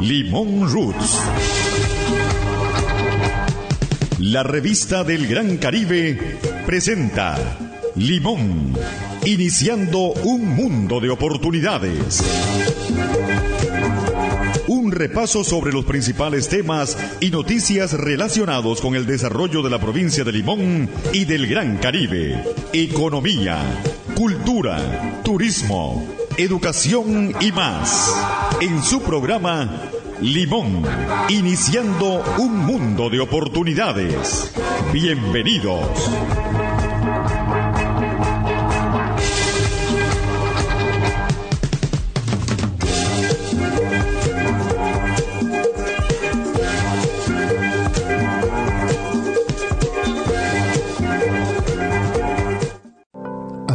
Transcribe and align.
Limón 0.00 0.70
Roots. 0.70 1.18
La 4.18 4.42
revista 4.42 5.02
del 5.02 5.26
Gran 5.26 5.56
Caribe 5.56 6.38
presenta 6.66 7.36
Limón, 7.96 8.74
iniciando 9.24 10.12
un 10.24 10.48
mundo 10.56 11.00
de 11.00 11.10
oportunidades. 11.10 12.22
Un 14.66 14.92
repaso 14.92 15.44
sobre 15.44 15.72
los 15.72 15.84
principales 15.84 16.48
temas 16.48 16.98
y 17.20 17.30
noticias 17.30 17.92
relacionados 17.92 18.80
con 18.80 18.94
el 18.96 19.06
desarrollo 19.06 19.62
de 19.62 19.70
la 19.70 19.80
provincia 19.80 20.24
de 20.24 20.32
Limón 20.32 20.88
y 21.12 21.24
del 21.24 21.46
Gran 21.46 21.76
Caribe. 21.76 22.42
Economía, 22.72 23.62
cultura, 24.14 25.20
turismo, 25.24 26.06
educación 26.36 27.34
y 27.40 27.52
más. 27.52 28.14
En 28.60 28.82
su 28.82 29.02
programa 29.02 29.90
Limón, 30.20 30.84
iniciando 31.28 32.22
un 32.38 32.58
mundo 32.58 33.10
de 33.10 33.20
oportunidades. 33.20 34.52
Bienvenidos. 34.92 36.10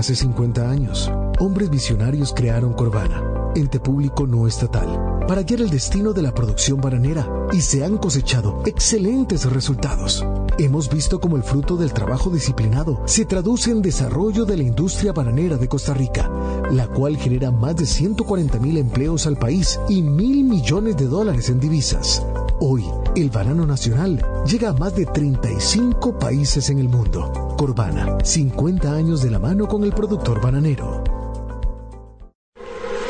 Hace 0.09 0.23
50 0.23 0.67
años, 0.67 1.11
hombres 1.37 1.69
visionarios 1.69 2.33
crearon 2.35 2.73
Corvana, 2.73 3.21
ente 3.53 3.79
público 3.79 4.25
no 4.25 4.47
estatal, 4.47 5.19
para 5.27 5.43
guiar 5.43 5.61
el 5.61 5.69
destino 5.69 6.13
de 6.13 6.23
la 6.23 6.33
producción 6.33 6.81
bananera 6.81 7.29
y 7.53 7.61
se 7.61 7.85
han 7.85 7.99
cosechado 7.99 8.63
excelentes 8.65 9.45
resultados. 9.45 10.25
Hemos 10.57 10.89
visto 10.89 11.19
cómo 11.19 11.37
el 11.37 11.43
fruto 11.43 11.77
del 11.77 11.93
trabajo 11.93 12.31
disciplinado 12.31 13.03
se 13.05 13.25
traduce 13.25 13.69
en 13.69 13.83
desarrollo 13.83 14.45
de 14.45 14.57
la 14.57 14.63
industria 14.63 15.13
bananera 15.13 15.57
de 15.57 15.67
Costa 15.67 15.93
Rica, 15.93 16.27
la 16.71 16.87
cual 16.87 17.15
genera 17.15 17.51
más 17.51 17.75
de 17.75 17.85
140 17.85 18.57
mil 18.57 18.77
empleos 18.79 19.27
al 19.27 19.37
país 19.37 19.79
y 19.89 20.01
mil 20.01 20.43
millones 20.43 20.97
de 20.97 21.05
dólares 21.05 21.49
en 21.49 21.59
divisas. 21.59 22.25
Hoy, 22.61 22.83
el 23.15 23.29
banano 23.29 23.65
nacional 23.65 24.21
llega 24.45 24.71
a 24.71 24.73
más 24.73 24.93
de 24.93 25.05
35 25.05 26.19
países 26.19 26.69
en 26.69 26.79
el 26.79 26.89
mundo. 26.89 27.55
Corbana, 27.57 28.17
50 28.21 28.93
años 28.93 29.21
de 29.21 29.31
la 29.31 29.39
mano 29.39 29.65
con 29.65 29.85
el 29.85 29.93
productor 29.93 30.41
bananero. 30.41 31.01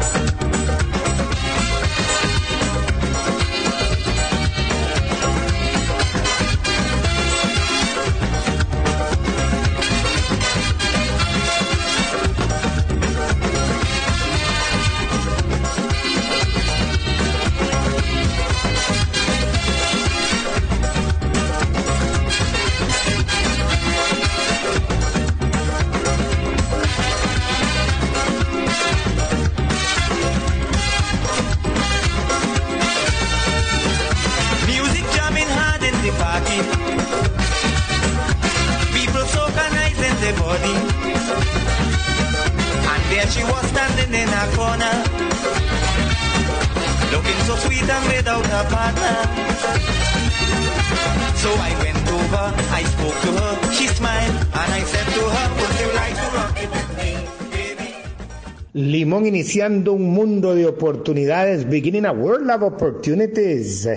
Iniciando 59.31 59.93
un 59.93 60.09
mundo 60.09 60.53
de 60.53 60.65
oportunidades, 60.67 61.63
beginning 61.69 62.05
a 62.05 62.11
world 62.11 62.49
of 62.51 62.63
opportunities. 62.63 63.87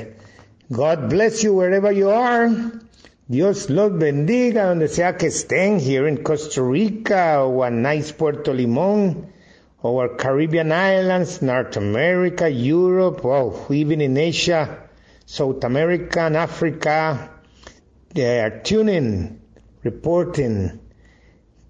God 0.70 1.08
bless 1.10 1.42
you 1.42 1.54
wherever 1.54 1.90
you 1.92 2.08
are. 2.08 2.48
Dios 3.26 3.68
los 3.68 3.90
bendiga 3.98 4.66
donde 4.66 4.86
sea 4.86 5.16
que 5.16 5.26
estén, 5.28 5.80
here 5.80 6.06
in 6.08 6.22
Costa 6.22 6.62
Rica 6.62 7.42
o 7.44 7.64
a 7.64 7.70
nice 7.70 8.12
Puerto 8.12 8.52
Limón 8.52 9.26
o 9.82 9.98
our 9.98 10.16
Caribbean 10.16 10.70
islands, 10.70 11.42
North 11.42 11.76
America, 11.76 12.48
Europe, 12.48 13.24
wow, 13.24 13.66
even 13.70 14.00
in 14.00 14.16
Asia, 14.16 14.88
South 15.26 15.64
America 15.64 16.20
and 16.20 16.36
Africa. 16.36 17.30
They 18.14 18.40
are 18.40 18.60
tuning, 18.60 19.40
reporting, 19.82 20.78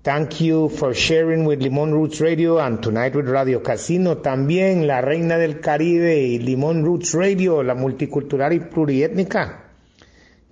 Thank 0.04 0.42
you 0.42 0.68
for 0.68 0.92
sharing 0.92 1.46
with 1.46 1.62
Limón 1.62 1.90
Roots 1.90 2.20
Radio 2.20 2.58
and 2.58 2.82
tonight 2.82 3.16
with 3.16 3.26
Radio 3.26 3.60
Casino. 3.62 4.18
También 4.18 4.86
la 4.86 5.00
Reina 5.00 5.38
del 5.38 5.60
Caribe 5.60 6.20
y 6.20 6.38
Limón 6.40 6.84
Roots 6.84 7.14
Radio, 7.14 7.62
la 7.62 7.74
multicultural 7.74 8.52
y 8.52 8.60
pluriétnica. 8.60 9.64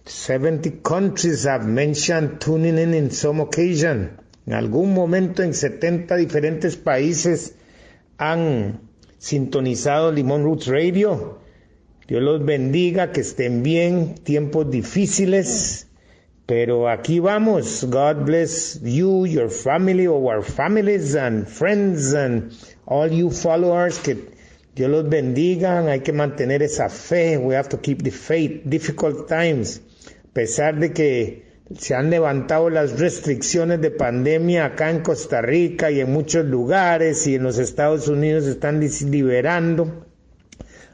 70 0.07 0.81
countries 0.83 1.45
have 1.47 1.67
mentioned 1.67 2.41
tuning 2.41 2.79
in 2.79 2.95
in 2.95 3.11
some 3.11 3.43
occasion. 3.43 4.19
En 4.47 4.55
algún 4.55 4.95
momento 4.95 5.43
en 5.43 5.53
70 5.53 6.17
diferentes 6.17 6.79
países 6.79 7.55
han 8.17 8.81
sintonizado 9.19 10.13
Limón 10.13 10.45
Roots 10.45 10.67
Radio. 10.69 11.41
Dios 12.09 12.23
los 12.23 12.43
bendiga, 12.43 13.13
que 13.13 13.21
estén 13.21 13.63
bien, 13.63 14.15
tiempos 14.15 14.71
difíciles. 14.71 15.89
Pero 16.53 16.87
aquí 16.87 17.19
vamos. 17.19 17.83
God 17.89 18.27
bless 18.27 18.79
you, 18.83 19.25
your 19.25 19.49
family, 19.49 20.07
our 20.07 20.43
families 20.43 21.17
and 21.17 21.49
friends 21.49 22.13
and 22.13 22.53
all 22.85 23.11
you 23.11 23.31
followers. 23.31 23.99
Que 23.99 24.19
Dios 24.75 24.91
los 24.91 25.09
bendiga. 25.09 25.81
Hay 25.91 26.01
que 26.01 26.13
mantener 26.13 26.63
esa 26.63 26.91
fe. 26.91 27.39
We 27.39 27.55
have 27.55 27.71
to 27.71 27.79
keep 27.79 28.03
the 28.03 28.11
faith. 28.11 28.65
Difficult 28.67 29.27
times. 29.29 29.81
A 30.29 30.35
pesar 30.35 30.79
de 30.79 30.93
que 30.93 31.43
se 31.75 31.95
han 31.95 32.11
levantado 32.11 32.69
las 32.69 33.01
restricciones 33.01 33.81
de 33.81 33.91
pandemia 33.91 34.67
acá 34.67 34.91
en 34.91 35.01
Costa 35.01 35.41
Rica 35.41 35.91
y 35.91 36.01
en 36.01 36.13
muchos 36.13 36.45
lugares 36.45 37.27
y 37.27 37.37
en 37.37 37.45
los 37.45 37.57
Estados 37.57 38.09
Unidos 38.09 38.45
están 38.45 38.79
liberando. 38.79 40.05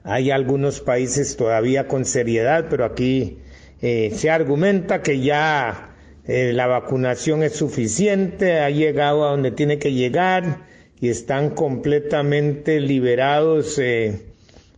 Hay 0.05 0.31
algunos 0.31 0.81
países 0.81 1.37
todavía 1.37 1.89
con 1.89 2.05
seriedad, 2.05 2.67
pero 2.71 2.85
aquí 2.85 3.39
eh, 3.81 4.13
se 4.15 4.31
argumenta 4.31 5.03
que 5.03 5.21
ya 5.21 5.95
eh, 6.27 6.53
la 6.53 6.67
vacunación 6.67 7.43
es 7.43 7.55
suficiente, 7.55 8.59
ha 8.59 8.71
llegado 8.71 9.27
a 9.27 9.31
donde 9.31 9.51
tiene 9.51 9.79
que 9.79 9.93
llegar 9.93 10.67
y 11.01 11.09
están 11.09 11.51
completamente 11.51 12.81
liberados 12.81 13.79
eh, 13.79 14.27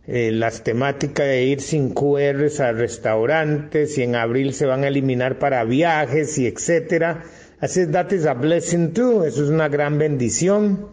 eh, 0.07 0.31
las 0.31 0.63
temáticas 0.63 1.25
de 1.27 1.43
ir 1.43 1.61
sin 1.61 1.93
QRs 1.93 2.59
a 2.59 2.71
restaurantes 2.71 3.97
y 3.97 4.03
en 4.03 4.15
abril 4.15 4.53
se 4.53 4.65
van 4.65 4.83
a 4.83 4.87
eliminar 4.87 5.39
para 5.39 5.63
viajes 5.63 6.37
y 6.37 6.47
etcétera. 6.47 7.23
Así 7.59 7.81
es, 7.81 7.91
that 7.91 8.11
is 8.11 8.25
a 8.25 8.33
blessing 8.33 8.93
too, 8.93 9.23
eso 9.23 9.43
es 9.43 9.49
una 9.49 9.67
gran 9.69 9.97
bendición 9.97 10.87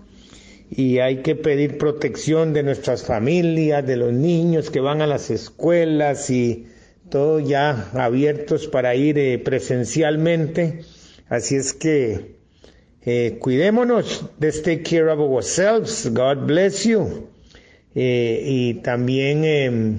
y 0.70 0.98
hay 0.98 1.18
que 1.22 1.34
pedir 1.34 1.78
protección 1.78 2.52
de 2.52 2.62
nuestras 2.62 3.04
familias, 3.04 3.86
de 3.86 3.96
los 3.96 4.12
niños 4.12 4.70
que 4.70 4.80
van 4.80 5.02
a 5.02 5.06
las 5.06 5.30
escuelas 5.30 6.30
y 6.30 6.67
todo 7.10 7.40
ya 7.40 7.90
abiertos 7.94 8.66
para 8.66 8.94
ir 8.94 9.18
eh, 9.18 9.38
presencialmente. 9.38 10.84
Así 11.28 11.56
es 11.56 11.72
que 11.74 12.38
eh, 13.02 13.38
cuidémonos, 13.40 14.26
let's 14.40 14.62
take 14.62 14.82
care 14.82 15.10
of 15.10 15.20
ourselves, 15.20 16.08
God 16.12 16.46
bless 16.46 16.84
you. 16.84 17.28
Eh, 17.94 18.42
y 18.44 18.74
también 18.82 19.44
eh, 19.44 19.98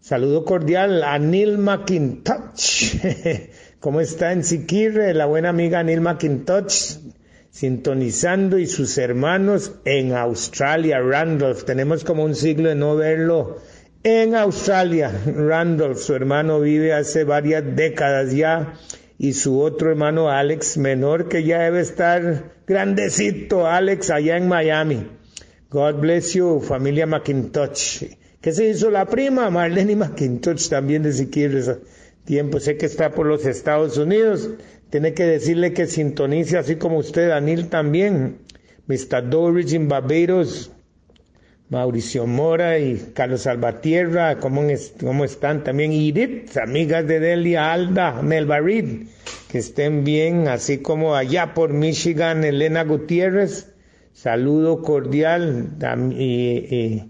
saludo 0.00 0.44
cordial 0.44 1.02
a 1.02 1.18
Neil 1.18 1.58
McIntosh. 1.58 2.96
¿Cómo 3.80 4.00
está 4.00 4.32
en 4.32 4.44
Siquirre? 4.44 5.14
La 5.14 5.26
buena 5.26 5.50
amiga 5.50 5.82
Neil 5.82 6.00
McIntosh 6.00 6.96
sintonizando 7.50 8.58
y 8.58 8.66
sus 8.66 8.98
hermanos 8.98 9.72
en 9.84 10.12
Australia, 10.12 11.00
Randolph. 11.00 11.64
Tenemos 11.64 12.04
como 12.04 12.24
un 12.24 12.34
siglo 12.34 12.68
de 12.68 12.76
no 12.76 12.96
verlo 12.96 13.58
en 14.08 14.34
Australia. 14.34 15.12
Randolph, 15.26 15.98
su 15.98 16.14
hermano 16.14 16.60
vive 16.60 16.92
hace 16.92 17.24
varias 17.24 17.64
décadas 17.76 18.32
ya 18.32 18.74
y 19.18 19.34
su 19.34 19.60
otro 19.60 19.90
hermano 19.90 20.30
Alex, 20.30 20.78
menor 20.78 21.28
que 21.28 21.44
ya 21.44 21.60
debe 21.60 21.80
estar 21.80 22.52
grandecito, 22.66 23.66
Alex, 23.66 24.10
allá 24.10 24.36
en 24.36 24.48
Miami. 24.48 25.06
God 25.70 26.00
bless 26.00 26.32
you, 26.32 26.60
familia 26.60 27.06
McIntosh. 27.06 28.04
¿Qué 28.40 28.52
se 28.52 28.68
hizo 28.68 28.90
la 28.90 29.06
prima? 29.06 29.50
Marlene 29.50 29.96
McIntosh 29.96 30.68
también 30.68 31.02
de 31.02 31.12
si 31.12 31.26
quieres 31.26 31.70
tiempo. 32.24 32.60
Sé 32.60 32.76
que 32.76 32.86
está 32.86 33.10
por 33.10 33.26
los 33.26 33.44
Estados 33.44 33.98
Unidos. 33.98 34.50
Tiene 34.90 35.12
que 35.12 35.24
decirle 35.24 35.74
que 35.74 35.86
sintonice 35.86 36.56
así 36.56 36.76
como 36.76 36.98
usted, 36.98 37.28
Daniel 37.28 37.68
también. 37.68 38.38
Mr. 38.86 39.28
Dorridge 39.28 39.74
in 39.74 39.88
Barbados. 39.88 40.70
Mauricio 41.70 42.26
Mora 42.26 42.78
y 42.78 43.10
Carlos 43.12 43.42
Salvatierra, 43.42 44.38
¿cómo, 44.38 44.62
cómo 45.00 45.24
están? 45.24 45.64
También 45.64 45.92
Irit, 45.92 46.56
amigas 46.56 47.06
de 47.06 47.20
Delia 47.20 47.74
Alda, 47.74 48.22
Melba 48.22 48.58
Reed, 48.58 49.08
que 49.50 49.58
estén 49.58 50.02
bien, 50.02 50.48
así 50.48 50.78
como 50.78 51.14
allá 51.14 51.52
por 51.52 51.74
Michigan, 51.74 52.42
Elena 52.42 52.84
Gutiérrez, 52.84 53.74
saludo 54.14 54.80
cordial, 54.80 55.76
y, 56.16 57.02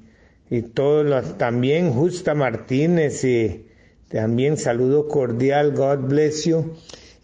y 0.50 0.62
todos 0.62 1.06
los, 1.06 1.38
también 1.38 1.92
Justa 1.92 2.34
Martínez, 2.34 3.22
y 3.22 3.66
también 4.08 4.56
saludo 4.56 5.06
cordial, 5.06 5.70
God 5.70 6.08
bless 6.08 6.46
you. 6.46 6.74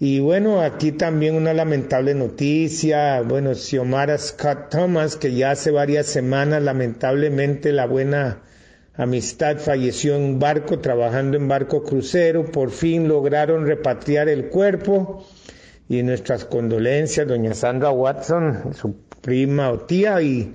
Y 0.06 0.20
bueno, 0.20 0.60
aquí 0.60 0.92
también 0.92 1.34
una 1.34 1.54
lamentable 1.54 2.12
noticia, 2.12 3.22
bueno, 3.22 3.54
Xiomara 3.54 4.18
Scott 4.18 4.68
Thomas, 4.68 5.16
que 5.16 5.32
ya 5.32 5.52
hace 5.52 5.70
varias 5.70 6.04
semanas 6.04 6.62
lamentablemente 6.62 7.72
la 7.72 7.86
buena 7.86 8.42
amistad 8.96 9.56
falleció 9.56 10.16
en 10.16 10.22
un 10.22 10.38
barco, 10.38 10.78
trabajando 10.80 11.38
en 11.38 11.48
barco 11.48 11.82
crucero, 11.82 12.44
por 12.44 12.70
fin 12.70 13.08
lograron 13.08 13.66
repatriar 13.66 14.28
el 14.28 14.50
cuerpo. 14.50 15.26
Y 15.88 16.02
nuestras 16.02 16.44
condolencias, 16.44 17.26
doña 17.26 17.54
Sandra 17.54 17.90
Watson, 17.90 18.74
su 18.74 18.96
prima 19.22 19.70
o 19.70 19.78
tía 19.86 20.20
y 20.20 20.52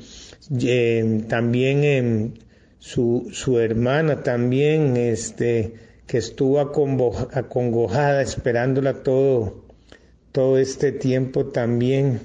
eh, 0.62 1.24
también 1.28 1.84
eh, 1.84 2.32
su, 2.78 3.30
su 3.32 3.58
hermana 3.58 4.22
también, 4.22 4.96
este, 4.96 5.89
que 6.10 6.18
estuvo 6.18 6.60
acongojada 6.60 8.24
esperándola 8.24 9.04
todo, 9.04 9.64
todo 10.32 10.58
este 10.58 10.92
tiempo 10.92 11.46
también. 11.46 12.20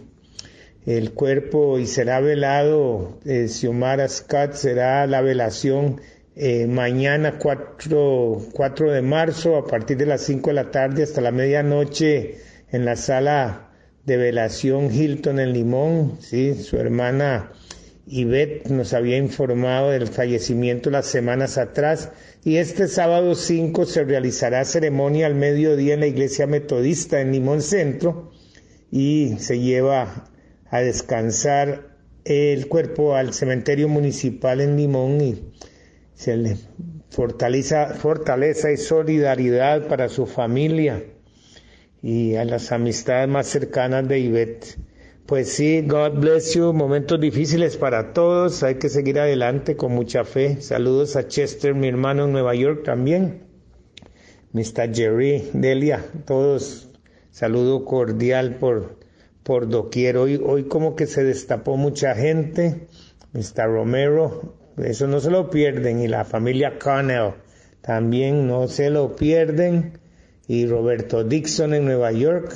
El 0.87 1.13
cuerpo 1.13 1.79
y 1.79 1.87
será 1.87 2.21
velado, 2.21 3.19
eh, 3.27 3.47
Xiomara 3.47 4.09
Scott 4.09 4.55
será 4.55 5.07
la 5.07 5.21
velación 5.21 6.01
eh, 6.35 6.67
mañana 6.67 7.39
4, 7.39 8.47
4 8.55 8.91
de 8.91 9.03
marzo 9.03 9.57
a 9.59 9.67
partir 9.67 9.99
de 9.99 10.07
las 10.07 10.23
5 10.23 10.49
de 10.49 10.55
la 10.55 10.71
tarde 10.71 11.03
hasta 11.03 11.21
la 11.21 11.31
medianoche 11.31 12.39
en 12.73 12.87
la 12.87 12.97
sala 12.97 13.71
de 14.07 14.17
velación 14.17 14.91
Hilton 14.91 15.39
en 15.41 15.53
Limón, 15.53 16.17
sí, 16.21 16.55
su 16.55 16.79
hermana 16.79 17.53
Ivette 18.07 18.69
nos 18.71 18.93
había 18.93 19.17
informado 19.17 19.91
del 19.91 20.09
fallecimiento 20.09 20.91
las 20.91 21.07
semanas 21.07 21.57
atrás 21.57 22.11
y 22.45 22.57
este 22.57 22.87
sábado 22.87 23.35
5 23.35 23.87
se 23.87 24.05
realizará 24.05 24.65
ceremonia 24.65 25.27
al 25.27 25.35
mediodía 25.35 25.95
en 25.95 26.01
la 26.01 26.07
iglesia 26.07 26.47
metodista 26.47 27.21
en 27.21 27.33
Limón 27.33 27.63
Centro 27.63 28.31
y 28.91 29.37
se 29.39 29.59
lleva 29.59 30.29
a 30.69 30.81
descansar 30.81 31.97
el 32.25 32.69
cuerpo 32.69 33.15
al 33.15 33.33
cementerio 33.33 33.89
municipal 33.89 34.61
en 34.61 34.77
Limón 34.77 35.21
y 35.21 35.53
se 36.15 36.37
le 36.37 36.57
fortaleza, 37.11 37.95
fortaleza 37.95 38.71
y 38.71 38.77
solidaridad 38.77 39.87
para 39.89 40.09
su 40.09 40.27
familia 40.27 41.03
y 42.03 42.35
a 42.35 42.45
las 42.45 42.71
amistades 42.73 43.29
más 43.29 43.47
cercanas 43.47 44.07
de 44.09 44.19
Ivette. 44.19 44.77
Pues 45.27 45.53
sí, 45.53 45.81
God 45.81 46.21
bless 46.21 46.55
you, 46.55 46.75
momentos 46.75 47.19
difíciles 47.19 47.79
para 47.79 48.13
todos, 48.13 48.63
hay 48.63 48.75
que 48.75 48.91
seguir 48.91 49.19
adelante 49.19 49.75
con 49.75 49.93
mucha 49.93 50.25
fe. 50.25 50.61
Saludos 50.61 51.17
a 51.17 51.27
Chester, 51.27 51.75
mi 51.75 51.89
hermano 51.89 52.27
en 52.27 52.33
Nueva 52.33 52.55
York 52.55 52.83
también. 52.85 53.45
Mr. 54.53 54.95
Jerry, 54.95 55.49
Delia, 55.55 56.05
todos, 56.27 56.91
saludo 57.31 57.87
cordial 57.87 58.57
por, 58.57 58.99
por 59.43 59.67
doquier. 59.67 60.19
Hoy, 60.19 60.39
hoy 60.45 60.65
como 60.65 60.95
que 60.95 61.07
se 61.07 61.25
destapó 61.25 61.79
mucha 61.79 62.15
gente. 62.15 62.87
Mr. 63.33 63.65
Romero, 63.65 64.57
eso 64.77 65.07
no 65.07 65.21
se 65.21 65.31
lo 65.31 65.49
pierden. 65.49 66.01
Y 66.01 66.07
la 66.07 66.27
familia 66.27 66.79
Connell 66.79 67.33
también 67.81 68.47
no 68.47 68.69
se 68.69 68.91
lo 68.91 69.17
pierden. 69.17 69.99
Y 70.49 70.67
Roberto 70.67 71.25
Dixon 71.25 71.73
en 71.73 71.87
Nueva 71.87 72.13
York, 72.13 72.53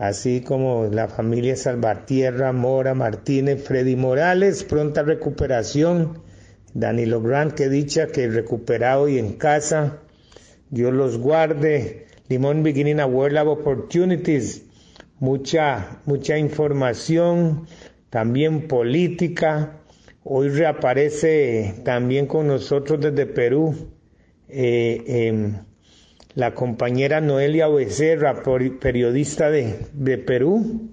así 0.00 0.40
como 0.40 0.86
la 0.86 1.08
familia 1.08 1.54
Salvatierra, 1.56 2.52
Mora, 2.52 2.94
Martínez, 2.94 3.62
Freddy 3.62 3.96
Morales, 3.96 4.64
pronta 4.64 5.02
recuperación. 5.02 6.22
Danilo 6.72 7.20
Grant, 7.20 7.52
que 7.52 7.68
dicha 7.68 8.06
que 8.06 8.26
recuperado 8.28 9.10
y 9.10 9.18
en 9.18 9.34
casa. 9.34 9.98
Dios 10.70 10.94
los 10.94 11.18
guarde. 11.18 12.06
Limón 12.28 12.62
Beginning 12.62 13.00
a 13.00 13.06
World 13.06 13.38
of 13.38 13.58
Opportunities. 13.58 14.64
Mucha, 15.18 16.00
mucha 16.06 16.38
información, 16.38 17.66
también 18.08 18.68
política. 18.68 19.82
Hoy 20.24 20.48
reaparece 20.48 21.74
también 21.84 22.26
con 22.26 22.46
nosotros 22.46 23.00
desde 23.00 23.26
Perú 23.26 23.90
eh, 24.48 25.02
em, 25.06 25.56
la 26.34 26.54
compañera 26.54 27.20
Noelia 27.20 27.68
Becerra, 27.68 28.42
periodista 28.80 29.50
de, 29.50 29.78
de 29.92 30.18
Perú, 30.18 30.90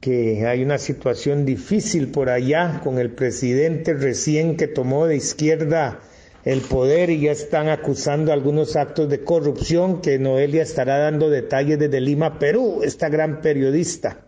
que 0.00 0.46
hay 0.46 0.62
una 0.62 0.78
situación 0.78 1.44
difícil 1.44 2.08
por 2.08 2.30
allá 2.30 2.80
con 2.82 2.98
el 2.98 3.10
presidente 3.10 3.94
recién 3.94 4.56
que 4.56 4.66
tomó 4.66 5.06
de 5.06 5.16
izquierda 5.16 6.00
el 6.44 6.62
poder 6.62 7.10
y 7.10 7.20
ya 7.20 7.32
están 7.32 7.68
acusando 7.68 8.32
algunos 8.32 8.74
actos 8.76 9.10
de 9.10 9.22
corrupción 9.24 10.00
que 10.00 10.18
Noelia 10.18 10.62
estará 10.62 10.96
dando 10.98 11.28
detalles 11.28 11.78
desde 11.78 12.00
Lima, 12.00 12.38
Perú, 12.38 12.80
esta 12.82 13.10
gran 13.10 13.42
periodista. 13.42 14.26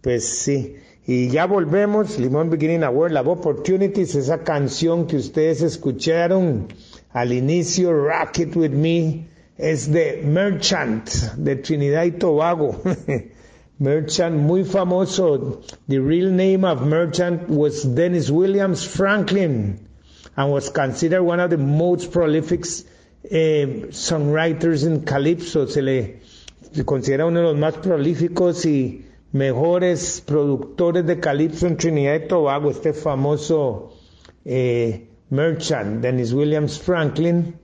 Pues 0.00 0.24
sí, 0.24 0.76
y 1.04 1.28
ya 1.30 1.46
volvemos, 1.46 2.18
Limón 2.20 2.48
Beginning 2.48 2.84
a 2.84 2.90
World 2.90 3.16
of 3.16 3.26
Opportunities, 3.26 4.14
esa 4.14 4.44
canción 4.44 5.08
que 5.08 5.16
ustedes 5.16 5.62
escucharon 5.62 6.68
al 7.10 7.32
inicio, 7.32 7.92
Rock 7.92 8.38
It 8.38 8.56
With 8.56 8.70
Me, 8.70 9.26
es 9.62 9.86
de 9.92 10.22
Merchant, 10.24 11.08
de 11.36 11.54
Trinidad 11.54 12.04
y 12.04 12.10
Tobago. 12.10 12.82
Merchant, 13.78 14.36
muy 14.36 14.64
famoso. 14.64 15.62
The 15.86 16.00
real 16.00 16.30
name 16.32 16.64
of 16.64 16.82
Merchant 16.84 17.48
was 17.48 17.84
Dennis 17.84 18.28
Williams 18.28 18.84
Franklin 18.84 19.88
and 20.36 20.50
was 20.52 20.68
considered 20.68 21.22
one 21.22 21.38
of 21.38 21.50
the 21.50 21.58
most 21.58 22.10
prolific 22.10 22.64
eh, 23.30 23.86
songwriters 23.90 24.84
in 24.84 25.04
Calypso. 25.04 25.66
Se 25.66 25.80
le 25.80 26.20
considera 26.84 27.24
uno 27.26 27.40
de 27.40 27.46
los 27.52 27.56
más 27.56 27.74
prolíficos 27.76 28.66
y 28.66 29.04
mejores 29.32 30.22
productores 30.26 31.06
de 31.06 31.20
Calypso 31.20 31.68
en 31.68 31.76
Trinidad 31.76 32.14
y 32.16 32.26
Tobago, 32.26 32.72
este 32.72 32.92
famoso 32.92 33.92
eh, 34.44 35.06
Merchant, 35.30 36.00
Dennis 36.02 36.32
Williams 36.32 36.80
Franklin. 36.80 37.54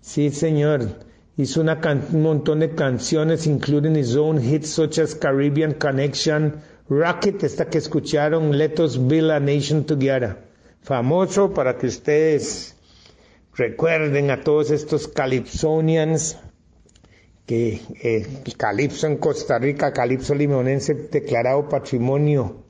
Sí, 0.00 0.30
señor. 0.30 1.09
Hizo 1.40 1.62
un 1.62 2.22
montón 2.22 2.60
de 2.60 2.74
canciones, 2.74 3.46
including 3.46 3.96
his 3.96 4.14
own 4.14 4.42
hits 4.44 4.68
such 4.68 4.98
as 4.98 5.14
Caribbean 5.14 5.72
Connection, 5.72 6.60
Rocket, 6.90 7.42
esta 7.44 7.70
que 7.70 7.78
escucharon, 7.78 8.58
Let 8.58 8.78
Us 8.78 8.98
Build 8.98 9.30
a 9.30 9.40
Nation 9.40 9.84
Together. 9.84 10.36
Famoso 10.82 11.54
para 11.54 11.78
que 11.78 11.86
ustedes 11.86 12.76
recuerden 13.54 14.30
a 14.30 14.42
todos 14.42 14.70
estos 14.70 15.08
Calypsonians 15.08 16.36
que 17.46 17.80
eh, 18.02 18.26
Calipso 18.58 19.06
en 19.06 19.16
Costa 19.16 19.58
Rica, 19.58 19.94
Calipso 19.94 20.34
limonense 20.34 20.92
declarado 20.94 21.70
patrimonio 21.70 22.64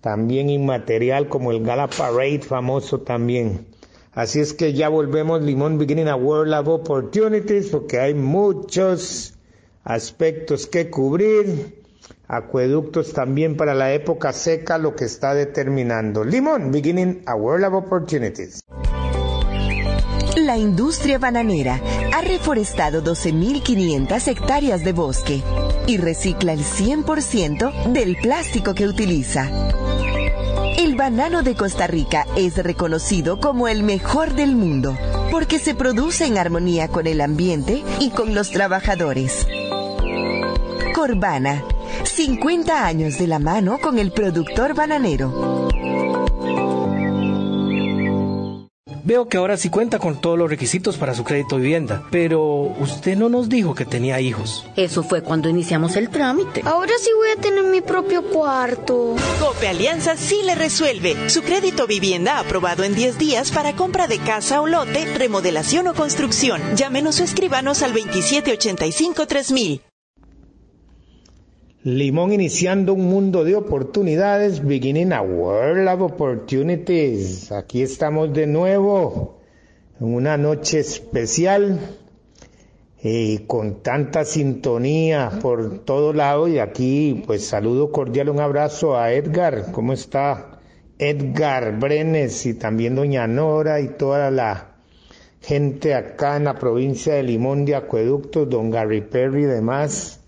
también 0.00 0.50
inmaterial 0.50 1.28
como 1.28 1.52
el 1.52 1.62
Gala 1.62 1.86
Parade 1.88 2.40
famoso 2.40 3.02
también. 3.02 3.75
Así 4.16 4.40
es 4.40 4.54
que 4.54 4.72
ya 4.72 4.88
volvemos 4.88 5.42
Limón 5.42 5.76
Beginning 5.76 6.08
a 6.08 6.16
World 6.16 6.54
of 6.54 6.68
Opportunities 6.68 7.66
porque 7.66 8.00
hay 8.00 8.14
muchos 8.14 9.34
aspectos 9.84 10.66
que 10.66 10.88
cubrir, 10.88 11.82
acueductos 12.26 13.12
también 13.12 13.58
para 13.58 13.74
la 13.74 13.92
época 13.92 14.32
seca, 14.32 14.78
lo 14.78 14.96
que 14.96 15.04
está 15.04 15.34
determinando. 15.34 16.24
Limón 16.24 16.72
Beginning 16.72 17.24
a 17.26 17.34
World 17.34 17.66
of 17.66 17.74
Opportunities. 17.74 18.62
La 20.34 20.56
industria 20.56 21.18
bananera 21.18 21.78
ha 22.14 22.22
reforestado 22.22 23.04
12.500 23.04 24.28
hectáreas 24.28 24.82
de 24.82 24.92
bosque 24.94 25.42
y 25.86 25.98
recicla 25.98 26.54
el 26.54 26.60
100% 26.60 27.92
del 27.92 28.16
plástico 28.16 28.74
que 28.74 28.86
utiliza. 28.86 29.50
El 30.76 30.94
banano 30.94 31.42
de 31.42 31.54
Costa 31.54 31.86
Rica 31.86 32.26
es 32.36 32.56
reconocido 32.58 33.40
como 33.40 33.66
el 33.66 33.82
mejor 33.82 34.34
del 34.34 34.56
mundo 34.56 34.96
porque 35.30 35.58
se 35.58 35.74
produce 35.74 36.26
en 36.26 36.36
armonía 36.36 36.88
con 36.88 37.06
el 37.06 37.22
ambiente 37.22 37.82
y 37.98 38.10
con 38.10 38.34
los 38.34 38.50
trabajadores. 38.50 39.46
Corbana, 40.94 41.64
50 42.04 42.86
años 42.86 43.18
de 43.18 43.26
la 43.26 43.38
mano 43.38 43.78
con 43.78 43.98
el 43.98 44.12
productor 44.12 44.74
bananero. 44.74 45.68
Veo 49.06 49.28
que 49.28 49.36
ahora 49.36 49.56
sí 49.56 49.70
cuenta 49.70 50.00
con 50.00 50.20
todos 50.20 50.36
los 50.36 50.50
requisitos 50.50 50.96
para 50.96 51.14
su 51.14 51.22
crédito 51.22 51.58
vivienda, 51.58 52.02
pero 52.10 52.42
usted 52.42 53.16
no 53.16 53.28
nos 53.28 53.48
dijo 53.48 53.72
que 53.72 53.84
tenía 53.84 54.20
hijos. 54.20 54.66
Eso 54.74 55.04
fue 55.04 55.22
cuando 55.22 55.48
iniciamos 55.48 55.94
el 55.94 56.10
trámite. 56.10 56.62
Ahora 56.64 56.90
sí 57.00 57.10
voy 57.16 57.28
a 57.28 57.40
tener 57.40 57.62
mi 57.62 57.80
propio 57.82 58.24
cuarto. 58.24 59.14
Cope 59.38 59.68
Alianza 59.68 60.16
sí 60.16 60.42
le 60.44 60.56
resuelve. 60.56 61.30
Su 61.30 61.42
crédito 61.42 61.86
vivienda 61.86 62.40
aprobado 62.40 62.82
en 62.82 62.96
10 62.96 63.16
días 63.16 63.52
para 63.52 63.76
compra 63.76 64.08
de 64.08 64.18
casa 64.18 64.60
o 64.60 64.66
lote, 64.66 65.04
remodelación 65.14 65.86
o 65.86 65.94
construcción. 65.94 66.60
Llámenos 66.74 67.20
o 67.20 67.22
escríbanos 67.22 67.82
al 67.84 67.94
2785-3000. 67.94 69.82
Limón 71.86 72.32
iniciando 72.32 72.94
un 72.94 73.06
mundo 73.06 73.44
de 73.44 73.54
oportunidades, 73.54 74.66
beginning 74.66 75.12
a 75.12 75.22
world 75.22 75.86
of 75.86 76.02
opportunities. 76.02 77.52
Aquí 77.52 77.80
estamos 77.80 78.32
de 78.32 78.48
nuevo 78.48 79.38
en 80.00 80.12
una 80.12 80.36
noche 80.36 80.80
especial 80.80 81.78
y 83.00 83.38
con 83.46 83.84
tanta 83.84 84.24
sintonía 84.24 85.30
por 85.40 85.84
todo 85.84 86.12
lado 86.12 86.48
y 86.48 86.58
aquí 86.58 87.22
pues 87.24 87.46
saludo 87.46 87.92
cordial, 87.92 88.30
un 88.30 88.40
abrazo 88.40 88.98
a 88.98 89.12
Edgar, 89.12 89.70
¿cómo 89.70 89.92
está? 89.92 90.58
Edgar 90.98 91.78
Brenes 91.78 92.46
y 92.46 92.54
también 92.54 92.96
doña 92.96 93.28
Nora 93.28 93.80
y 93.80 93.90
toda 93.90 94.32
la 94.32 94.74
gente 95.40 95.94
acá 95.94 96.36
en 96.36 96.46
la 96.46 96.58
provincia 96.58 97.14
de 97.14 97.22
Limón 97.22 97.64
de 97.64 97.76
Acueductos, 97.76 98.50
don 98.50 98.72
Gary 98.72 99.02
Perry 99.02 99.44
y 99.44 99.46
demás 99.46 100.25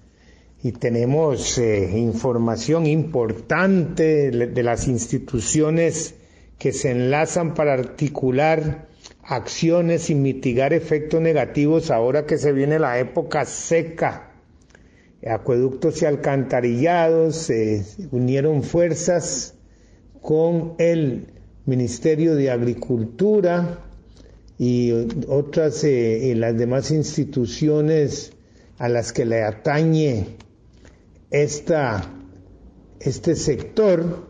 y 0.62 0.72
tenemos 0.72 1.56
eh, 1.58 1.98
información 1.98 2.86
importante 2.86 4.30
de 4.30 4.62
las 4.62 4.88
instituciones 4.88 6.14
que 6.58 6.72
se 6.72 6.90
enlazan 6.90 7.54
para 7.54 7.74
articular 7.74 8.88
acciones 9.22 10.10
y 10.10 10.16
mitigar 10.16 10.72
efectos 10.72 11.20
negativos 11.20 11.90
ahora 11.92 12.26
que 12.26 12.38
se 12.38 12.52
viene 12.52 12.80
la 12.80 12.98
época 12.98 13.44
seca. 13.44 14.32
Acueductos 15.24 16.02
y 16.02 16.06
alcantarillados 16.06 17.36
se 17.36 17.84
unieron 18.10 18.62
fuerzas 18.62 19.54
con 20.20 20.74
el 20.78 21.28
Ministerio 21.66 22.34
de 22.34 22.50
Agricultura 22.50 23.84
y 24.58 24.90
otras 25.28 25.84
eh, 25.84 26.30
y 26.30 26.34
las 26.34 26.56
demás 26.56 26.90
instituciones 26.90 28.32
a 28.78 28.88
las 28.88 29.12
que 29.12 29.24
le 29.24 29.42
atañe 29.42 30.36
esta, 31.30 32.10
este 33.00 33.36
sector 33.36 34.26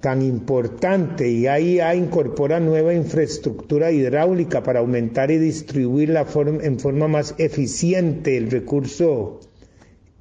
tan 0.00 0.22
importante 0.22 1.28
y 1.28 1.46
ahí 1.46 1.78
incorpora 1.94 2.58
nueva 2.58 2.94
infraestructura 2.94 3.92
hidráulica 3.92 4.62
para 4.62 4.80
aumentar 4.80 5.30
y 5.30 5.36
distribuir 5.38 6.08
la 6.08 6.26
en 6.62 6.80
forma 6.80 7.06
más 7.06 7.34
eficiente 7.36 8.38
el 8.38 8.50
recurso 8.50 9.40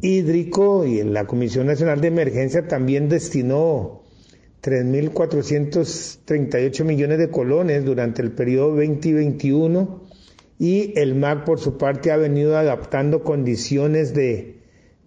hídrico 0.02 0.86
y 0.86 1.02
la 1.04 1.26
Comisión 1.26 1.68
Nacional 1.68 2.02
de 2.02 2.10
Emergencia 2.10 2.68
también 2.68 3.08
destinó 3.08 4.04
3.438 4.62 6.84
millones 6.84 7.20
de 7.20 7.30
colones 7.30 7.86
durante 7.86 8.22
el 8.22 8.34
periodo 8.34 8.76
2021 8.76 10.04
y 10.60 10.92
el 11.00 11.16
MAC 11.16 11.46
por 11.46 11.60
su 11.60 11.78
parte 11.78 12.12
ha 12.12 12.18
venido 12.18 12.58
adaptando 12.58 13.24
condiciones 13.24 14.14
de 14.14 14.59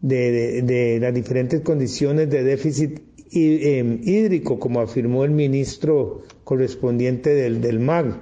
de, 0.03 0.99
las 1.01 1.15
diferentes 1.15 1.61
condiciones 1.63 2.29
de 2.29 2.43
déficit 2.43 3.01
em, 3.33 4.01
hídrico, 4.03 4.59
como 4.59 4.81
afirmó 4.81 5.25
el 5.25 5.31
ministro 5.31 6.23
correspondiente 6.45 7.31
del, 7.31 7.61
del 7.61 7.81
MAG. 7.81 8.21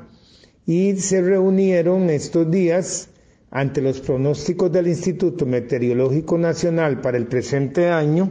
Y 0.66 0.96
se 0.96 1.20
reunieron 1.22 2.10
estos 2.10 2.48
días 2.50 3.08
ante 3.50 3.80
los 3.80 4.00
pronósticos 4.00 4.70
del 4.70 4.86
Instituto 4.86 5.46
Meteorológico 5.46 6.38
Nacional 6.38 7.00
para 7.00 7.16
el 7.16 7.26
presente 7.26 7.88
año, 7.88 8.30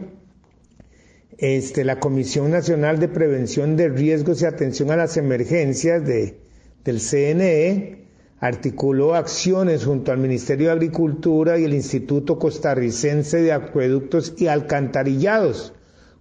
este, 1.37 1.83
la 1.83 1.99
Comisión 1.99 2.51
Nacional 2.51 2.99
de 2.99 3.09
Prevención 3.09 3.75
de 3.75 3.89
Riesgos 3.89 4.41
y 4.41 4.45
Atención 4.45 4.91
a 4.91 4.95
las 4.95 5.17
Emergencias 5.17 6.05
de, 6.05 6.37
del 6.85 6.99
CNE 7.01 8.08
articuló 8.39 9.15
acciones 9.15 9.85
junto 9.85 10.11
al 10.11 10.17
Ministerio 10.17 10.67
de 10.67 10.73
Agricultura 10.73 11.57
y 11.59 11.65
el 11.65 11.73
Instituto 11.73 12.39
Costarricense 12.39 13.41
de 13.41 13.51
Acueductos 13.51 14.33
y 14.37 14.47
Alcantarillados, 14.47 15.73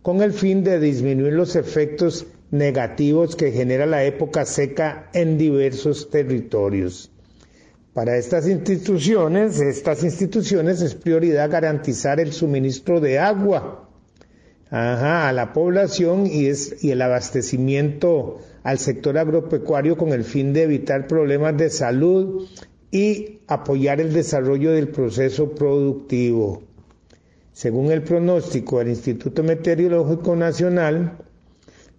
con 0.02 0.22
el 0.22 0.32
fin 0.32 0.64
de 0.64 0.80
disminuir 0.80 1.32
los 1.32 1.54
efectos 1.54 2.26
negativos 2.50 3.36
que 3.36 3.52
genera 3.52 3.86
la 3.86 4.04
época 4.04 4.44
seca 4.44 5.10
en 5.12 5.38
diversos 5.38 6.10
territorios. 6.10 7.10
Para 7.94 8.16
estas 8.16 8.48
instituciones, 8.48 9.60
estas 9.60 10.02
instituciones 10.04 10.80
es 10.82 10.94
prioridad 10.94 11.50
garantizar 11.50 12.20
el 12.20 12.32
suministro 12.32 13.00
de 13.00 13.18
agua 13.18 13.87
a 14.70 15.32
la 15.32 15.52
población 15.52 16.26
y, 16.26 16.46
es, 16.46 16.82
y 16.84 16.90
el 16.90 17.02
abastecimiento 17.02 18.38
al 18.62 18.78
sector 18.78 19.16
agropecuario 19.16 19.96
con 19.96 20.12
el 20.12 20.24
fin 20.24 20.52
de 20.52 20.64
evitar 20.64 21.06
problemas 21.06 21.56
de 21.56 21.70
salud 21.70 22.46
y 22.90 23.40
apoyar 23.46 24.00
el 24.00 24.12
desarrollo 24.12 24.72
del 24.72 24.88
proceso 24.88 25.54
productivo. 25.54 26.62
Según 27.52 27.90
el 27.90 28.02
pronóstico 28.02 28.78
del 28.78 28.88
Instituto 28.88 29.42
Meteorológico 29.42 30.36
Nacional, 30.36 31.18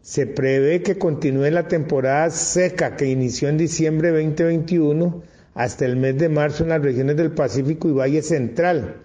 se 0.02 0.26
prevé 0.26 0.82
que 0.82 0.98
continúe 0.98 1.52
la 1.52 1.68
temporada 1.68 2.30
seca 2.30 2.96
que 2.96 3.08
inició 3.08 3.50
en 3.50 3.58
diciembre 3.58 4.10
2021 4.12 5.22
hasta 5.56 5.86
el 5.86 5.98
mes 5.98 6.18
de 6.18 6.30
marzo 6.30 6.64
en 6.64 6.70
las 6.70 6.82
regiones 6.82 7.18
del 7.18 7.32
Pacífico 7.32 7.90
y 7.90 7.94
Valle 7.94 8.22
Central. 8.22 9.04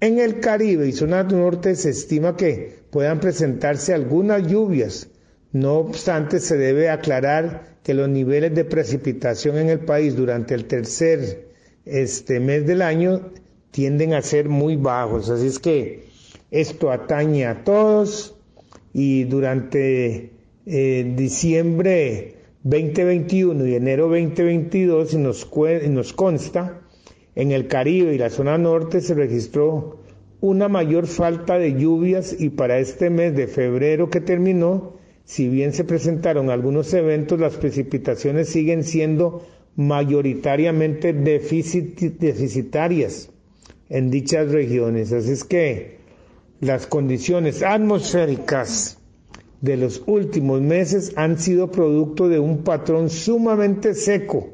En 0.00 0.18
el 0.18 0.40
Caribe 0.40 0.88
y 0.88 0.92
zona 0.92 1.22
norte 1.22 1.76
se 1.76 1.90
estima 1.90 2.36
que 2.36 2.81
puedan 2.92 3.20
presentarse 3.20 3.94
algunas 3.94 4.46
lluvias, 4.46 5.08
no 5.50 5.78
obstante, 5.78 6.40
se 6.40 6.58
debe 6.58 6.90
aclarar 6.90 7.78
que 7.82 7.94
los 7.94 8.06
niveles 8.08 8.54
de 8.54 8.66
precipitación 8.66 9.56
en 9.56 9.70
el 9.70 9.80
país 9.80 10.14
durante 10.14 10.54
el 10.54 10.66
tercer 10.66 11.48
este 11.86 12.38
mes 12.38 12.66
del 12.66 12.82
año 12.82 13.30
tienden 13.70 14.12
a 14.12 14.20
ser 14.20 14.50
muy 14.50 14.76
bajos. 14.76 15.30
Así 15.30 15.46
es 15.46 15.58
que 15.58 16.04
esto 16.50 16.92
atañe 16.92 17.46
a 17.46 17.64
todos 17.64 18.36
y 18.92 19.24
durante 19.24 20.30
eh, 20.66 21.12
diciembre 21.16 22.34
2021 22.62 23.66
y 23.68 23.74
enero 23.74 24.08
2022 24.08 25.14
nos, 25.14 25.48
nos 25.88 26.12
consta, 26.12 26.82
en 27.34 27.52
el 27.52 27.68
Caribe 27.68 28.14
y 28.14 28.18
la 28.18 28.28
zona 28.28 28.58
norte 28.58 29.00
se 29.00 29.14
registró 29.14 30.01
una 30.42 30.68
mayor 30.68 31.06
falta 31.06 31.56
de 31.58 31.72
lluvias 31.80 32.36
y 32.38 32.50
para 32.50 32.78
este 32.80 33.08
mes 33.08 33.34
de 33.34 33.46
febrero 33.46 34.10
que 34.10 34.20
terminó 34.20 35.00
si 35.24 35.48
bien 35.48 35.72
se 35.72 35.84
presentaron 35.84 36.50
algunos 36.50 36.92
eventos, 36.94 37.38
las 37.38 37.54
precipitaciones 37.56 38.48
siguen 38.48 38.82
siendo 38.84 39.46
mayoritariamente 39.76 41.12
deficitarias 41.12 43.30
en 43.88 44.10
dichas 44.10 44.50
regiones. 44.50 45.12
Así 45.12 45.30
es 45.30 45.44
que 45.44 45.98
las 46.60 46.86
condiciones 46.88 47.62
atmosféricas 47.62 48.98
de 49.60 49.76
los 49.76 50.02
últimos 50.06 50.60
meses 50.60 51.12
han 51.16 51.38
sido 51.38 51.70
producto 51.70 52.28
de 52.28 52.40
un 52.40 52.64
patrón 52.64 53.10
sumamente 53.10 53.94
seco 53.94 54.50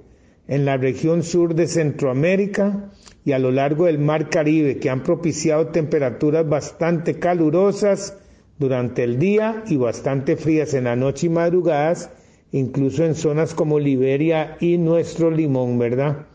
en 0.48 0.66
la 0.66 0.76
región 0.76 1.22
sur 1.22 1.54
de 1.54 1.66
Centroamérica 1.66 2.90
y 3.24 3.32
a 3.32 3.38
lo 3.38 3.50
largo 3.50 3.86
del 3.86 3.98
Mar 3.98 4.30
Caribe, 4.30 4.78
que 4.78 4.90
han 4.90 5.02
propiciado 5.02 5.68
temperaturas 5.68 6.48
bastante 6.48 7.18
calurosas 7.18 8.16
durante 8.58 9.04
el 9.04 9.18
día 9.18 9.62
y 9.66 9.76
bastante 9.76 10.36
frías 10.36 10.74
en 10.74 10.84
la 10.84 10.96
noche 10.96 11.26
y 11.26 11.30
madrugadas, 11.30 12.10
incluso 12.52 13.04
en 13.04 13.14
zonas 13.14 13.54
como 13.54 13.78
Liberia 13.78 14.56
y 14.60 14.78
nuestro 14.78 15.30
Limón, 15.30 15.78
¿verdad? 15.78 16.26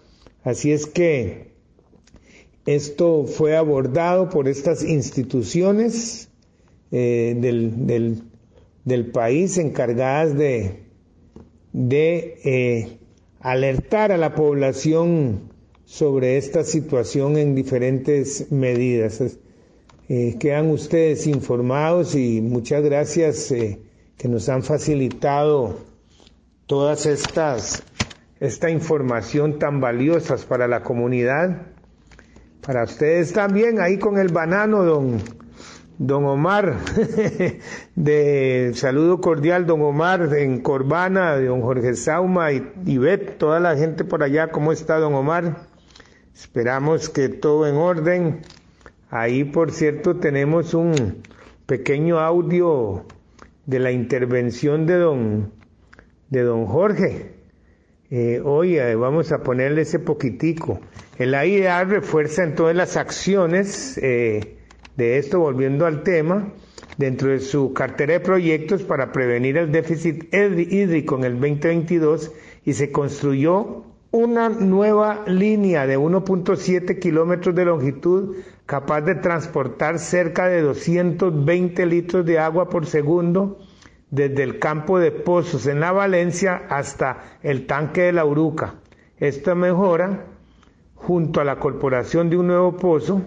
Así 0.43 0.71
es 0.71 0.85
que 0.85 1.53
esto 2.65 3.25
fue 3.25 3.57
abordado 3.57 4.29
por 4.29 4.47
estas 4.47 4.83
instituciones 4.83 6.29
eh, 6.91 7.35
del, 8.85 9.05
país 9.11 9.57
encargadas 9.57 10.37
de, 10.37 10.83
de 11.73 12.37
eh, 12.43 12.97
alertar 13.39 14.11
a 14.11 14.17
la 14.17 14.35
población 14.35 15.52
sobre 15.85 16.37
esta 16.37 16.63
situación 16.63 17.37
en 17.37 17.55
diferentes 17.55 18.51
medidas. 18.51 19.21
Eh, 20.09 20.37
quedan 20.39 20.69
ustedes 20.69 21.27
informados 21.27 22.15
y 22.15 22.41
muchas 22.41 22.83
gracias 22.83 23.51
eh, 23.51 23.79
que 24.17 24.27
nos 24.27 24.49
han 24.49 24.63
facilitado 24.63 25.77
todas 26.67 27.05
estas 27.05 27.83
esta 28.39 28.69
información 28.69 29.57
tan 29.57 29.79
valiosas 29.79 30.43
para 30.43 30.67
la 30.67 30.83
comunidad. 30.83 31.67
Para 32.59 32.83
ustedes 32.83 33.31
también, 33.31 33.79
ahí 33.79 33.97
con 33.97 34.17
el 34.17 34.33
banano, 34.33 34.83
don, 34.83 35.19
don 35.97 36.25
Omar, 36.25 36.75
de 37.95 38.71
saludo 38.75 39.21
cordial, 39.21 39.65
don 39.65 39.81
Omar, 39.81 40.35
en 40.35 40.59
Corbana, 40.59 41.37
don 41.37 41.61
Jorge 41.61 41.95
Sauma 41.95 42.51
y, 42.51 42.69
y 42.85 42.97
Bet, 42.97 43.37
toda 43.37 43.61
la 43.61 43.77
gente 43.77 44.03
por 44.03 44.23
allá, 44.23 44.51
¿cómo 44.51 44.73
está 44.73 44.97
don 44.97 45.13
Omar? 45.13 45.72
Esperamos 46.33 47.09
que 47.09 47.29
todo 47.29 47.67
en 47.67 47.75
orden. 47.75 48.41
Ahí, 49.11 49.43
por 49.43 49.71
cierto, 49.71 50.15
tenemos 50.15 50.73
un 50.73 51.21
pequeño 51.67 52.19
audio 52.19 53.05
de 53.67 53.79
la 53.79 53.91
intervención 53.91 54.87
de 54.87 54.97
don, 54.97 55.51
de 56.29 56.41
don 56.41 56.65
Jorge. 56.65 57.35
Eh, 58.09 58.41
hoy 58.43 58.77
vamos 58.95 59.31
a 59.31 59.43
ponerle 59.43 59.83
ese 59.83 59.99
poquitico. 59.99 60.79
El 61.19 61.35
AIDA 61.35 61.83
refuerza 61.83 62.43
en 62.43 62.55
todas 62.55 62.75
las 62.75 62.97
acciones 62.97 63.99
eh, 63.99 64.57
de 64.97 65.17
esto, 65.19 65.39
volviendo 65.39 65.85
al 65.85 66.01
tema, 66.01 66.51
dentro 66.97 67.29
de 67.29 67.39
su 67.39 67.73
cartera 67.73 68.13
de 68.13 68.19
proyectos 68.19 68.81
para 68.81 69.11
prevenir 69.11 69.57
el 69.57 69.71
déficit 69.71 70.33
hídrico 70.33 71.15
en 71.17 71.23
el 71.25 71.33
2022 71.39 72.31
y 72.65 72.73
se 72.73 72.91
construyó 72.91 73.92
una 74.13 74.47
nueva 74.47 75.23
línea 75.25 75.87
de 75.87 75.97
1.7 75.97 76.99
kilómetros 76.99 77.55
de 77.55 77.65
longitud 77.65 78.35
capaz 78.67 79.01
de 79.01 79.15
transportar 79.15 79.97
cerca 79.97 80.47
de 80.47 80.61
220 80.61 81.83
litros 81.87 82.23
de 82.23 82.37
agua 82.37 82.69
por 82.69 82.85
segundo 82.85 83.57
desde 84.11 84.43
el 84.43 84.59
campo 84.59 84.99
de 84.99 85.11
pozos 85.11 85.65
en 85.65 85.79
la 85.79 85.91
Valencia 85.91 86.61
hasta 86.69 87.39
el 87.41 87.65
tanque 87.65 88.01
de 88.03 88.13
la 88.13 88.23
Uruca. 88.23 88.75
Esta 89.17 89.55
mejora, 89.55 90.27
junto 90.93 91.41
a 91.41 91.43
la 91.43 91.57
corporación 91.57 92.29
de 92.29 92.37
un 92.37 92.45
nuevo 92.45 92.77
pozo, 92.77 93.23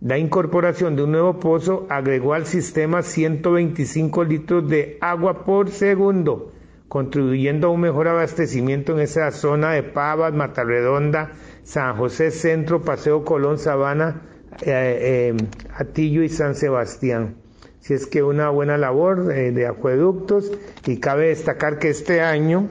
la 0.00 0.18
incorporación 0.18 0.96
de 0.96 1.04
un 1.04 1.12
nuevo 1.12 1.38
pozo 1.38 1.86
agregó 1.88 2.34
al 2.34 2.46
sistema 2.46 3.02
125 3.02 4.24
litros 4.24 4.68
de 4.68 4.98
agua 5.00 5.44
por 5.44 5.70
segundo, 5.70 6.50
contribuyendo 6.88 7.68
a 7.68 7.70
un 7.70 7.80
mejor 7.80 8.08
abastecimiento 8.08 8.92
en 8.92 9.00
esa 9.00 9.30
zona 9.32 9.72
de 9.72 9.82
Pavas, 9.82 10.32
Matarredonda, 10.32 11.32
San 11.64 11.96
José 11.96 12.30
Centro, 12.30 12.82
Paseo 12.82 13.24
Colón, 13.24 13.58
Sabana, 13.58 14.22
eh, 14.62 15.32
eh, 15.32 15.36
Atillo 15.74 16.22
y 16.22 16.28
San 16.28 16.54
Sebastián. 16.54 17.36
Si 17.80 17.94
es 17.94 18.06
que 18.06 18.22
una 18.22 18.50
buena 18.50 18.76
labor 18.76 19.32
eh, 19.32 19.52
de 19.52 19.66
acueductos 19.66 20.50
y 20.86 20.98
cabe 20.98 21.28
destacar 21.28 21.78
que 21.78 21.90
este 21.90 22.20
año 22.20 22.68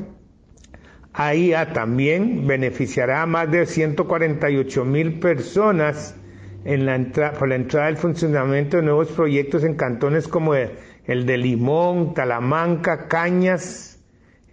AIA 1.13 1.72
también 1.72 2.45
beneficiará 2.48 3.22
a 3.22 3.25
más 3.25 3.50
de 3.50 3.65
148 3.65 4.84
mil 4.84 5.19
personas 5.19 6.15
en 6.65 6.86
la 6.86 7.31
por 7.38 7.48
la 7.48 7.55
entrada 7.55 7.86
del 7.86 7.98
funcionamiento 7.98 8.77
de 8.77 8.84
nuevos 8.84 9.10
proyectos 9.10 9.63
en 9.63 9.75
cantones 9.75 10.27
como 10.27 10.55
el, 10.55 10.72
el 11.05 11.25
de 11.25 11.38
Limón, 11.38 12.13
Talamanca, 12.13 13.07
Cañas, 13.07 13.94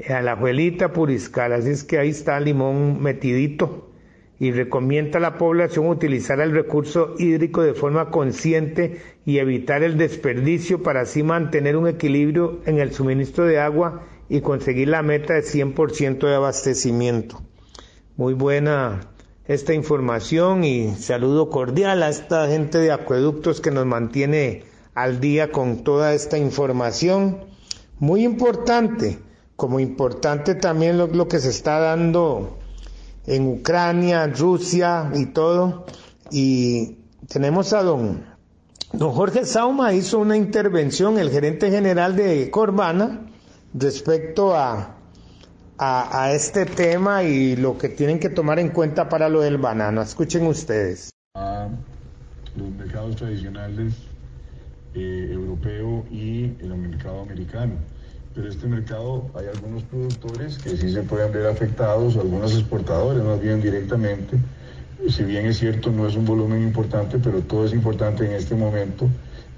a 0.09 0.23
la 0.23 0.33
abuelita 0.33 0.93
Puriscal, 0.93 1.53
así 1.53 1.71
es 1.71 1.85
que 1.85 1.99
ahí 1.99 2.11
está 2.11 2.41
Limón 2.41 3.03
metidito 3.03 3.91
y 4.39 4.51
recomienda 4.51 5.19
a 5.19 5.23
la 5.23 5.39
población 5.39 5.87
utilizar 5.87 6.41
el 6.41 6.51
recurso 6.51 7.15
hídrico 7.19 7.63
de 7.63 7.75
forma 7.75 8.11
consciente 8.11 9.01
y 9.25 9.39
evitar 9.39 9.85
el 9.85 9.97
desperdicio 9.97 10.83
para 10.83 11.03
así 11.03 11.23
mantener 11.23 11.77
un 11.77 11.87
equilibrio 11.87 12.61
en 12.67 12.81
el 12.81 12.93
suministro 12.93 13.45
de 13.47 13.61
agua 13.61 14.03
y 14.29 14.41
conseguir 14.41 14.89
la 14.89 15.03
meta 15.03 15.35
de 15.35 15.43
100% 15.43 16.27
de 16.27 16.35
abastecimiento. 16.35 17.41
Muy 18.17 18.35
buena 18.35 19.13
esta 19.47 19.75
información 19.75 20.65
y 20.65 20.95
saludo 20.97 21.49
cordial 21.51 22.03
a 22.03 22.09
esta 22.09 22.49
gente 22.49 22.79
de 22.79 22.91
acueductos 22.91 23.61
que 23.61 23.71
nos 23.71 23.87
mantiene 23.87 24.65
al 24.95 25.21
día 25.21 25.53
con 25.53 25.85
toda 25.85 26.15
esta 26.15 26.39
información. 26.39 27.45
Muy 28.01 28.25
importante 28.25 29.19
como 29.57 29.81
importante 29.81 30.55
también 30.55 30.99
lo, 30.99 31.29
que 31.29 31.39
se 31.39 31.51
está 31.51 31.79
dando 31.79 32.59
en 33.27 33.47
Ucrania, 33.49 34.27
Rusia 34.27 35.11
y 35.15 35.27
todo. 35.27 35.87
Y 36.31 36.99
tenemos 37.29 37.73
a 37.73 37.83
don, 37.83 38.25
don 38.93 39.13
Jorge 39.13 39.45
Sauma, 39.45 39.93
hizo 39.93 40.19
una 40.19 40.37
intervención, 40.37 41.19
el 41.19 41.31
gerente 41.31 41.71
general 41.71 42.17
de 42.17 42.51
Corbana, 42.51 43.27
respecto 43.75 44.55
a, 44.57 44.97
a, 45.79 46.23
a, 46.25 46.33
este 46.33 46.67
tema 46.67 47.23
y 47.23 47.57
lo 47.57 47.79
que 47.79 47.89
tienen 47.89 48.19
que 48.19 48.29
tomar 48.31 48.59
en 48.59 48.71
cuenta 48.71 49.09
para 49.09 49.29
lo 49.29 49.41
del 49.41 49.59
banano. 49.59 50.03
Escuchen 50.03 50.47
ustedes. 50.47 51.11
A 51.35 51.69
los 52.57 52.69
mercados 52.71 53.17
tradicionales 53.17 53.95
eh, 54.95 55.29
europeo 55.33 56.05
y 56.11 56.45
el 56.61 56.75
mercado 56.77 57.23
americano 57.23 57.75
pero 58.35 58.49
este 58.49 58.67
mercado 58.67 59.31
hay 59.35 59.47
algunos 59.47 59.83
productores 59.85 60.59
que 60.59 60.77
sí 60.77 60.91
se 60.91 61.03
pueden 61.03 61.33
ver 61.33 61.47
afectados, 61.47 62.17
algunos 62.17 62.55
exportadores 62.55 63.23
más 63.23 63.41
bien 63.41 63.61
directamente. 63.61 64.39
Si 65.09 65.25
bien 65.25 65.47
es 65.47 65.59
cierto, 65.59 65.91
no 65.91 66.07
es 66.07 66.17
un 66.17 66.25
volumen 66.25 66.63
importante, 66.63 67.19
pero 67.19 67.41
todo 67.41 67.67
es 67.67 67.73
importante 67.73 68.25
en 68.25 68.33
este 68.33 68.55
momento. 68.55 69.09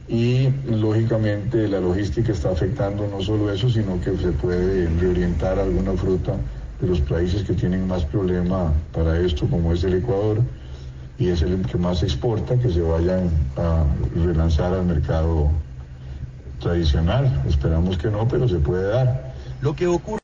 Y 0.09 0.49
lógicamente 0.67 1.69
la 1.69 1.81
logística 1.81 2.33
está 2.33 2.51
afectando 2.51 3.07
no 3.07 3.21
solo 3.23 3.51
eso, 3.53 3.71
sino 3.71 4.01
que 4.01 4.17
se 4.17 4.33
puede 4.33 4.89
reorientar 4.99 5.59
alguna 5.59 5.93
fruta 5.93 6.37
de 6.81 6.87
los 6.87 7.01
países 7.01 7.45
que 7.45 7.55
tienen 7.55 7.87
más 7.87 8.05
problema 8.05 8.73
para 8.93 9.19
esto, 9.21 9.47
como 9.47 9.73
es 9.73 9.85
el 9.85 9.95
Ecuador, 9.95 10.41
y 11.19 11.29
es 11.29 11.43
el 11.43 11.63
que 11.63 11.79
más 11.79 12.03
exporta, 12.03 12.57
que 12.57 12.71
se 12.71 12.81
vayan 12.81 13.31
a 13.57 13.85
relanzar 14.17 14.75
al 14.75 14.85
mercado 14.85 15.51
tradicional. 16.61 17.43
Esperamos 17.49 17.99
que 17.99 18.09
no, 18.09 18.27
pero 18.29 18.49
se 18.49 18.59
puede 18.59 18.88
dar. 18.88 19.35
Lo 19.61 19.75
que 19.75 19.87
ocurre. 19.87 20.21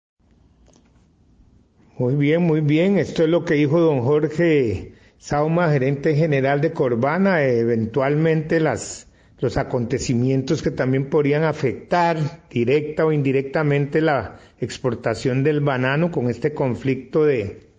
Muy 1.99 2.14
bien, 2.14 2.43
muy 2.43 2.61
bien. 2.61 2.99
Esto 2.99 3.25
es 3.25 3.29
lo 3.29 3.45
que 3.45 3.55
dijo 3.55 3.79
don 3.81 4.01
Jorge 4.03 4.95
Sauma, 5.19 5.71
gerente 5.71 6.14
general 6.14 6.61
de 6.61 6.73
Corbana. 6.73 7.43
Eventualmente 7.43 8.59
las, 8.59 9.07
los 9.38 9.59
acontecimientos 9.59 10.62
que 10.62 10.71
también 10.71 11.11
podrían 11.11 11.45
afectar 11.45 12.49
directa 12.49 13.05
o 13.05 13.12
indirectamente 13.12 14.01
la 14.01 14.38
exportación 14.61 15.43
del 15.45 15.61
banano 15.61 16.11
con 16.11 16.31
este 16.31 16.55
conflicto 16.55 17.25
de, 17.25 17.71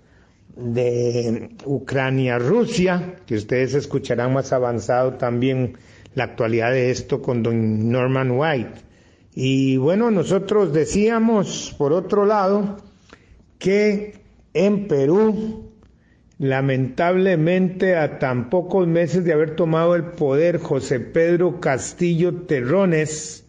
de 0.56 1.50
Ucrania-Rusia, 1.66 3.16
que 3.26 3.36
ustedes 3.36 3.74
escucharán 3.74 4.34
más 4.34 4.54
avanzado 4.54 5.14
también 5.14 5.78
la 6.15 6.26
actualidad 6.26 6.71
de 6.71 6.91
esto 6.91 7.21
con 7.21 7.43
don 7.43 7.89
Norman 7.89 8.32
White. 8.32 8.82
Y 9.34 9.78
bueno, 9.78 10.12
nosotros 10.12 10.74
decíamos, 10.74 11.74
por 11.78 11.93
otro 11.93 12.26
lado, 12.26 12.78
que 13.58 14.15
en 14.54 14.88
Perú, 14.88 15.71
lamentablemente 16.38 17.95
a 17.95 18.19
tan 18.19 18.50
pocos 18.50 18.88
meses 18.88 19.24
de 19.24 19.34
haber 19.34 19.56
tomado 19.56 19.95
el 19.95 20.04
poder, 20.04 20.58
José 20.58 21.00
Pedro 21.00 21.62
Castillo 21.62 22.34
Terrones, 22.43 23.45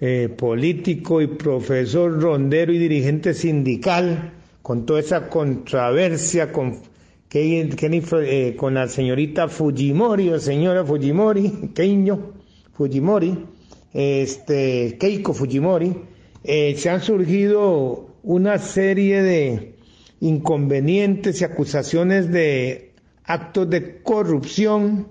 eh, 0.00 0.28
político 0.34 1.20
y 1.20 1.26
profesor 1.26 2.20
rondero 2.20 2.72
y 2.72 2.78
dirigente 2.78 3.32
sindical, 3.32 4.32
con 4.62 4.84
toda 4.84 5.00
esa 5.00 5.28
controversia, 5.28 6.52
con 6.52 6.89
eh, 7.32 8.56
con 8.56 8.74
la 8.74 8.88
señorita 8.88 9.48
Fujimori 9.48 10.30
o 10.30 10.40
señora 10.40 10.84
Fujimori, 10.84 11.70
Keiño 11.74 12.32
Fujimori, 12.72 13.46
este, 13.92 14.96
Keiko 14.98 15.32
Fujimori, 15.32 15.94
eh, 16.42 16.74
se 16.76 16.90
han 16.90 17.00
surgido 17.00 18.16
una 18.22 18.58
serie 18.58 19.22
de 19.22 19.74
inconvenientes 20.20 21.40
y 21.40 21.44
acusaciones 21.44 22.30
de 22.30 22.94
actos 23.24 23.70
de 23.70 24.02
corrupción 24.02 25.08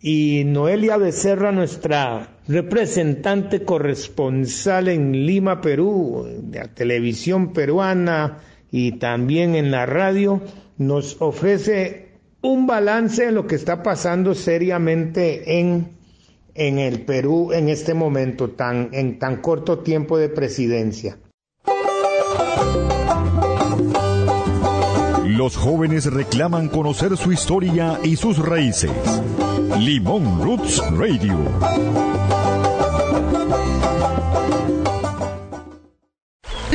y 0.00 0.44
Noelia 0.46 0.96
Becerra, 0.96 1.52
nuestra 1.52 2.38
representante 2.48 3.62
corresponsal 3.62 4.88
en 4.88 5.26
Lima, 5.26 5.60
Perú, 5.60 6.26
de 6.42 6.58
la 6.58 6.68
televisión 6.68 7.52
peruana 7.52 8.38
y 8.70 8.92
también 8.92 9.54
en 9.54 9.70
la 9.70 9.86
radio, 9.86 10.40
nos 10.86 11.16
ofrece 11.20 12.08
un 12.42 12.66
balance 12.66 13.26
de 13.26 13.32
lo 13.32 13.46
que 13.46 13.54
está 13.54 13.82
pasando 13.82 14.34
seriamente 14.34 15.58
en, 15.60 15.92
en 16.54 16.78
el 16.78 17.02
Perú 17.02 17.52
en 17.52 17.68
este 17.68 17.94
momento, 17.94 18.50
tan, 18.50 18.90
en 18.92 19.18
tan 19.18 19.36
corto 19.36 19.78
tiempo 19.78 20.18
de 20.18 20.28
presidencia. 20.28 21.18
Los 25.24 25.56
jóvenes 25.56 26.12
reclaman 26.12 26.68
conocer 26.68 27.16
su 27.16 27.32
historia 27.32 27.98
y 28.02 28.16
sus 28.16 28.38
raíces. 28.38 28.90
Limón 29.78 30.42
Roots 30.42 30.82
Radio. 30.92 31.38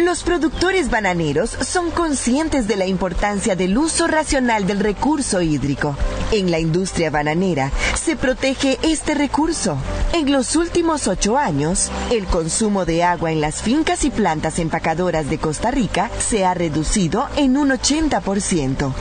Los 0.07 0.23
productores 0.23 0.89
bananeros 0.89 1.49
son 1.49 1.91
conscientes 1.91 2.65
de 2.65 2.77
la 2.77 2.85
importancia 2.85 3.57
del 3.57 3.77
uso 3.77 4.07
racional 4.07 4.65
del 4.65 4.79
recurso 4.79 5.41
hídrico. 5.41 5.97
En 6.31 6.49
la 6.49 6.59
industria 6.59 7.09
bananera 7.09 7.73
se 8.01 8.15
protege 8.15 8.79
este 8.83 9.15
recurso. 9.15 9.77
En 10.13 10.31
los 10.31 10.55
últimos 10.55 11.09
ocho 11.09 11.37
años, 11.37 11.91
el 12.09 12.23
consumo 12.25 12.85
de 12.85 13.03
agua 13.03 13.33
en 13.33 13.41
las 13.41 13.61
fincas 13.61 14.05
y 14.05 14.09
plantas 14.09 14.59
empacadoras 14.59 15.29
de 15.29 15.39
Costa 15.39 15.71
Rica 15.71 16.09
se 16.19 16.45
ha 16.45 16.53
reducido 16.53 17.27
en 17.35 17.57
un 17.57 17.71
80%. 17.71 18.93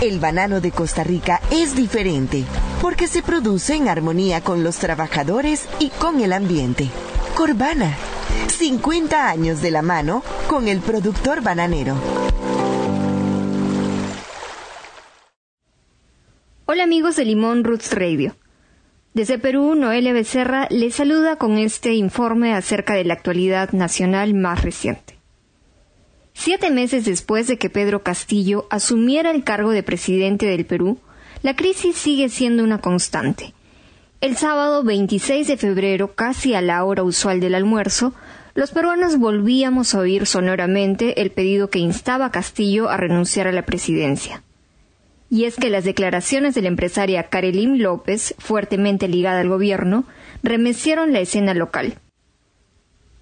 El 0.00 0.18
banano 0.18 0.62
de 0.62 0.70
Costa 0.72 1.04
Rica 1.04 1.42
es 1.50 1.76
diferente 1.76 2.42
porque 2.80 3.06
se 3.06 3.22
produce 3.22 3.74
en 3.74 3.88
armonía 3.88 4.40
con 4.40 4.64
los 4.64 4.76
trabajadores 4.76 5.68
y 5.78 5.90
con 5.90 6.22
el 6.22 6.32
ambiente. 6.32 6.88
Corbana, 7.34 7.94
50 8.48 9.28
años 9.28 9.62
de 9.62 9.70
la 9.70 9.82
mano 9.82 10.22
con 10.48 10.68
el 10.68 10.80
productor 10.80 11.42
bananero. 11.42 11.96
Hola 16.66 16.84
amigos 16.84 17.16
de 17.16 17.24
Limón 17.24 17.62
Roots 17.62 17.92
Radio. 17.92 18.36
Desde 19.12 19.38
Perú, 19.38 19.74
Noelia 19.74 20.12
Becerra 20.12 20.66
les 20.70 20.96
saluda 20.96 21.36
con 21.36 21.58
este 21.58 21.94
informe 21.94 22.54
acerca 22.54 22.94
de 22.94 23.04
la 23.04 23.14
actualidad 23.14 23.70
nacional 23.72 24.34
más 24.34 24.62
reciente. 24.62 25.18
Siete 26.32 26.70
meses 26.70 27.04
después 27.04 27.46
de 27.46 27.58
que 27.58 27.70
Pedro 27.70 28.02
Castillo 28.02 28.66
asumiera 28.70 29.30
el 29.30 29.44
cargo 29.44 29.70
de 29.70 29.84
presidente 29.84 30.46
del 30.46 30.66
Perú, 30.66 30.98
la 31.42 31.54
crisis 31.54 31.96
sigue 31.96 32.28
siendo 32.28 32.64
una 32.64 32.80
constante. 32.80 33.54
El 34.24 34.38
sábado 34.38 34.82
26 34.82 35.48
de 35.48 35.58
febrero, 35.58 36.14
casi 36.14 36.54
a 36.54 36.62
la 36.62 36.82
hora 36.84 37.02
usual 37.02 37.40
del 37.40 37.54
almuerzo, 37.54 38.14
los 38.54 38.70
peruanos 38.70 39.18
volvíamos 39.18 39.94
a 39.94 39.98
oír 39.98 40.24
sonoramente 40.24 41.20
el 41.20 41.30
pedido 41.30 41.68
que 41.68 41.78
instaba 41.78 42.24
a 42.24 42.30
Castillo 42.30 42.88
a 42.88 42.96
renunciar 42.96 43.48
a 43.48 43.52
la 43.52 43.66
presidencia. 43.66 44.42
Y 45.28 45.44
es 45.44 45.56
que 45.56 45.68
las 45.68 45.84
declaraciones 45.84 46.54
de 46.54 46.62
la 46.62 46.68
empresaria 46.68 47.24
Karelim 47.24 47.74
López, 47.74 48.34
fuertemente 48.38 49.08
ligada 49.08 49.40
al 49.40 49.50
gobierno, 49.50 50.06
remecieron 50.42 51.12
la 51.12 51.20
escena 51.20 51.52
local. 51.52 51.98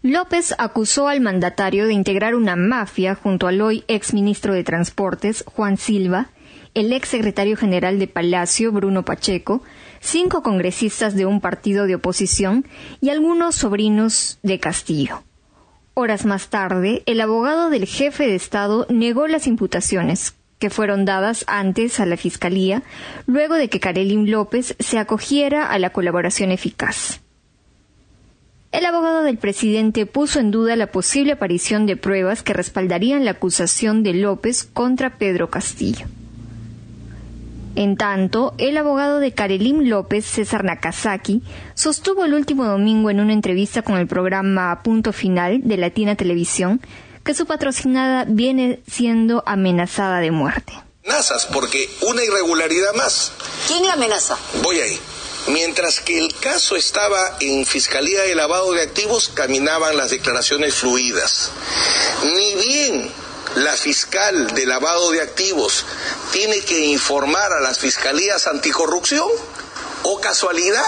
López 0.02 0.54
acusó 0.56 1.08
al 1.08 1.20
mandatario 1.20 1.88
de 1.88 1.94
integrar 1.94 2.36
una 2.36 2.54
mafia 2.54 3.16
junto 3.16 3.48
al 3.48 3.60
hoy 3.60 3.82
ex 3.88 4.14
ministro 4.14 4.54
de 4.54 4.62
Transportes, 4.62 5.42
Juan 5.48 5.78
Silva, 5.78 6.28
el 6.74 6.92
ex 6.92 7.08
secretario 7.08 7.56
general 7.56 7.98
de 7.98 8.06
Palacio, 8.06 8.70
Bruno 8.70 9.04
Pacheco, 9.04 9.64
cinco 10.02 10.42
congresistas 10.42 11.14
de 11.14 11.24
un 11.24 11.40
partido 11.40 11.86
de 11.86 11.94
oposición 11.94 12.66
y 13.00 13.08
algunos 13.08 13.54
sobrinos 13.54 14.38
de 14.42 14.58
Castillo. 14.58 15.22
Horas 15.94 16.26
más 16.26 16.48
tarde, 16.48 17.02
el 17.06 17.20
abogado 17.20 17.70
del 17.70 17.86
jefe 17.86 18.26
de 18.26 18.34
Estado 18.34 18.86
negó 18.90 19.28
las 19.28 19.46
imputaciones 19.46 20.34
que 20.58 20.70
fueron 20.70 21.04
dadas 21.04 21.44
antes 21.48 21.98
a 22.00 22.06
la 22.06 22.16
Fiscalía, 22.16 22.82
luego 23.26 23.54
de 23.54 23.68
que 23.68 23.80
Karelim 23.80 24.26
López 24.26 24.76
se 24.78 24.98
acogiera 24.98 25.70
a 25.70 25.78
la 25.78 25.90
colaboración 25.90 26.50
eficaz. 26.50 27.20
El 28.70 28.86
abogado 28.86 29.22
del 29.22 29.38
presidente 29.38 30.06
puso 30.06 30.40
en 30.40 30.50
duda 30.50 30.76
la 30.76 30.86
posible 30.86 31.32
aparición 31.32 31.84
de 31.86 31.96
pruebas 31.96 32.42
que 32.42 32.54
respaldarían 32.54 33.24
la 33.24 33.32
acusación 33.32 34.02
de 34.02 34.14
López 34.14 34.64
contra 34.64 35.18
Pedro 35.18 35.50
Castillo. 35.50 36.06
En 37.74 37.96
tanto, 37.96 38.54
el 38.58 38.76
abogado 38.76 39.18
de 39.18 39.32
Karelim 39.32 39.88
López, 39.88 40.26
César 40.26 40.62
Nakazaki, 40.62 41.42
sostuvo 41.74 42.24
el 42.24 42.34
último 42.34 42.66
domingo 42.66 43.08
en 43.08 43.20
una 43.20 43.32
entrevista 43.32 43.82
con 43.82 43.96
el 43.96 44.06
programa 44.06 44.82
Punto 44.82 45.12
Final 45.12 45.62
de 45.64 45.78
Latina 45.78 46.14
Televisión 46.14 46.80
que 47.24 47.34
su 47.34 47.46
patrocinada 47.46 48.24
viene 48.28 48.80
siendo 48.90 49.42
amenazada 49.46 50.20
de 50.20 50.30
muerte. 50.30 50.72
Amenazas, 51.04 51.46
porque 51.46 51.88
una 52.02 52.22
irregularidad 52.22 52.94
más. 52.94 53.32
¿Quién 53.66 53.86
la 53.86 53.94
amenaza? 53.94 54.36
Voy 54.62 54.78
ahí. 54.78 54.98
Mientras 55.48 56.00
que 56.00 56.24
el 56.24 56.32
caso 56.36 56.76
estaba 56.76 57.36
en 57.40 57.66
Fiscalía 57.66 58.22
de 58.22 58.34
Lavado 58.34 58.72
de 58.72 58.82
Activos, 58.82 59.28
caminaban 59.28 59.96
las 59.96 60.10
declaraciones 60.10 60.74
fluidas. 60.74 61.50
Ni 62.24 62.54
bien 62.66 63.10
la 63.56 63.72
fiscal 63.76 64.48
de 64.54 64.66
lavado 64.66 65.10
de 65.10 65.20
activos 65.20 65.84
tiene 66.32 66.60
que 66.64 66.78
informar 66.86 67.52
a 67.52 67.60
las 67.60 67.78
fiscalías 67.78 68.46
anticorrupción 68.46 69.28
o 70.04 70.20
casualidad, 70.20 70.84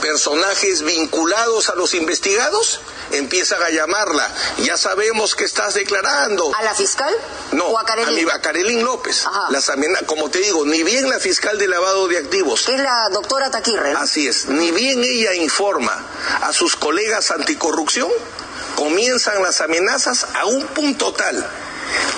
personajes 0.00 0.82
vinculados 0.82 1.68
a 1.68 1.74
los 1.74 1.94
investigados 1.94 2.80
empiezan 3.10 3.62
a 3.62 3.70
llamarla. 3.70 4.30
Ya 4.58 4.76
sabemos 4.76 5.34
que 5.34 5.44
estás 5.44 5.74
declarando. 5.74 6.50
¿A 6.56 6.62
la 6.62 6.74
fiscal? 6.74 7.12
No, 7.52 7.66
¿O 7.66 7.78
a 7.78 7.84
Karelin? 7.84 8.30
a 8.30 8.40
Karelin 8.40 8.84
López. 8.84 9.24
Las 9.50 9.68
amena- 9.68 10.00
como 10.06 10.30
te 10.30 10.38
digo, 10.38 10.64
ni 10.64 10.82
bien 10.82 11.08
la 11.10 11.18
fiscal 11.18 11.58
de 11.58 11.68
lavado 11.68 12.08
de 12.08 12.18
activos. 12.18 12.62
Que 12.62 12.74
es 12.74 12.80
la 12.80 13.08
doctora 13.10 13.50
Taquirre. 13.50 13.92
Así 13.98 14.26
es, 14.28 14.46
ni 14.46 14.70
bien 14.70 15.02
ella 15.04 15.34
informa 15.34 16.04
a 16.42 16.52
sus 16.52 16.76
colegas 16.76 17.30
anticorrupción, 17.30 18.10
comienzan 18.76 19.42
las 19.42 19.60
amenazas 19.60 20.26
a 20.34 20.46
un 20.46 20.66
punto 20.68 21.12
tal 21.12 21.46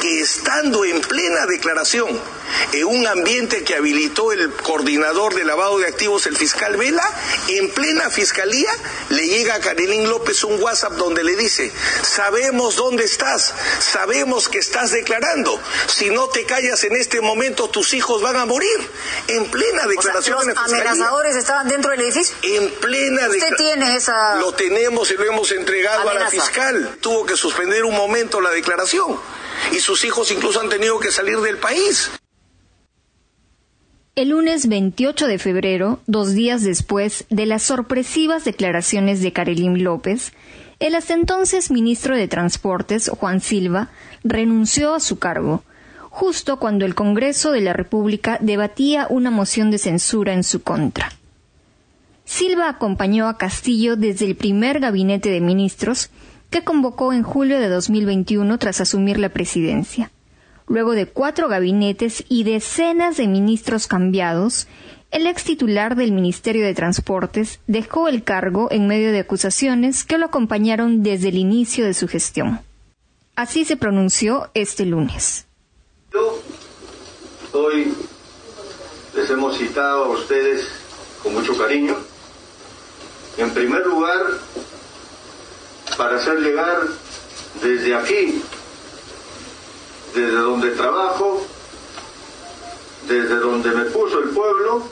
que 0.00 0.20
estando 0.20 0.84
en 0.84 1.00
plena 1.00 1.46
declaración 1.46 2.20
en 2.72 2.84
un 2.87 3.06
ambiente 3.06 3.64
que 3.64 3.74
habilitó 3.74 4.32
el 4.32 4.52
coordinador 4.52 5.34
de 5.34 5.44
lavado 5.44 5.78
de 5.78 5.87
activos, 5.87 6.26
el 6.26 6.37
fiscal 6.37 6.76
Vela, 6.76 7.04
en 7.48 7.70
plena 7.70 8.10
fiscalía 8.10 8.70
le 9.08 9.26
llega 9.26 9.54
a 9.54 9.60
Karilín 9.60 10.08
López 10.08 10.44
un 10.44 10.62
WhatsApp 10.62 10.92
donde 10.92 11.24
le 11.24 11.37
dice, 11.37 11.72
sabemos 12.02 12.76
dónde 12.76 13.04
estás, 13.04 13.54
sabemos 13.80 14.48
que 14.48 14.58
estás 14.58 14.90
declarando, 14.92 15.60
si 15.87 16.10
no 16.10 16.28
te 16.28 16.44
callas 16.44 16.84
en 16.84 16.96
este 16.96 17.20
momento 17.20 17.68
tus 17.68 17.94
hijos 17.94 18.22
van 18.22 18.37
a 18.37 18.46
morir, 18.46 18.90
en 19.28 19.50
plena 19.50 19.87
declaración 19.87 20.38
O 20.38 20.42
sea, 20.42 20.50
en 20.50 20.54
la 20.56 20.62
los 20.62 20.72
amenazadores 20.72 21.37
estaban 21.37 21.68
dentro 21.68 21.90
del 21.92 22.00
edificio. 22.02 22.37
En 22.42 22.70
plena 22.74 23.26
Usted 23.28 23.40
decla- 23.40 23.56
tiene 23.56 23.96
esa 23.96 24.37
Lo 24.37 24.52
tenemos 24.52 25.10
y 25.10 25.14
lo 25.14 25.24
hemos 25.24 25.50
entregado 25.52 26.08
a 26.08 26.14
la 26.14 26.28
fiscal. 26.28 26.96
Tuvo 27.00 27.24
que 27.26 27.37
suspender 27.37 27.84
un 27.84 27.94
momento 27.94 28.40
la 28.40 28.50
declaración. 28.50 29.18
Y 29.73 29.81
sus 29.81 30.05
hijos 30.05 30.31
incluso 30.31 30.61
han 30.61 30.69
tenido 30.69 30.99
que 30.99 31.11
salir 31.11 31.38
del 31.38 31.59
país. 31.59 32.11
El 34.17 34.29
lunes 34.29 34.69
28 34.69 35.27
de 35.27 35.38
febrero, 35.40 36.01
dos 36.07 36.35
días 36.35 36.62
después 36.62 37.25
de 37.31 37.47
las 37.47 37.64
sorpresivas 37.64 38.45
declaraciones 38.45 39.21
de 39.21 39.33
Karelim 39.33 39.75
López, 39.75 40.33
el 40.79 40.95
hasta 40.95 41.14
entonces 41.14 41.73
ministro 41.73 42.17
de 42.17 42.29
Transportes, 42.29 43.09
Juan 43.09 43.40
Silva, 43.40 43.90
renunció 44.23 44.95
a 44.95 45.01
su 45.01 45.19
cargo, 45.19 45.64
justo 46.11 46.61
cuando 46.61 46.85
el 46.85 46.95
Congreso 46.95 47.51
de 47.51 47.61
la 47.61 47.73
República 47.73 48.38
debatía 48.40 49.09
una 49.11 49.33
moción 49.33 49.73
de 49.73 49.79
censura 49.79 50.33
en 50.33 50.45
su 50.45 50.62
contra. 50.62 51.11
Silva 52.25 52.69
acompañó 52.69 53.29
a 53.29 53.37
Castillo 53.37 53.97
desde 53.97 54.27
el 54.27 54.37
primer 54.37 54.79
gabinete 54.79 55.29
de 55.31 55.40
ministros 55.40 56.11
que 56.50 56.64
convocó 56.64 57.12
en 57.12 57.22
julio 57.22 57.59
de 57.59 57.68
2021 57.68 58.59
tras 58.59 58.80
asumir 58.80 59.18
la 59.18 59.28
presidencia. 59.28 60.11
Luego 60.66 60.92
de 60.92 61.07
cuatro 61.07 61.48
gabinetes 61.48 62.24
y 62.28 62.44
decenas 62.44 63.16
de 63.16 63.28
ministros 63.28 63.87
cambiados, 63.87 64.66
el 65.11 65.26
ex 65.26 65.44
titular 65.44 65.94
del 65.94 66.12
Ministerio 66.12 66.64
de 66.64 66.74
Transportes 66.74 67.61
dejó 67.66 68.09
el 68.09 68.24
cargo 68.24 68.68
en 68.70 68.88
medio 68.88 69.12
de 69.12 69.20
acusaciones 69.20 70.04
que 70.04 70.18
lo 70.18 70.26
acompañaron 70.26 71.02
desde 71.02 71.28
el 71.28 71.37
inicio 71.37 71.85
de 71.85 71.94
su 71.94 72.09
gestión. 72.09 72.61
Así 73.37 73.64
se 73.64 73.76
pronunció 73.76 74.50
este 74.54 74.87
lunes. 74.87 75.46
Hoy 77.52 77.94
les 79.14 79.30
hemos 79.30 79.59
citado 79.59 80.04
a 80.04 80.09
ustedes 80.09 80.66
con 81.22 81.35
mucho 81.35 81.57
cariño, 81.57 81.96
en 83.38 83.50
primer 83.50 83.87
lugar, 83.87 84.20
para 85.96 86.16
hacer 86.16 86.40
llegar 86.40 86.83
desde 87.62 87.94
aquí, 87.94 88.42
desde 90.14 90.37
donde 90.37 90.70
trabajo, 90.72 91.46
desde 93.07 93.37
donde 93.37 93.70
me 93.70 93.85
puso 93.87 94.18
el 94.20 94.30
pueblo, 94.30 94.83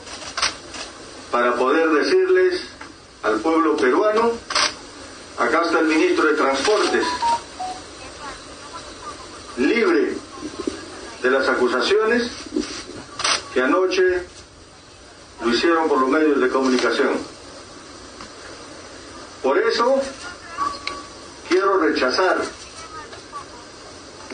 para 1.31 1.55
poder 1.55 1.89
decirles 1.89 2.61
al 3.23 3.39
pueblo 3.39 3.75
peruano, 3.75 4.31
acá 5.37 5.63
está 5.65 5.79
el 5.79 5.87
ministro 5.87 6.25
de 6.25 6.33
Transportes, 6.35 7.05
libre 9.57 10.15
de 11.21 11.31
las 11.31 11.47
acusaciones 11.47 12.31
que 13.53 13.61
anoche 13.61 14.23
lo 15.43 15.53
hicieron 15.53 15.87
por 15.87 15.99
los 15.99 16.09
medios 16.09 16.39
de 16.39 16.49
comunicación. 16.49 17.17
Por 19.41 19.57
eso 19.57 20.01
quiero 21.53 21.77
rechazar 21.77 22.37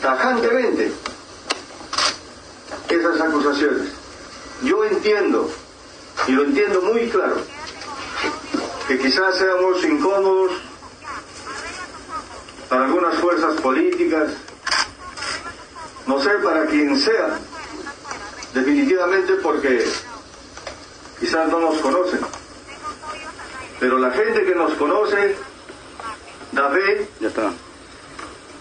tajantemente 0.00 0.90
esas 2.88 3.20
acusaciones. 3.20 3.88
Yo 4.62 4.82
entiendo, 4.86 5.50
y 6.26 6.32
lo 6.32 6.44
entiendo 6.44 6.80
muy 6.80 7.10
claro, 7.10 7.36
que 8.88 8.98
quizás 8.98 9.36
seamos 9.36 9.84
incómodos 9.84 10.52
para 12.70 12.86
algunas 12.86 13.14
fuerzas 13.16 13.60
políticas, 13.60 14.30
no 16.06 16.22
sé 16.22 16.30
para 16.42 16.64
quien 16.66 16.98
sea, 16.98 17.38
definitivamente 18.54 19.34
porque 19.34 19.84
quizás 21.20 21.48
no 21.48 21.60
nos 21.60 21.78
conocen. 21.80 22.20
Pero 23.78 23.98
la 23.98 24.10
gente 24.10 24.42
que 24.42 24.54
nos 24.54 24.72
conoce 24.74 25.49
da 26.60 26.70
fe 26.70 27.08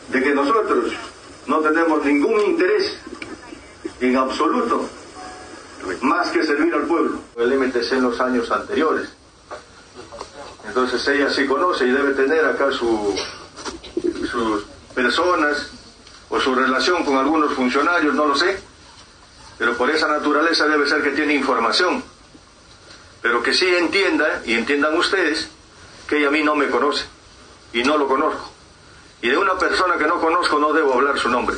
de 0.10 0.24
que 0.24 0.34
nosotros 0.34 0.94
no 1.48 1.60
tenemos 1.60 2.06
ningún 2.06 2.40
interés 2.42 2.98
en 4.00 4.18
absoluto 4.18 4.88
más 6.02 6.30
que 6.30 6.44
servir 6.44 6.74
al 6.74 6.84
pueblo. 6.84 7.20
El 7.36 7.50
límite 7.50 7.82
en 7.92 8.04
los 8.04 8.20
años 8.20 8.50
anteriores. 8.52 9.10
Entonces 10.68 11.08
ella 11.08 11.30
sí 11.30 11.46
conoce 11.46 11.86
y 11.86 11.92
debe 11.92 12.14
tener 12.14 12.46
acá 12.46 12.72
su, 12.72 13.16
sus 14.30 14.66
personas 14.94 15.72
o 16.30 16.40
su 16.40 16.54
relación 16.54 17.04
con 17.04 17.18
algunos 17.18 17.54
funcionarios, 17.54 18.14
no 18.14 18.28
lo 18.28 18.36
sé. 18.36 18.60
Pero 19.58 19.76
por 19.76 19.90
esa 19.90 20.08
naturaleza 20.08 20.68
debe 20.68 20.88
ser 20.88 21.02
que 21.02 21.12
tiene 21.12 21.34
información. 21.34 22.04
Pero 23.22 23.42
que 23.44 23.54
sí 23.54 23.68
entienda, 23.68 24.42
y 24.46 24.54
entiendan 24.54 24.98
ustedes, 24.98 25.50
que 26.08 26.18
ella 26.18 26.30
a 26.30 26.32
mí 26.32 26.44
no 26.44 26.56
me 26.56 26.70
conoce. 26.70 27.06
Y 27.74 27.84
no 27.84 27.98
lo 27.98 28.08
conozco. 28.08 28.52
Y 29.22 29.30
de 29.30 29.38
una 29.38 29.58
persona 29.58 29.98
que 29.98 30.08
no 30.08 30.20
conozco 30.20 30.60
no 30.60 30.74
debo 30.74 30.94
hablar 30.94 31.18
su 31.18 31.30
nombre. 31.30 31.56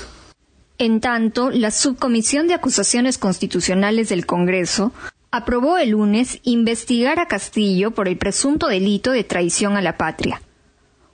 En 0.77 0.99
tanto, 0.99 1.51
la 1.51 1.69
Subcomisión 1.69 2.47
de 2.47 2.55
Acusaciones 2.55 3.17
Constitucionales 3.19 4.09
del 4.09 4.25
Congreso 4.25 4.91
aprobó 5.29 5.77
el 5.77 5.91
lunes 5.91 6.39
investigar 6.43 7.19
a 7.19 7.27
Castillo 7.27 7.91
por 7.91 8.07
el 8.07 8.17
presunto 8.17 8.67
delito 8.67 9.11
de 9.11 9.23
traición 9.23 9.77
a 9.77 9.81
la 9.81 9.95
patria. 9.95 10.41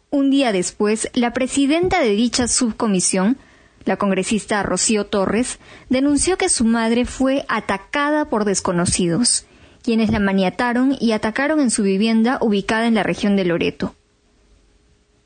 Un 0.09 0.31
día 0.31 0.53
después, 0.53 1.09
la 1.13 1.33
presidenta 1.33 1.99
de 1.99 2.11
dicha 2.11 2.47
subcomisión, 2.47 3.37
la 3.83 3.97
congresista 3.97 4.63
Rocío 4.63 5.05
Torres, 5.05 5.59
denunció 5.89 6.37
que 6.37 6.47
su 6.47 6.63
madre 6.63 7.03
fue 7.03 7.45
atacada 7.49 8.29
por 8.29 8.45
desconocidos, 8.45 9.45
quienes 9.83 10.11
la 10.11 10.19
maniataron 10.19 10.95
y 10.97 11.11
atacaron 11.11 11.59
en 11.59 11.71
su 11.71 11.83
vivienda 11.83 12.37
ubicada 12.41 12.87
en 12.87 12.95
la 12.95 13.03
región 13.03 13.35
de 13.35 13.43
Loreto. 13.43 13.96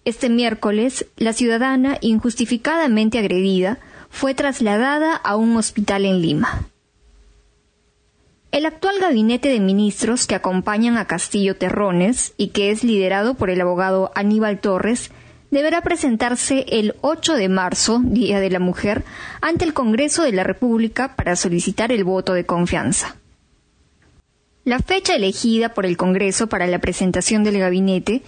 Este 0.03 0.29
miércoles, 0.29 1.05
la 1.17 1.31
ciudadana 1.31 1.97
injustificadamente 2.01 3.19
agredida 3.19 3.77
fue 4.09 4.33
trasladada 4.33 5.15
a 5.15 5.35
un 5.35 5.55
hospital 5.57 6.05
en 6.05 6.21
Lima. 6.21 6.65
El 8.51 8.65
actual 8.65 8.95
gabinete 8.99 9.49
de 9.49 9.59
ministros 9.59 10.25
que 10.25 10.35
acompañan 10.35 10.97
a 10.97 11.05
Castillo 11.05 11.55
Terrones 11.55 12.33
y 12.35 12.47
que 12.47 12.71
es 12.71 12.83
liderado 12.83 13.35
por 13.35 13.49
el 13.49 13.61
abogado 13.61 14.11
Aníbal 14.15 14.59
Torres 14.59 15.11
deberá 15.51 15.81
presentarse 15.81 16.65
el 16.67 16.95
8 17.01 17.35
de 17.35 17.47
marzo, 17.47 18.01
Día 18.03 18.39
de 18.39 18.49
la 18.49 18.59
Mujer, 18.59 19.03
ante 19.39 19.65
el 19.65 19.73
Congreso 19.73 20.23
de 20.23 20.31
la 20.31 20.43
República 20.43 21.15
para 21.15 21.35
solicitar 21.35 21.91
el 21.91 22.03
voto 22.03 22.33
de 22.33 22.45
confianza. 22.45 23.15
La 24.63 24.77
fecha 24.77 25.15
elegida 25.15 25.73
por 25.73 25.87
el 25.87 25.97
Congreso 25.97 26.47
para 26.47 26.67
la 26.67 26.77
presentación 26.77 27.43
del 27.43 27.57
gabinete 27.57 28.21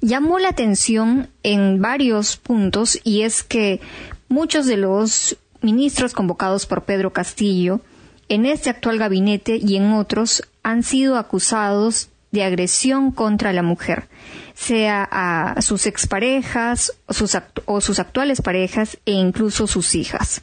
llamó 0.00 0.38
la 0.38 0.50
atención 0.50 1.28
en 1.42 1.80
varios 1.82 2.36
puntos 2.36 3.00
y 3.02 3.22
es 3.22 3.42
que 3.42 3.80
muchos 4.28 4.66
de 4.66 4.76
los 4.76 5.36
ministros 5.62 6.14
convocados 6.14 6.66
por 6.66 6.84
Pedro 6.84 7.12
Castillo 7.12 7.80
en 8.28 8.46
este 8.46 8.70
actual 8.70 8.98
gabinete 8.98 9.56
y 9.56 9.76
en 9.76 9.92
otros 9.92 10.44
han 10.62 10.84
sido 10.84 11.16
acusados 11.16 12.08
de 12.30 12.44
agresión 12.44 13.10
contra 13.10 13.52
la 13.52 13.64
mujer, 13.64 14.08
sea 14.54 15.08
a 15.10 15.60
sus 15.60 15.86
exparejas 15.86 16.92
sus 17.08 17.36
o 17.64 17.80
sus 17.80 17.98
actuales 17.98 18.40
parejas 18.42 18.96
e 19.06 19.10
incluso 19.10 19.66
sus 19.66 19.96
hijas. 19.96 20.42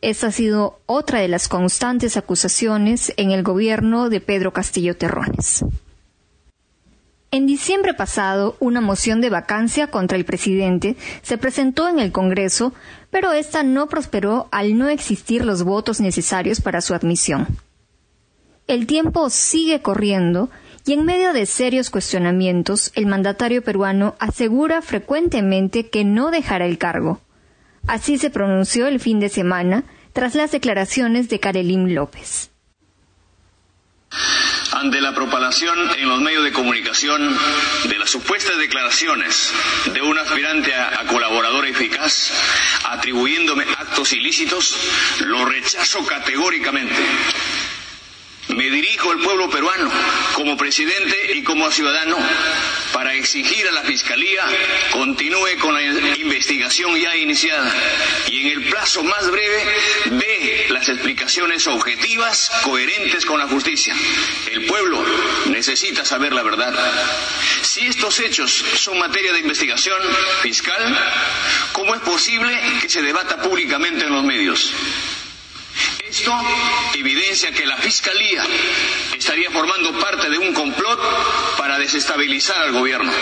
Esta 0.00 0.28
ha 0.28 0.32
sido 0.32 0.80
otra 0.86 1.20
de 1.20 1.28
las 1.28 1.48
constantes 1.48 2.16
acusaciones 2.16 3.12
en 3.16 3.32
el 3.32 3.42
gobierno 3.42 4.08
de 4.08 4.20
Pedro 4.20 4.52
Castillo 4.52 4.96
Terrones. 4.96 5.64
En 7.32 7.46
diciembre 7.46 7.94
pasado, 7.94 8.56
una 8.60 8.80
moción 8.80 9.20
de 9.20 9.28
vacancia 9.28 9.88
contra 9.88 10.16
el 10.16 10.24
presidente 10.24 10.96
se 11.22 11.36
presentó 11.36 11.88
en 11.88 11.98
el 11.98 12.12
Congreso, 12.12 12.72
pero 13.10 13.32
esta 13.32 13.64
no 13.64 13.88
prosperó 13.88 14.48
al 14.50 14.78
no 14.78 14.88
existir 14.88 15.44
los 15.44 15.64
votos 15.64 16.00
necesarios 16.00 16.60
para 16.60 16.80
su 16.80 16.94
admisión. 16.94 17.46
El 18.68 18.86
tiempo 18.86 19.28
sigue 19.30 19.82
corriendo 19.82 20.48
y 20.86 20.92
en 20.92 21.04
medio 21.04 21.32
de 21.32 21.44
serios 21.44 21.90
cuestionamientos, 21.90 22.92
el 22.94 23.06
mandatario 23.06 23.62
peruano 23.62 24.14
asegura 24.20 24.80
frecuentemente 24.80 25.90
que 25.90 26.04
no 26.04 26.30
dejará 26.30 26.66
el 26.66 26.78
cargo. 26.78 27.20
Así 27.86 28.18
se 28.18 28.30
pronunció 28.30 28.86
el 28.86 29.00
fin 29.00 29.20
de 29.20 29.28
semana 29.28 29.84
tras 30.12 30.34
las 30.34 30.50
declaraciones 30.50 31.28
de 31.28 31.40
Karelim 31.40 31.94
López. 31.94 32.50
Ante 34.72 35.00
la 35.00 35.14
propalación 35.14 35.76
en 35.98 36.08
los 36.08 36.20
medios 36.20 36.44
de 36.44 36.52
comunicación 36.52 37.36
de 37.88 37.98
las 37.98 38.10
supuestas 38.10 38.56
declaraciones 38.58 39.52
de 39.92 40.00
un 40.02 40.16
aspirante 40.18 40.74
a, 40.74 41.00
a 41.00 41.06
colaboradora 41.06 41.68
eficaz 41.68 42.32
atribuyéndome 42.84 43.64
actos 43.64 44.12
ilícitos, 44.12 44.76
lo 45.26 45.44
rechazo 45.44 46.04
categóricamente 46.06 46.94
me 48.48 48.70
dirijo 48.70 49.10
al 49.10 49.18
pueblo 49.18 49.50
peruano 49.50 49.90
como 50.34 50.56
presidente 50.56 51.32
y 51.34 51.42
como 51.42 51.70
ciudadano 51.70 52.16
para 52.92 53.14
exigir 53.14 53.66
a 53.68 53.72
la 53.72 53.82
Fiscalía 53.82 54.44
continúe 54.90 55.58
con 55.60 55.74
la 55.74 55.82
investigación 56.16 56.98
ya 56.98 57.14
iniciada 57.16 57.72
y 58.30 58.40
en 58.40 58.58
el 58.58 58.70
plazo 58.70 59.02
más 59.04 59.30
breve 59.30 59.64
dé 60.06 60.66
las 60.70 60.88
explicaciones 60.88 61.66
objetivas, 61.66 62.50
coherentes 62.62 63.24
con 63.26 63.38
la 63.38 63.46
justicia. 63.46 63.94
El 64.50 64.66
pueblo 64.66 65.04
necesita 65.46 66.04
saber 66.04 66.32
la 66.32 66.42
verdad. 66.42 66.74
Si 67.62 67.86
estos 67.86 68.18
hechos 68.20 68.64
son 68.76 68.98
materia 68.98 69.32
de 69.32 69.40
investigación 69.40 69.98
fiscal, 70.42 70.98
¿cómo 71.72 71.94
es 71.94 72.00
posible 72.00 72.58
que 72.80 72.88
se 72.88 73.02
debata 73.02 73.40
públicamente 73.42 74.06
en 74.06 74.12
los 74.12 74.24
medios? 74.24 74.72
Esto 76.08 76.32
evidencia 76.94 77.52
que 77.52 77.66
la 77.66 77.76
Fiscalía 77.76 78.42
estaría 79.16 79.50
formando 79.50 79.98
parte 79.98 80.30
de 80.30 80.38
un 80.38 80.52
complot 80.54 81.56
para 81.58 81.78
desestabilizar 81.78 82.58
al 82.58 82.72
gobierno. 82.72 83.12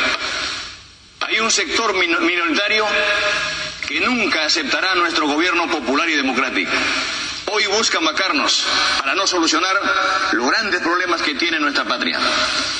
Hay 1.21 1.41
un 1.41 1.51
sector 1.51 1.95
minoritario 1.95 2.87
que 3.87 4.01
nunca 4.01 4.45
aceptará 4.45 4.95
nuestro 4.95 5.27
gobierno 5.27 5.69
popular 5.69 6.09
y 6.09 6.15
democrático. 6.15 6.71
Hoy 7.47 7.67
busca 7.67 8.01
macarnos 8.01 8.67
para 8.99 9.15
no 9.15 9.27
solucionar 9.27 9.77
los 10.33 10.51
grandes 10.51 10.81
problemas 10.81 11.23
que 11.23 11.35
tiene 11.35 11.61
nuestra 11.61 11.85
patria. 11.85 12.19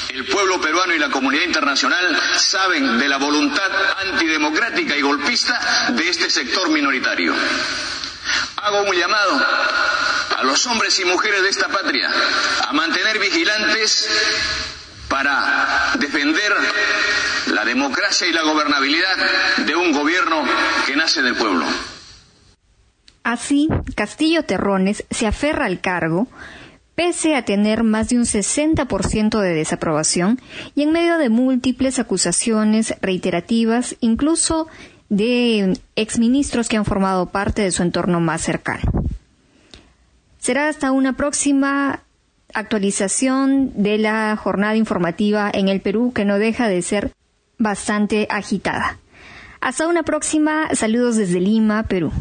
El 0.09 0.25
pueblo 0.27 0.61
peruano 0.61 0.95
y 0.95 0.99
la 0.99 1.09
comunidad 1.09 1.45
internacional 1.45 2.21
saben 2.37 2.99
de 2.99 3.09
la 3.09 3.17
voluntad 3.17 3.71
antidemocrática 3.99 4.97
y 4.97 5.03
golpista 5.03 5.89
de 5.91 6.09
este 6.09 6.31
sector 6.31 6.69
minoritario 6.71 7.35
hago 8.67 8.83
un 8.83 8.97
llamado 8.97 9.41
a 10.39 10.43
los 10.43 10.67
hombres 10.67 10.99
y 10.99 11.05
mujeres 11.05 11.41
de 11.43 11.51
esta 11.51 11.69
patria 11.69 12.11
a 12.69 12.73
mantener 12.73 13.19
vigilantes 13.21 14.09
para 15.09 15.93
defender 16.01 16.53
la 17.55 17.65
democracia 17.65 18.27
y 18.27 18.33
la 18.33 18.43
gobernabilidad 18.43 19.17
de 19.59 19.77
un 19.77 19.93
gobierno 19.93 20.43
que 20.85 20.97
nace 20.97 21.23
del 21.23 21.37
pueblo. 21.37 21.65
Así, 23.23 23.69
Castillo 23.95 24.45
Terrones 24.45 25.05
se 25.11 25.29
aferra 25.29 25.67
al 25.67 25.81
cargo 25.81 26.27
pese 26.97 27.37
a 27.37 27.45
tener 27.45 27.85
más 27.85 28.09
de 28.09 28.17
un 28.17 28.25
60% 28.25 29.41
de 29.41 29.55
desaprobación 29.55 30.41
y 30.75 30.83
en 30.83 30.91
medio 30.93 31.19
de 31.19 31.29
múltiples 31.29 32.01
acusaciones 32.01 32.95
reiterativas, 33.01 33.95
incluso 34.01 34.67
de 35.09 35.79
exministros 35.95 36.69
que 36.69 36.77
han 36.77 36.85
formado 36.85 37.27
parte 37.27 37.63
de 37.63 37.71
su 37.71 37.83
entorno 37.83 38.21
más 38.21 38.43
cercano. 38.43 38.91
Será 40.39 40.69
hasta 40.69 40.93
una 40.93 41.15
próxima 41.15 42.03
actualización 42.55 43.73
de 43.75 43.99
la 43.99 44.37
jornada 44.37 44.77
informativa 44.77 45.51
en 45.53 45.69
el 45.69 45.81
Perú 45.81 46.13
que 46.15 46.25
no 46.25 46.39
deja 46.39 46.69
de 46.69 46.83
ser 46.83 47.13
bastante 47.59 48.27
agitada. 48.31 48.99
Hasta 49.61 49.89
una 49.89 50.03
próxima, 50.03 50.75
saludos 50.75 51.17
desde 51.17 51.41
Lima, 51.41 51.83
Perú. 51.85 52.13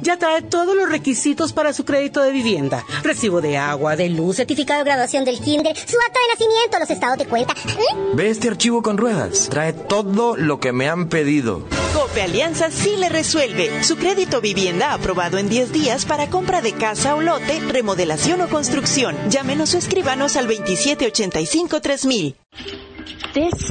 Ya 0.00 0.18
trae 0.18 0.42
todos 0.42 0.74
los 0.76 0.88
requisitos 0.88 1.52
para 1.52 1.72
su 1.72 1.84
crédito 1.84 2.22
de 2.22 2.30
vivienda. 2.32 2.84
Recibo 3.02 3.40
de 3.40 3.56
agua, 3.56 3.96
de 3.96 4.08
luz, 4.08 4.36
certificado 4.36 4.78
de 4.78 4.84
graduación 4.84 5.24
del 5.24 5.40
kinder, 5.40 5.76
su 5.76 5.96
acta 5.98 6.20
de 6.20 6.32
nacimiento, 6.32 6.78
los 6.78 6.90
estados 6.90 7.18
de 7.18 7.26
cuenta. 7.26 7.54
¿Mm? 7.54 8.16
Ve 8.16 8.30
este 8.30 8.48
archivo 8.48 8.82
con 8.82 8.96
ruedas. 8.96 9.48
Trae 9.50 9.72
todo 9.72 10.36
lo 10.36 10.60
que 10.60 10.72
me 10.72 10.88
han 10.88 11.08
pedido. 11.08 11.66
Cope 11.92 12.22
Alianza 12.22 12.70
sí 12.70 12.96
le 12.96 13.08
resuelve. 13.08 13.84
Su 13.84 13.96
crédito 13.96 14.40
vivienda 14.40 14.94
aprobado 14.94 15.38
en 15.38 15.48
10 15.48 15.72
días 15.72 16.04
para 16.06 16.28
compra 16.28 16.60
de 16.60 16.72
casa 16.72 17.14
o 17.14 17.20
lote, 17.20 17.60
remodelación 17.60 18.40
o 18.40 18.48
construcción. 18.48 19.16
Llámenos 19.28 19.74
o 19.74 19.78
escríbanos 19.78 20.36
al 20.36 20.48
2785-3000. 20.48 22.34
This 23.34 23.70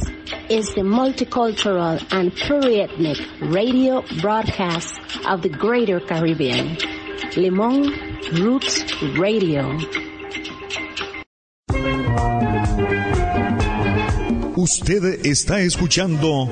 is 0.49 0.73
the 0.75 0.81
multicultural 0.81 2.01
and 2.11 2.31
pluriethnic 2.33 3.53
radio 3.53 4.03
broadcast 4.21 4.99
of 5.25 5.41
the 5.41 5.49
Greater 5.49 5.99
Caribbean. 5.99 6.77
Limón 7.35 7.91
Roots 8.39 8.85
Radio. 9.17 9.77
Usted 14.55 15.25
está 15.25 15.61
escuchando 15.61 16.47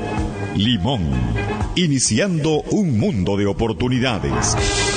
Limón, 0.56 1.04
iniciando 1.76 2.62
un 2.72 3.00
mundo 3.00 3.38
de 3.38 3.46
oportunidades. 3.46 4.91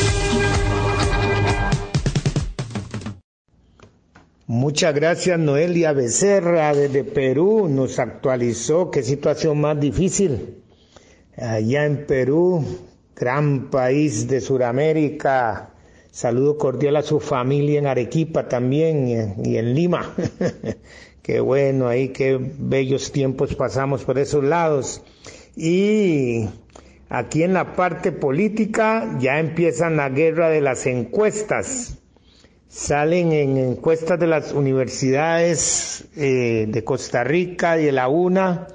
Muchas 4.46 4.94
gracias 4.94 5.38
Noelia 5.38 5.94
Becerra 5.94 6.74
desde 6.74 7.02
Perú, 7.02 7.66
nos 7.66 7.98
actualizó 7.98 8.90
qué 8.90 9.02
situación 9.02 9.59
más 9.59 9.80
difícil. 9.80 10.62
Allá 11.35 11.87
en 11.87 12.04
Perú, 12.04 12.62
gran 13.16 13.70
país 13.70 14.28
de 14.28 14.42
Sudamérica, 14.42 15.70
saludo 16.11 16.59
cordial 16.59 16.96
a 16.96 17.02
su 17.02 17.20
familia 17.20 17.78
en 17.78 17.87
Arequipa 17.87 18.46
también 18.46 19.35
y 19.42 19.57
en 19.57 19.74
Lima. 19.74 20.14
qué 21.22 21.40
bueno, 21.40 21.88
ahí 21.88 22.11
qué 22.11 22.38
bellos 22.38 23.12
tiempos 23.12 23.54
pasamos 23.54 24.04
por 24.04 24.18
esos 24.18 24.44
lados. 24.44 25.02
Y 25.57 26.50
aquí 27.09 27.44
en 27.44 27.54
la 27.54 27.74
parte 27.74 28.12
política 28.12 29.16
ya 29.18 29.40
empiezan 29.40 29.96
la 29.96 30.11
guerra 30.11 30.50
de 30.50 30.61
las 30.61 30.85
encuestas 30.85 31.96
salen 32.74 33.32
en 33.32 33.56
encuestas 33.56 34.18
de 34.18 34.26
las 34.26 34.52
universidades 34.52 36.06
eh, 36.16 36.66
de 36.68 36.82
Costa 36.82 37.22
Rica 37.22 37.80
y 37.80 37.84
de 37.84 37.92
la 37.92 38.08
UNA 38.08 38.66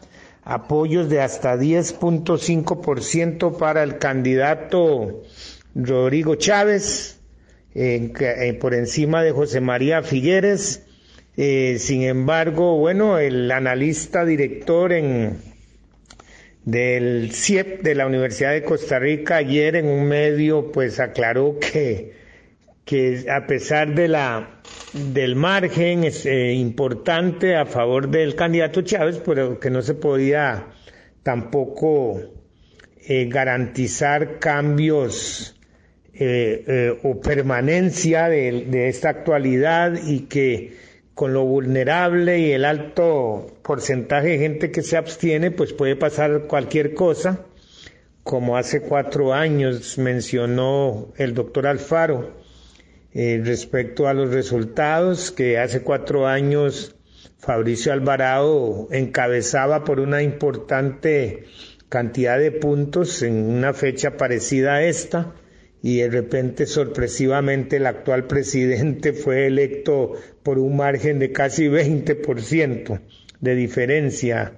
apoyos 0.45 1.09
de 1.09 1.19
hasta 1.19 1.57
10.5% 1.57 3.57
para 3.57 3.83
el 3.83 3.97
candidato 3.97 5.21
Rodrigo 5.75 6.35
Chávez, 6.35 7.19
eh, 7.75 8.57
por 8.61 8.73
encima 8.73 9.21
de 9.21 9.33
José 9.33 9.59
María 9.59 10.01
Figueres. 10.01 10.83
Eh, 11.35 11.75
sin 11.79 12.03
embargo, 12.03 12.77
bueno, 12.77 13.19
el 13.19 13.51
analista 13.51 14.23
director 14.23 14.93
en, 14.93 15.39
del 16.63 17.31
CIEP 17.33 17.83
de 17.83 17.95
la 17.95 18.07
Universidad 18.07 18.53
de 18.53 18.63
Costa 18.63 18.97
Rica 18.97 19.35
ayer 19.35 19.75
en 19.75 19.87
un 19.87 20.07
medio 20.07 20.71
pues 20.71 21.01
aclaró 21.01 21.59
que 21.59 22.17
que 22.89 23.27
a 23.29 23.45
pesar 23.45 23.93
de 23.93 24.07
la 24.07 24.61
del 24.93 25.35
margen 25.35 26.05
eh, 26.05 26.53
importante 26.53 27.55
a 27.55 27.67
favor 27.67 28.09
del 28.09 28.33
candidato 28.33 28.81
Chávez, 28.81 29.21
pero 29.23 29.59
que 29.59 29.69
no 29.69 29.83
se 29.83 29.93
podía 29.93 30.65
tampoco 31.21 32.19
eh, 33.07 33.27
garantizar 33.29 34.39
cambios 34.39 35.55
eh, 36.15 36.97
o 37.03 37.21
permanencia 37.21 38.27
de, 38.27 38.87
esta 38.89 39.09
actualidad 39.09 39.93
y 40.07 40.21
que 40.21 40.73
con 41.13 41.31
lo 41.31 41.45
vulnerable 41.45 42.39
y 42.39 42.53
el 42.53 42.65
alto 42.65 43.59
porcentaje 43.61 44.29
de 44.29 44.37
gente 44.39 44.71
que 44.71 44.81
se 44.81 44.97
abstiene, 44.97 45.51
pues 45.51 45.73
puede 45.73 45.95
pasar 45.95 46.47
cualquier 46.47 46.95
cosa, 46.95 47.45
como 48.23 48.57
hace 48.57 48.81
cuatro 48.81 49.31
años 49.31 49.99
mencionó 49.99 51.13
el 51.17 51.35
doctor 51.35 51.67
Alfaro 51.67 52.38
eh, 53.21 53.41
respecto 53.43 54.07
a 54.07 54.13
los 54.13 54.29
resultados 54.29 55.29
que 55.31 55.57
hace 55.57 55.81
cuatro 55.81 56.25
años 56.25 56.95
Fabricio 57.37 57.91
Alvarado 57.91 58.87
encabezaba 58.91 59.83
por 59.83 59.99
una 59.99 60.23
importante 60.23 61.43
cantidad 61.89 62.39
de 62.39 62.53
puntos 62.53 63.21
en 63.21 63.33
una 63.33 63.73
fecha 63.73 64.15
parecida 64.15 64.75
a 64.75 64.83
esta 64.83 65.35
y 65.81 65.97
de 65.97 66.09
repente 66.09 66.65
sorpresivamente 66.65 67.75
el 67.75 67.87
actual 67.87 68.25
presidente 68.25 69.11
fue 69.11 69.47
electo 69.47 70.13
por 70.41 70.57
un 70.57 70.77
margen 70.77 71.19
de 71.19 71.33
casi 71.33 71.67
20% 71.67 73.01
de 73.41 73.55
diferencia. 73.55 74.53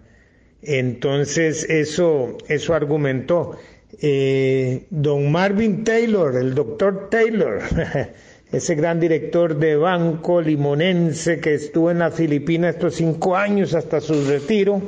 Entonces 0.61 1.67
eso, 1.67 2.37
eso 2.47 2.75
argumentó. 2.75 3.57
Eh, 3.99 4.85
don 4.91 5.31
Marvin 5.31 5.83
Taylor, 5.83 6.35
el 6.35 6.53
doctor 6.53 7.09
Taylor, 7.09 7.59
ese 8.51 8.75
gran 8.75 8.99
director 8.99 9.57
de 9.57 9.77
banco 9.77 10.41
limonense 10.41 11.39
que 11.39 11.53
estuvo 11.53 11.89
en 11.89 11.99
la 11.99 12.11
Filipina 12.11 12.69
estos 12.69 12.95
cinco 12.95 13.37
años 13.37 13.73
hasta 13.73 14.01
su 14.01 14.25
retiro, 14.25 14.81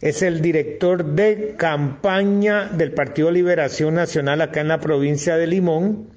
es 0.00 0.22
el 0.22 0.42
director 0.42 1.02
de 1.02 1.54
campaña 1.56 2.68
del 2.68 2.92
Partido 2.92 3.30
Liberación 3.30 3.94
Nacional 3.94 4.42
acá 4.42 4.60
en 4.60 4.68
la 4.68 4.80
provincia 4.80 5.36
de 5.38 5.46
Limón. 5.46 6.08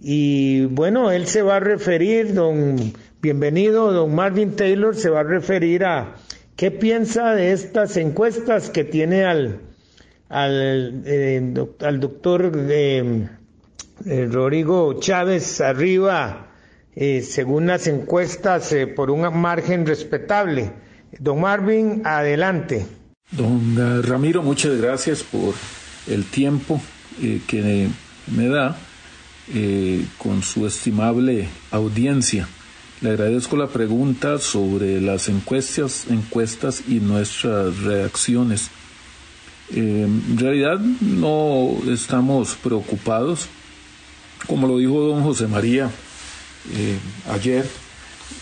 Y 0.00 0.64
bueno, 0.64 1.12
él 1.12 1.26
se 1.26 1.42
va 1.42 1.56
a 1.56 1.60
referir, 1.60 2.34
don, 2.34 2.92
bienvenido, 3.20 3.92
don 3.92 4.12
Marvin 4.12 4.56
Taylor, 4.56 4.96
se 4.96 5.10
va 5.10 5.20
a 5.20 5.24
referir 5.24 5.84
a 5.84 6.16
qué 6.56 6.72
piensa 6.72 7.36
de 7.36 7.52
estas 7.52 7.96
encuestas 7.96 8.68
que 8.68 8.82
tiene 8.82 9.24
al, 9.24 9.60
al, 10.28 11.02
eh, 11.06 11.54
al 11.82 12.00
doctor 12.00 12.50
de 12.50 13.28
eh, 14.06 14.28
Rodrigo 14.30 14.98
Chávez 14.98 15.60
arriba, 15.60 16.48
eh, 16.94 17.22
según 17.22 17.66
las 17.66 17.86
encuestas, 17.86 18.72
eh, 18.72 18.86
por 18.86 19.10
un 19.10 19.20
margen 19.40 19.86
respetable. 19.86 20.72
Don 21.18 21.40
Marvin, 21.40 22.02
adelante. 22.04 22.86
Don 23.30 24.02
Ramiro, 24.02 24.42
muchas 24.42 24.80
gracias 24.80 25.22
por 25.22 25.54
el 26.08 26.24
tiempo 26.24 26.80
que 27.46 27.88
me 28.34 28.48
da 28.48 28.76
con 30.18 30.42
su 30.42 30.66
estimable 30.66 31.48
audiencia. 31.70 32.48
Le 33.02 33.10
agradezco 33.10 33.56
la 33.56 33.68
pregunta 33.68 34.38
sobre 34.38 35.00
las 35.00 35.28
encuestas, 35.28 36.06
encuestas 36.08 36.82
y 36.88 37.00
nuestras 37.00 37.78
reacciones. 37.80 38.70
en 39.74 40.38
realidad 40.38 40.78
no 40.78 41.76
estamos 41.90 42.54
preocupados 42.62 43.48
como 44.46 44.66
lo 44.66 44.78
dijo 44.78 45.00
don 45.00 45.22
José 45.22 45.46
María 45.46 45.90
eh, 46.70 46.98
ayer, 47.30 47.68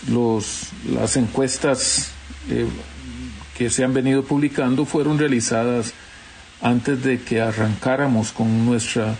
los, 0.09 0.69
las 0.89 1.17
encuestas 1.17 2.11
eh, 2.49 2.67
que 3.57 3.69
se 3.69 3.83
han 3.83 3.93
venido 3.93 4.23
publicando 4.23 4.85
fueron 4.85 5.17
realizadas 5.17 5.93
antes 6.61 7.03
de 7.03 7.21
que 7.21 7.41
arrancáramos 7.41 8.31
con 8.31 8.65
nuestra 8.65 9.15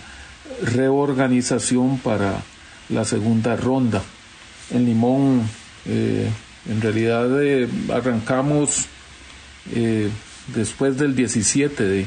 reorganización 0.62 1.98
para 1.98 2.42
la 2.88 3.04
segunda 3.04 3.56
ronda. 3.56 4.02
En 4.70 4.86
Limón, 4.86 5.42
eh, 5.86 6.30
en 6.68 6.80
realidad 6.80 7.28
arrancamos 7.92 8.86
después 10.54 10.98
del 10.98 11.14
17 11.14 11.84
de, 11.84 12.06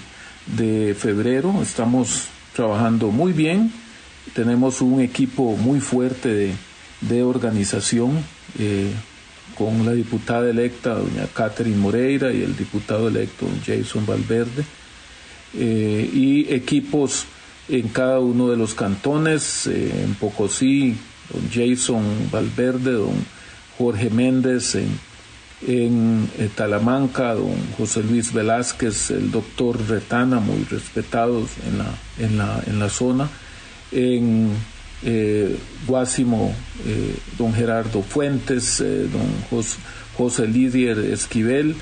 de 0.58 0.94
febrero, 0.94 1.62
estamos 1.62 2.28
trabajando 2.54 3.08
muy 3.12 3.32
bien 3.32 3.72
tenemos 4.34 4.82
un 4.82 5.02
equipo 5.02 5.56
muy 5.58 5.80
fuerte 5.80 6.54
de, 7.02 7.24
organización 7.24 8.24
eh, 8.58 8.92
con 9.58 9.86
la 9.86 9.94
diputada 9.94 10.50
electa, 10.50 10.96
doña 10.96 11.28
Catherine 11.34 11.78
Moreira, 11.78 12.34
y 12.34 12.42
el 12.42 12.56
diputado 12.56 13.08
electo, 13.08 13.48
Jason 13.66 14.06
Valverde, 14.06 14.66
eh, 15.54 16.10
y 16.12 16.54
equipos 16.54 17.26
en 17.70 17.88
cada 17.90 18.20
uno 18.20 18.50
de 18.50 18.58
los 18.58 18.74
cantones, 18.74 19.68
eh, 19.68 20.04
en 20.04 20.16
Pocosí, 20.16 20.96
don 21.32 21.50
Jason 21.52 22.04
Valverde, 22.32 22.94
don 22.94 23.16
Jorge 23.78 24.10
Méndez, 24.10 24.76
en, 24.76 24.90
en 25.68 26.30
Talamanca, 26.56 27.34
don 27.34 27.56
José 27.78 28.04
Luis 28.04 28.34
Velázquez, 28.34 29.12
el 29.12 29.32
doctor 29.32 29.80
Retana, 29.88 30.40
muy 30.40 30.64
respetados 30.70 31.52
en 31.68 31.78
la, 31.78 31.96
en 32.20 32.38
la, 32.38 32.64
en 32.68 32.80
la 32.80 32.90
zona, 32.90 33.30
en 33.96 34.52
eh, 35.04 35.58
Guásimo, 35.88 36.54
eh, 36.86 37.16
don 37.38 37.54
Gerardo 37.54 38.02
Fuentes, 38.02 38.82
eh, 38.82 39.08
don 39.12 39.64
José 40.18 40.48
Lidier 40.48 41.00
Esquivel, 41.00 41.76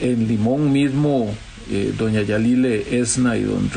en 0.00 0.26
Limón 0.26 0.72
mismo, 0.72 1.32
doña 1.96 2.20
Yalile 2.22 2.98
Esna 3.00 3.36
y 3.36 3.44
don 3.44 3.70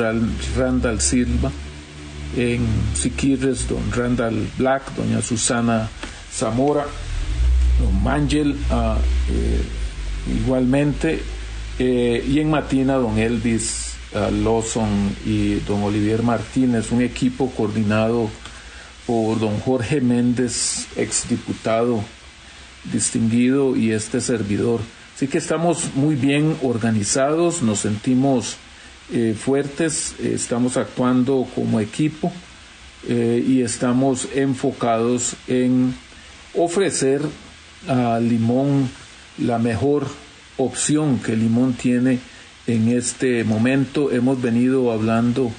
Randall 0.58 1.00
Silva, 1.00 1.52
en 2.36 2.66
Siquirres, 2.96 3.68
don 3.70 3.92
Randall 3.92 4.48
Black, 4.58 4.94
doña 4.96 5.22
Susana 5.22 5.90
Zamora, 6.32 6.86
don 7.80 8.04
Mangel, 8.04 8.56
ah, 8.70 8.98
eh, 9.30 9.62
igualmente, 10.40 11.22
eh, 11.80 12.26
y 12.28 12.40
en 12.40 12.50
Matina, 12.50 12.96
don 12.96 13.18
Elvis 13.18 13.87
Lawson 14.32 15.16
y 15.26 15.56
don 15.62 15.84
Olivier 15.84 16.24
Martínez, 16.24 16.92
un 16.92 17.02
equipo 17.02 17.52
coordinado 17.52 18.30
por 19.06 19.40
don 19.40 19.60
Jorge 19.60 20.02
Méndez, 20.02 20.88
exdiputado 20.96 22.04
distinguido 22.92 23.76
y 23.76 23.92
este 23.92 24.22
servidor. 24.22 24.82
Así 25.16 25.28
que 25.28 25.38
estamos 25.38 25.96
muy 25.96 26.16
bien 26.16 26.58
organizados, 26.62 27.62
nos 27.62 27.80
sentimos 27.80 28.58
eh, 29.12 29.36
fuertes, 29.40 30.16
eh, 30.20 30.34
estamos 30.36 30.78
actuando 30.78 31.48
como 31.56 31.80
equipo 31.80 32.32
eh, 33.08 33.44
y 33.46 33.62
estamos 33.62 34.28
enfocados 34.36 35.36
en 35.48 35.96
ofrecer 36.54 37.22
a 37.88 38.20
Limón 38.20 38.90
la 39.38 39.60
mejor 39.60 40.08
opción 40.58 41.20
que 41.20 41.36
Limón 41.36 41.74
tiene 41.74 42.20
en 42.68 42.90
este 42.90 43.44
momento. 43.44 44.12
Hemos 44.12 44.42
venido 44.42 44.92
hablando 44.92 45.52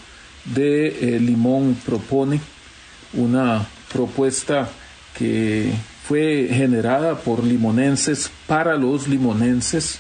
de 0.45 1.19
Limón 1.21 1.77
Propone, 1.85 2.41
una 3.13 3.67
propuesta 3.93 4.69
que 5.17 5.73
fue 6.07 6.49
generada 6.51 7.17
por 7.17 7.43
limonenses 7.43 8.31
para 8.47 8.77
los 8.77 9.09
limonenses 9.09 9.99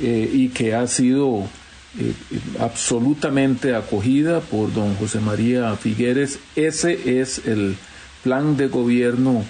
y 0.00 0.48
que 0.48 0.74
ha 0.74 0.86
sido 0.86 1.48
eh, 1.98 2.14
absolutamente 2.58 3.74
acogida 3.74 4.40
por 4.40 4.72
don 4.72 4.94
José 4.94 5.20
María 5.20 5.76
Figueres. 5.76 6.38
Ese 6.56 7.20
es 7.20 7.46
el 7.46 7.76
plan 8.22 8.56
de 8.56 8.68
gobierno 8.68 9.44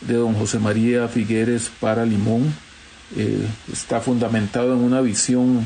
de 0.00 0.14
don 0.14 0.34
José 0.34 0.58
María 0.58 1.06
Figueres 1.06 1.70
para 1.78 2.04
Limón. 2.04 2.52
Eh, 3.16 3.46
está 3.72 4.00
fundamentado 4.00 4.74
en 4.74 4.80
una 4.80 5.00
visión 5.02 5.64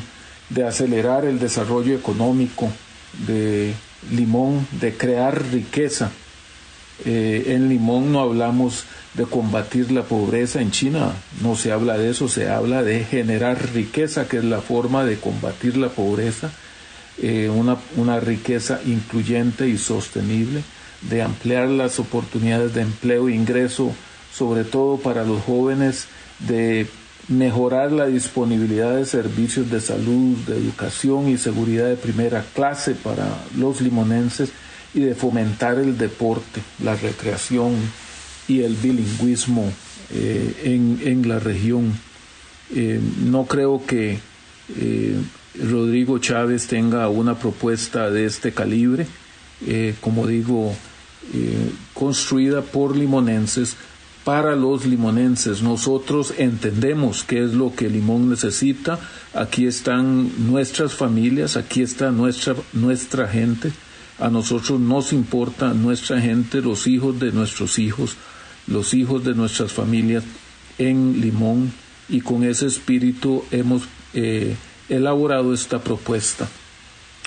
de 0.49 0.65
acelerar 0.65 1.25
el 1.25 1.39
desarrollo 1.39 1.95
económico 1.95 2.69
de 3.27 3.73
Limón, 4.11 4.67
de 4.79 4.95
crear 4.95 5.51
riqueza. 5.51 6.11
Eh, 7.05 7.53
en 7.55 7.69
Limón 7.69 8.11
no 8.11 8.19
hablamos 8.19 8.85
de 9.13 9.25
combatir 9.25 9.91
la 9.91 10.03
pobreza 10.03 10.61
en 10.61 10.71
China. 10.71 11.13
No 11.41 11.55
se 11.55 11.71
habla 11.71 11.97
de 11.97 12.09
eso, 12.09 12.27
se 12.27 12.49
habla 12.49 12.83
de 12.83 13.03
generar 13.03 13.73
riqueza, 13.73 14.27
que 14.27 14.37
es 14.37 14.43
la 14.43 14.61
forma 14.61 15.05
de 15.05 15.17
combatir 15.17 15.77
la 15.77 15.89
pobreza, 15.89 16.51
eh, 17.21 17.49
una, 17.49 17.77
una 17.95 18.19
riqueza 18.19 18.79
incluyente 18.85 19.67
y 19.67 19.77
sostenible, 19.77 20.63
de 21.01 21.21
ampliar 21.21 21.67
las 21.69 21.99
oportunidades 21.99 22.73
de 22.73 22.81
empleo 22.81 23.29
e 23.29 23.33
ingreso, 23.33 23.91
sobre 24.33 24.63
todo 24.63 24.97
para 24.97 25.23
los 25.23 25.41
jóvenes, 25.43 26.07
de 26.39 26.87
mejorar 27.29 27.91
la 27.91 28.07
disponibilidad 28.07 28.95
de 28.95 29.05
servicios 29.05 29.69
de 29.69 29.79
salud, 29.79 30.35
de 30.47 30.57
educación 30.57 31.29
y 31.29 31.37
seguridad 31.37 31.87
de 31.87 31.95
primera 31.95 32.43
clase 32.53 32.95
para 32.95 33.27
los 33.55 33.81
limonenses 33.81 34.51
y 34.93 35.01
de 35.01 35.13
fomentar 35.13 35.77
el 35.77 35.97
deporte, 35.97 36.61
la 36.83 36.95
recreación, 36.95 37.75
y 38.49 38.63
el 38.63 38.75
bilingüismo 38.75 39.71
eh, 40.11 40.61
en, 40.63 40.99
en, 41.03 41.29
la 41.29 41.39
región. 41.39 41.93
Eh, 42.75 42.99
no 43.23 43.45
creo 43.45 43.85
que 43.85 44.19
eh, 44.75 45.15
Rodrigo 45.63 46.17
Chávez 46.17 46.67
tenga 46.67 47.07
una 47.09 47.37
propuesta 47.37 48.09
de 48.09 48.25
este 48.25 48.51
calibre, 48.51 49.05
como 49.99 50.25
digo, 50.25 50.73
construida 51.93 52.61
por 52.61 52.95
limonenses 52.95 53.75
para 54.23 54.55
los 54.55 54.85
limonenses. 54.85 55.61
Nosotros 55.61 56.33
entendemos 56.37 57.23
qué 57.23 57.43
es 57.43 57.53
lo 57.53 57.73
que 57.75 57.89
Limón 57.89 58.29
necesita. 58.29 58.99
Aquí 59.33 59.65
están 59.65 60.31
nuestras 60.51 60.93
familias, 60.93 61.57
aquí 61.57 61.81
está 61.81 62.11
nuestra, 62.11 62.55
nuestra 62.73 63.27
gente. 63.27 63.71
A 64.19 64.29
nosotros 64.29 64.79
nos 64.79 65.13
importa 65.13 65.73
nuestra 65.73 66.19
gente, 66.19 66.61
los 66.61 66.87
hijos 66.87 67.19
de 67.19 67.31
nuestros 67.31 67.79
hijos 67.79 68.17
los 68.69 68.93
hijos 68.93 69.23
de 69.23 69.33
nuestras 69.33 69.73
familias 69.73 70.23
en 70.77 71.19
Limón 71.19 71.73
y 72.07 72.21
con 72.21 72.43
ese 72.43 72.67
espíritu 72.67 73.43
hemos 73.51 73.83
eh, 74.13 74.55
elaborado 74.87 75.53
esta 75.53 75.79
propuesta 75.79 76.47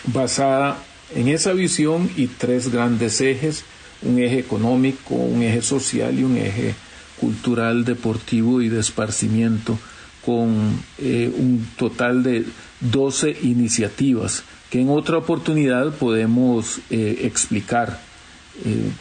basada 0.04 0.78
en 1.14 1.28
esa 1.28 1.52
visión 1.52 2.10
y 2.16 2.26
tres 2.26 2.72
grandes 2.72 3.20
ejes, 3.20 3.64
un 4.04 4.18
eje 4.18 4.38
económico, 4.38 5.14
un 5.14 5.42
eje 5.42 5.62
social 5.62 6.18
y 6.18 6.24
un 6.24 6.36
eje 6.36 6.74
cultural, 7.20 7.84
deportivo 7.84 8.60
y 8.62 8.68
de 8.68 8.80
esparcimiento, 8.80 9.78
con 10.24 10.80
eh, 10.98 11.32
un 11.36 11.66
total 11.76 12.22
de 12.22 12.44
12 12.80 13.36
iniciativas 13.42 14.44
que 14.70 14.80
en 14.80 14.88
otra 14.88 15.18
oportunidad 15.18 15.92
podemos 15.94 16.80
eh, 16.90 17.22
explicar. 17.24 18.00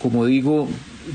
como 0.01 0.25
digo, 0.25 0.67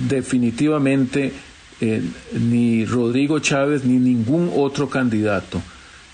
definitivamente 0.09 1.33
eh, 1.81 2.03
ni 2.33 2.87
Rodrigo 2.87 3.39
Chávez 3.39 3.85
ni 3.85 3.99
ningún 3.99 4.51
otro 4.55 4.89
candidato 4.89 5.61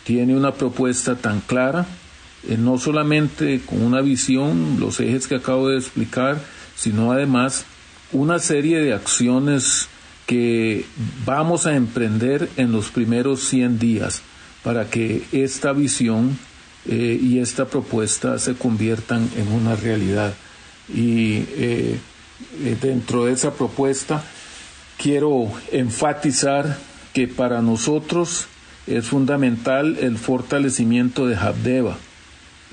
tiene 0.04 0.36
una 0.36 0.52
propuesta 0.54 1.14
tan 1.14 1.40
clara, 1.40 1.86
eh, 2.48 2.56
no 2.58 2.78
solamente 2.78 3.60
con 3.64 3.80
una 3.82 4.00
visión, 4.00 4.78
los 4.80 4.98
ejes 4.98 5.28
que 5.28 5.36
acabo 5.36 5.68
de 5.68 5.78
explicar, 5.78 6.42
sino 6.76 7.12
además 7.12 7.64
una 8.12 8.38
serie 8.38 8.78
de 8.78 8.92
acciones 8.92 9.88
que 10.26 10.84
vamos 11.24 11.66
a 11.66 11.74
emprender 11.74 12.48
en 12.56 12.72
los 12.72 12.90
primeros 12.90 13.40
100 13.48 13.78
días 13.78 14.22
para 14.62 14.88
que 14.88 15.22
esta 15.32 15.72
visión 15.72 16.38
eh, 16.86 17.18
y 17.20 17.38
esta 17.38 17.66
propuesta 17.66 18.38
se 18.38 18.54
conviertan 18.54 19.28
en 19.36 19.48
una 19.52 19.76
realidad. 19.76 20.34
Y 20.88 21.44
eh, 21.56 21.98
dentro 22.80 23.24
de 23.24 23.32
esa 23.32 23.54
propuesta, 23.54 24.22
quiero 24.98 25.50
enfatizar 25.70 26.78
que 27.12 27.28
para 27.28 27.60
nosotros 27.62 28.46
es 28.86 29.06
fundamental 29.06 29.96
el 30.00 30.18
fortalecimiento 30.18 31.26
de 31.26 31.36
Habdeba, 31.36 31.98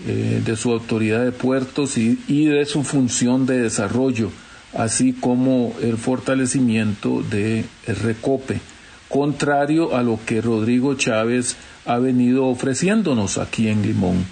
eh, 0.08 0.42
de 0.44 0.56
su 0.56 0.72
autoridad 0.72 1.24
de 1.24 1.32
puertos 1.32 1.98
y, 1.98 2.46
de 2.46 2.66
su 2.66 2.84
función 2.84 3.46
de 3.46 3.62
desarrollo, 3.62 4.32
así 4.74 5.14
como 5.14 5.74
el 5.82 5.98
fortalecimiento 5.98 7.24
de 7.30 7.66
Recope, 7.88 8.60
contrario 9.08 9.96
a 9.96 10.04
lo 10.04 10.20
que 10.26 10.42
Rodrigo 10.42 10.94
Chávez 10.96 11.56
ha 11.86 11.98
venido 11.98 12.46
ofreciéndonos 12.46 13.38
aquí 13.38 13.68
en 13.68 13.82
Limón. 13.82 14.26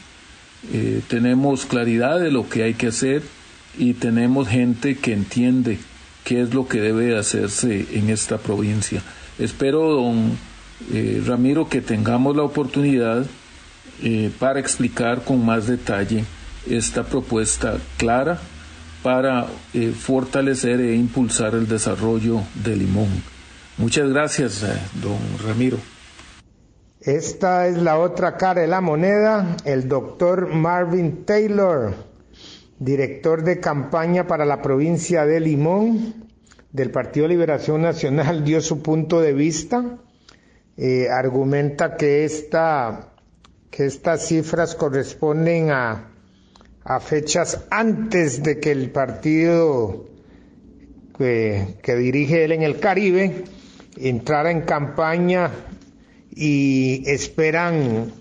Eh, 0.73 1.01
tenemos 1.07 1.65
claridad 1.65 2.19
de 2.19 2.31
lo 2.31 2.49
que 2.49 2.63
hay 2.63 2.73
que 2.75 2.87
hacer, 2.87 3.23
y 3.77 3.93
tenemos 3.93 4.47
gente 4.47 4.97
que 4.97 5.13
entiende 5.13 5.77
qué 6.23 6.41
es 6.41 6.53
lo 6.53 6.67
que 6.67 6.81
debe 6.81 7.17
hacerse 7.17 7.85
en 7.93 8.09
esta 8.09 8.37
provincia. 8.37 9.01
Espero, 9.39 9.93
don 9.93 10.37
eh, 10.93 11.21
Ramiro, 11.25 11.69
que 11.69 11.81
tengamos 11.81 12.35
la 12.35 12.43
oportunidad 12.43 13.25
eh, 14.03 14.31
para 14.39 14.59
explicar 14.59 15.23
con 15.23 15.45
más 15.45 15.67
detalle 15.67 16.23
esta 16.69 17.03
propuesta 17.03 17.77
clara 17.97 18.39
para 19.03 19.47
eh, 19.73 19.91
fortalecer 19.91 20.81
e 20.81 20.95
impulsar 20.95 21.53
el 21.53 21.67
desarrollo 21.67 22.41
de 22.63 22.75
Limón. 22.75 23.09
Muchas 23.77 24.09
gracias, 24.09 24.65
don 25.01 25.19
Ramiro. 25.45 25.77
Esta 26.99 27.67
es 27.67 27.77
la 27.77 27.99
otra 27.99 28.37
cara 28.37 28.61
de 28.61 28.67
la 28.67 28.81
moneda, 28.81 29.55
el 29.65 29.87
doctor 29.87 30.47
Marvin 30.47 31.25
Taylor 31.25 32.07
director 32.79 33.43
de 33.43 33.59
campaña 33.59 34.27
para 34.27 34.45
la 34.45 34.61
provincia 34.61 35.25
de 35.25 35.39
Limón 35.39 36.27
del 36.71 36.91
Partido 36.91 37.27
Liberación 37.27 37.81
Nacional, 37.81 38.43
dio 38.43 38.61
su 38.61 38.81
punto 38.81 39.19
de 39.19 39.33
vista. 39.33 39.97
Eh, 40.77 41.07
argumenta 41.09 41.95
que, 41.95 42.23
esta, 42.23 43.13
que 43.71 43.85
estas 43.85 44.27
cifras 44.27 44.75
corresponden 44.75 45.71
a, 45.71 46.09
a 46.83 46.99
fechas 46.99 47.65
antes 47.69 48.43
de 48.43 48.59
que 48.59 48.71
el 48.71 48.91
partido 48.91 50.05
que, 51.17 51.75
que 51.81 51.95
dirige 51.95 52.45
él 52.45 52.51
en 52.53 52.63
el 52.63 52.79
Caribe 52.79 53.43
entrara 53.97 54.51
en 54.51 54.61
campaña 54.61 55.51
y 56.35 57.03
esperan 57.09 58.11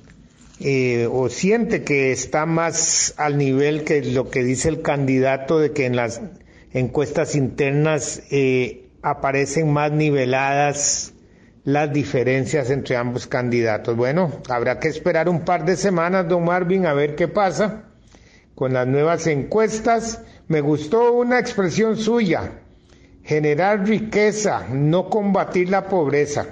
eh, 0.61 1.07
o 1.11 1.29
siente 1.29 1.85
que 1.85 2.13
está 2.13 2.47
más 2.47 3.15
al 3.19 3.37
nivel 3.37 3.85
que 3.85 4.03
lo 4.03 4.31
que 4.31 4.43
dice 4.43 4.71
el 4.71 4.81
candidato 4.81 5.59
de 5.59 5.73
que 5.73 5.85
en 5.85 5.97
las 5.97 6.23
encuestas 6.73 7.37
internas 7.37 8.23
eh, 8.31 8.89
aparecen 9.03 9.71
más 9.73 9.93
niveladas 9.93 11.13
las 11.67 11.93
diferencias 11.93 12.71
entre 12.71 12.97
ambos 12.97 13.27
candidatos. 13.27 13.97
Bueno, 13.97 14.31
habrá 14.49 14.79
que 14.79 14.87
esperar 14.87 15.29
un 15.29 15.41
par 15.45 15.65
de 15.65 15.77
semanas, 15.77 16.29
don 16.29 16.45
Marvin, 16.45 16.87
a 16.87 16.95
ver 16.95 17.17
qué 17.17 17.27
pasa 17.27 17.83
con 18.55 18.73
las 18.73 18.87
nuevas 18.87 19.27
encuestas, 19.27 20.23
Me 20.49 20.61
gustó 20.61 21.13
una 21.13 21.41
expresión 21.41 21.97
suya, 21.97 22.53
generar 23.25 23.85
riqueza, 23.85 24.69
no 24.71 25.11
combatir 25.11 25.69
la 25.71 25.89
pobreza. 25.89 26.47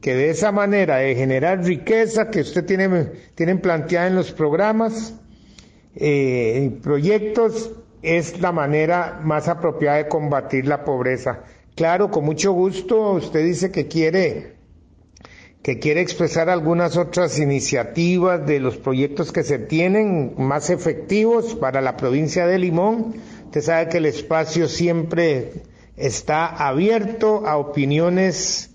Que 0.00 0.14
de 0.14 0.30
esa 0.30 0.52
manera 0.52 0.96
de 0.96 1.14
generar 1.14 1.62
riqueza 1.62 2.30
que 2.30 2.40
usted 2.40 2.64
tiene 2.64 2.88
tienen 3.34 3.60
planteada 3.60 4.06
en 4.06 4.14
los 4.14 4.32
programas, 4.32 5.12
eh, 5.96 6.78
proyectos, 6.82 7.72
es 8.00 8.40
la 8.40 8.52
manera 8.52 9.20
más 9.22 9.48
apropiada 9.48 9.98
de 9.98 10.08
combatir 10.08 10.66
la 10.66 10.82
pobreza. 10.82 11.40
Claro, 11.76 12.10
con 12.10 12.24
mucho 12.24 12.52
gusto, 12.52 13.12
usted 13.12 13.44
dice 13.44 13.70
que 13.70 13.86
quiere 13.86 14.56
que 15.62 15.78
quiere 15.78 16.00
expresar 16.00 16.48
algunas 16.48 16.96
otras 16.96 17.38
iniciativas 17.38 18.46
de 18.46 18.60
los 18.60 18.78
proyectos 18.78 19.30
que 19.30 19.42
se 19.42 19.58
tienen 19.58 20.34
más 20.38 20.70
efectivos 20.70 21.54
para 21.54 21.82
la 21.82 21.96
provincia 21.98 22.46
de 22.46 22.58
Limón. 22.58 23.16
Usted 23.46 23.60
sabe 23.60 23.88
que 23.88 23.98
el 23.98 24.06
espacio 24.06 24.68
siempre 24.68 25.64
está 25.96 26.46
abierto 26.46 27.46
a 27.46 27.58
opiniones 27.58 28.70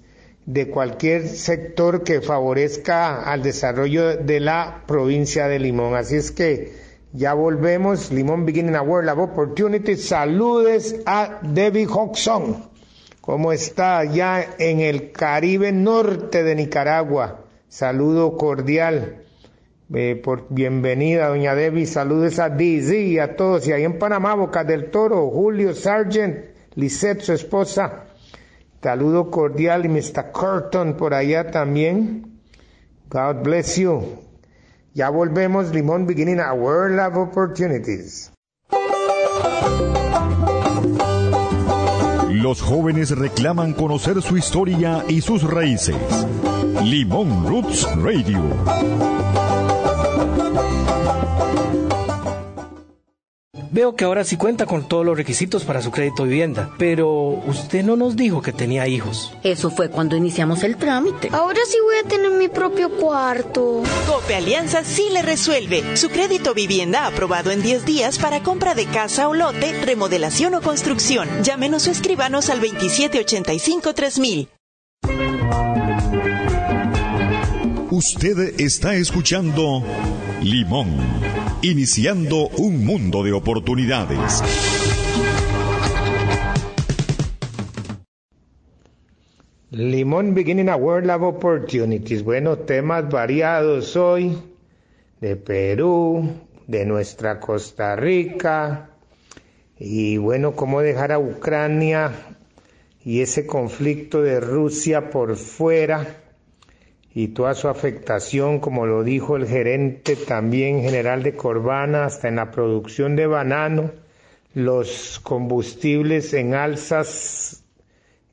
de 0.46 0.70
cualquier 0.70 1.28
sector 1.28 2.04
que 2.04 2.22
favorezca 2.22 3.24
al 3.24 3.42
desarrollo 3.42 4.18
de 4.18 4.42
la 4.42 4.84
provincia 4.86 5.48
de 5.48 5.58
Limón. 5.58 5.96
Así 5.96 6.18
es 6.18 6.32
que 6.32 6.74
ya 7.14 7.34
volvemos. 7.34 8.12
Limón 8.12 8.46
Beginning 8.46 8.76
a 8.76 8.84
World 8.84 9.10
of 9.10 9.32
Opportunities. 9.32 10.06
Saludes 10.08 11.02
a 11.08 11.40
Debbie 11.42 11.88
Hodgson. 11.88 12.71
¿Cómo 13.22 13.52
está 13.52 14.00
allá 14.00 14.56
en 14.58 14.80
el 14.80 15.12
Caribe 15.12 15.72
norte 15.72 16.44
de 16.44 16.56
Nicaragua? 16.56 17.46
Saludo 17.68 18.36
cordial. 18.36 19.22
Eh, 19.94 20.20
por 20.24 20.48
bienvenida, 20.50 21.28
doña 21.28 21.54
Debbie. 21.54 21.86
Saludos 21.86 22.40
a 22.40 22.50
DZ 22.50 22.92
y 22.94 23.20
a 23.20 23.36
todos. 23.36 23.68
Y 23.68 23.74
ahí 23.74 23.84
en 23.84 24.00
Panamá, 24.00 24.34
Boca 24.34 24.64
del 24.64 24.90
Toro, 24.90 25.30
Julio 25.30 25.76
Sargent, 25.76 26.46
Lisette, 26.74 27.22
su 27.22 27.34
esposa. 27.34 28.06
Saludo 28.82 29.30
cordial 29.30 29.86
y 29.86 29.90
Mr. 29.90 30.32
Curtin 30.32 30.96
por 30.96 31.14
allá 31.14 31.52
también. 31.52 32.40
God 33.08 33.44
bless 33.44 33.76
you. 33.76 34.02
Ya 34.96 35.12
volvemos, 35.12 35.72
Limón 35.72 36.08
Beginning 36.08 36.40
a 36.40 36.54
World 36.54 37.00
of 37.00 37.18
Opportunities. 37.18 38.32
Los 42.42 42.60
jóvenes 42.60 43.12
reclaman 43.12 43.74
conocer 43.74 44.20
su 44.24 44.36
historia 44.36 45.06
y 45.08 45.22
sus 45.22 45.44
raíces. 45.44 45.96
Limón 46.84 47.46
Roots 47.46 47.88
Radio. 47.98 48.42
Veo 53.74 53.96
que 53.96 54.04
ahora 54.04 54.26
sí 54.26 54.36
cuenta 54.36 54.66
con 54.66 54.86
todos 54.86 55.06
los 55.06 55.16
requisitos 55.16 55.64
para 55.64 55.82
su 55.82 55.92
crédito 55.92 56.24
de 56.24 56.30
vivienda, 56.30 56.72
pero 56.78 57.10
usted 57.48 57.86
no 57.86 57.96
nos 57.96 58.18
dijo 58.18 58.42
que 58.42 58.52
tenía 58.52 58.86
hijos. 58.90 59.32
Eso 59.44 59.72
fue 59.72 59.90
cuando 59.90 60.18
iniciamos 60.18 60.64
el 60.64 60.76
trámite. 60.76 61.30
Ahora 61.32 61.62
sí 61.66 61.78
voy 61.82 61.96
a 62.04 62.08
tener 62.10 62.32
mi 62.32 62.50
propio 62.50 62.90
cuarto. 62.90 63.82
Cope 64.08 64.36
Alianza 64.36 64.84
sí 64.84 65.08
le 65.14 65.22
resuelve. 65.22 65.96
Su 65.96 66.10
crédito 66.10 66.54
vivienda 66.54 67.08
aprobado 67.08 67.50
en 67.50 67.62
10 67.62 67.86
días 67.86 68.20
para 68.20 68.44
compra 68.44 68.76
de 68.76 68.88
casa 68.88 69.30
o 69.30 69.34
lote, 69.34 69.72
remodelación 69.86 70.54
o 70.56 70.62
construcción. 70.62 71.30
Llámenos 71.42 71.88
o 71.88 71.92
escríbanos 71.92 72.50
al 72.50 72.60
2785-3000. 72.60 74.50
Usted 77.90 78.60
está 78.60 78.96
escuchando 78.96 79.82
Limón, 80.44 80.88
iniciando 81.62 82.48
un 82.58 82.84
mundo 82.84 83.22
de 83.22 83.32
oportunidades. 83.32 84.42
Limón 89.70 90.34
Beginning 90.34 90.70
a 90.70 90.76
World 90.78 91.12
of 91.12 91.22
Opportunities. 91.22 92.24
Bueno, 92.24 92.58
temas 92.58 93.08
variados 93.08 93.96
hoy 93.96 94.36
de 95.20 95.36
Perú, 95.36 96.28
de 96.66 96.86
nuestra 96.86 97.40
Costa 97.40 97.96
Rica 97.96 98.90
y 99.78 100.18
bueno, 100.18 100.56
cómo 100.56 100.82
dejar 100.82 101.12
a 101.12 101.20
Ucrania 101.20 102.14
y 103.06 103.22
ese 103.22 103.46
conflicto 103.46 104.24
de 104.24 104.40
Rusia 104.40 105.12
por 105.12 105.36
fuera 105.36 106.21
y 107.14 107.30
toda 107.30 107.54
su 107.54 107.68
afectación, 107.68 108.60
como 108.60 108.86
lo 108.86 109.04
dijo 109.04 109.36
el 109.36 109.48
gerente 109.48 110.16
también 110.16 110.82
general 110.82 111.24
de 111.24 111.36
Corbana, 111.36 112.06
hasta 112.06 112.30
en 112.30 112.38
la 112.38 112.52
producción 112.52 113.16
de 113.16 113.28
banano, 113.28 113.92
los 114.54 115.20
combustibles 115.24 116.34
en 116.34 116.54
alzas 116.54 117.64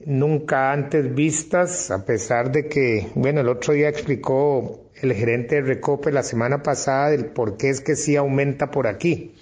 nunca 0.05 0.73
antes 0.73 1.15
vistas, 1.15 1.91
a 1.91 2.05
pesar 2.05 2.53
de 2.53 2.69
que, 2.69 3.09
bueno, 3.15 3.41
el 3.41 3.49
otro 3.49 3.75
día 3.75 3.89
explicó 3.89 4.91
el 5.01 5.13
gerente 5.13 5.57
de 5.57 5.63
Recope 5.63 6.13
la 6.13 6.23
semana 6.23 6.63
pasada 6.63 7.11
del 7.11 7.27
por 7.27 7.57
qué 7.57 7.71
es 7.71 7.81
que 7.81 7.97
sí 7.97 8.17
aumenta 8.17 8.71
por 8.71 8.87
aquí. 8.87 9.35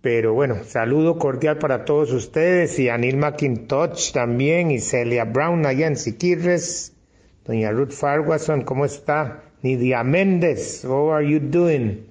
Pero 0.00 0.32
bueno, 0.32 0.64
saludo 0.64 1.18
cordial 1.18 1.58
para 1.58 1.84
todos 1.84 2.12
ustedes 2.12 2.78
y 2.78 2.88
a 2.88 2.96
Neil 2.96 3.18
McIntosh 3.18 4.12
también 4.12 4.70
y 4.70 4.78
Celia 4.78 5.24
Brown 5.24 5.66
allá 5.66 5.86
en 5.86 5.96
Siquirres. 5.96 6.94
Doña 7.44 7.70
Ruth 7.72 7.92
Farguason, 7.92 8.62
¿cómo 8.62 8.84
está? 8.84 9.42
Nidia 9.62 10.04
Méndez, 10.04 10.84
how 10.84 11.10
are 11.10 11.26
you 11.26 11.40
doing? 11.40 12.06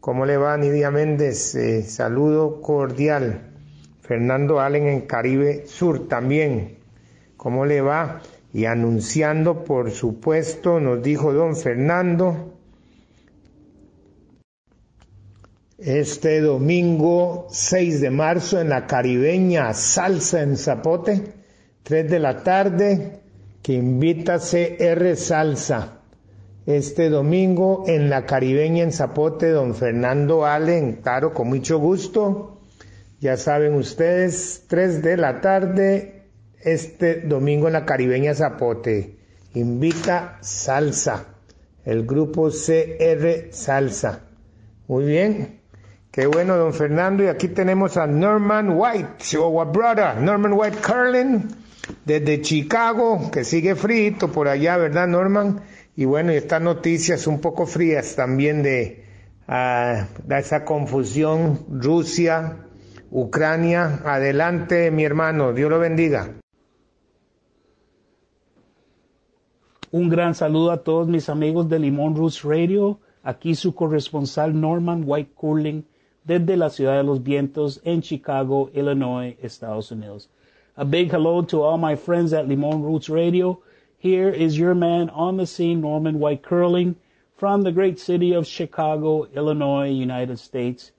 ¿Cómo 0.00 0.26
le 0.26 0.36
va 0.36 0.56
Nidia 0.56 0.90
Méndez? 0.90 1.54
Eh, 1.54 1.82
saludo 1.82 2.60
cordial. 2.60 3.42
Fernando 4.02 4.60
Allen 4.60 4.88
en 4.88 5.00
Caribe 5.02 5.66
Sur 5.66 6.08
también. 6.08 6.78
¿Cómo 7.36 7.64
le 7.64 7.80
va? 7.80 8.22
Y 8.52 8.64
anunciando, 8.64 9.64
por 9.64 9.90
supuesto, 9.90 10.80
nos 10.80 11.02
dijo 11.02 11.32
don 11.32 11.56
Fernando, 11.56 12.54
este 15.78 16.40
domingo 16.40 17.46
6 17.50 18.00
de 18.00 18.10
marzo 18.10 18.60
en 18.60 18.70
la 18.70 18.86
caribeña 18.86 19.74
Salsa 19.74 20.42
en 20.42 20.56
Zapote, 20.56 21.22
3 21.82 22.10
de 22.10 22.18
la 22.18 22.42
tarde, 22.42 23.20
que 23.66 23.72
invita 23.72 24.38
CR 24.38 25.16
Salsa. 25.16 25.98
Este 26.66 27.10
domingo 27.10 27.82
en 27.88 28.08
la 28.08 28.24
caribeña 28.24 28.84
en 28.84 28.92
Zapote, 28.92 29.50
don 29.50 29.74
Fernando 29.74 30.46
Allen, 30.46 31.00
claro, 31.02 31.34
con 31.34 31.48
mucho 31.48 31.80
gusto. 31.80 32.60
Ya 33.18 33.36
saben 33.36 33.74
ustedes, 33.74 34.66
3 34.68 35.02
de 35.02 35.16
la 35.16 35.40
tarde, 35.40 36.28
este 36.60 37.22
domingo 37.22 37.66
en 37.66 37.72
la 37.72 37.84
caribeña 37.84 38.36
Zapote. 38.36 39.18
Invita 39.54 40.38
Salsa, 40.42 41.34
el 41.84 42.06
grupo 42.06 42.50
CR 42.50 43.50
Salsa. 43.50 44.20
Muy 44.86 45.06
bien. 45.06 45.60
Qué 46.12 46.28
bueno, 46.28 46.56
don 46.56 46.72
Fernando. 46.72 47.24
Y 47.24 47.26
aquí 47.26 47.48
tenemos 47.48 47.96
a 47.96 48.06
Norman 48.06 48.78
White, 48.78 49.36
o 49.38 49.60
a 49.60 49.64
brother, 49.64 50.18
Norman 50.18 50.52
White 50.52 50.78
Carlin, 50.80 51.48
desde 52.04 52.40
Chicago, 52.42 53.30
que 53.30 53.44
sigue 53.44 53.74
frito 53.74 54.30
por 54.32 54.48
allá, 54.48 54.76
¿verdad, 54.76 55.06
Norman? 55.06 55.62
Y 55.96 56.04
bueno, 56.04 56.32
y 56.32 56.36
estas 56.36 56.60
noticias 56.60 57.26
un 57.26 57.40
poco 57.40 57.66
frías 57.66 58.16
también 58.16 58.62
de, 58.62 59.04
ah, 59.48 60.08
de 60.24 60.38
esa 60.38 60.64
confusión 60.64 61.64
Rusia, 61.70 62.66
Ucrania. 63.10 64.00
Adelante, 64.04 64.90
mi 64.90 65.04
hermano, 65.04 65.52
Dios 65.52 65.70
lo 65.70 65.78
bendiga. 65.78 66.34
Un 69.90 70.08
gran 70.08 70.34
saludo 70.34 70.72
a 70.72 70.82
todos 70.82 71.08
mis 71.08 71.28
amigos 71.28 71.68
de 71.68 71.78
Limón 71.78 72.16
Roots 72.16 72.42
Radio. 72.42 73.00
Aquí 73.22 73.54
su 73.54 73.74
corresponsal 73.74 74.60
Norman 74.60 75.04
White 75.06 75.32
Curling 75.34 75.84
desde 76.24 76.56
la 76.56 76.70
ciudad 76.70 76.96
de 76.96 77.04
los 77.04 77.22
vientos 77.22 77.80
en 77.84 78.02
Chicago, 78.02 78.70
Illinois, 78.74 79.36
Estados 79.40 79.90
Unidos. 79.92 80.28
A 80.78 80.84
big 80.84 81.10
hello 81.10 81.40
to 81.40 81.62
all 81.62 81.78
my 81.78 81.96
friends 81.96 82.34
at 82.34 82.48
Limon 82.48 82.82
Roots 82.82 83.08
Radio. 83.08 83.62
Here 83.96 84.28
is 84.28 84.58
your 84.58 84.74
man 84.74 85.08
on 85.08 85.38
the 85.38 85.46
scene, 85.46 85.80
Norman 85.80 86.18
White 86.18 86.42
Curling, 86.42 86.96
from 87.34 87.62
the 87.62 87.72
great 87.72 87.98
city 87.98 88.34
of 88.34 88.46
Chicago, 88.46 89.24
Illinois, 89.34 89.88
United 89.88 90.38
States. 90.38 90.92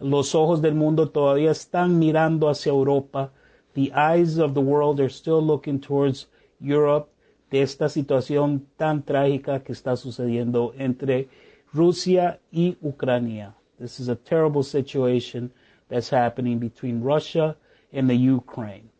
Los 0.00 0.34
ojos 0.34 0.60
del 0.60 0.74
mundo 0.74 1.06
todavía 1.06 1.48
están 1.48 1.98
mirando 1.98 2.50
hacia 2.50 2.72
Europa. 2.72 3.30
The 3.72 3.90
eyes 3.94 4.36
of 4.36 4.52
the 4.52 4.60
world 4.60 5.00
are 5.00 5.08
still 5.08 5.40
looking 5.40 5.80
towards 5.80 6.26
Europe 6.60 7.08
de 7.48 7.62
esta 7.62 7.88
situación 7.88 8.66
tan 8.76 9.02
trágica 9.02 9.64
que 9.64 9.72
está 9.72 9.96
sucediendo 9.96 10.74
entre 10.76 11.30
Rusia 11.72 12.38
y 12.52 12.76
Ucrania. 12.82 13.54
This 13.80 13.98
is 13.98 14.10
a 14.10 14.14
terrible 14.14 14.62
situation 14.62 15.50
that's 15.88 16.10
happening 16.10 16.58
between 16.58 17.02
Russia 17.02 17.56
and 17.94 18.10
the 18.10 18.14
Ukraine. 18.14 18.91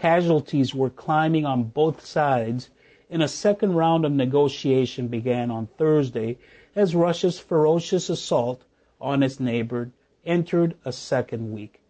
Casualties 0.00 0.74
were 0.74 0.90
climbing 0.90 1.46
on 1.46 1.64
both 1.64 2.04
sides, 2.04 2.70
and 3.10 3.22
a 3.22 3.28
second 3.28 3.74
round 3.74 4.04
of 4.04 4.12
negotiation 4.12 5.08
began 5.08 5.50
on 5.50 5.68
Thursday 5.78 6.36
as 6.74 6.94
Russia's 6.94 7.38
ferocious 7.38 8.10
assault 8.10 8.62
on 9.00 9.22
its 9.22 9.40
neighbor 9.40 9.90
entered 10.24 10.74
a 10.84 10.92
second 10.92 11.52
week. 11.52 11.80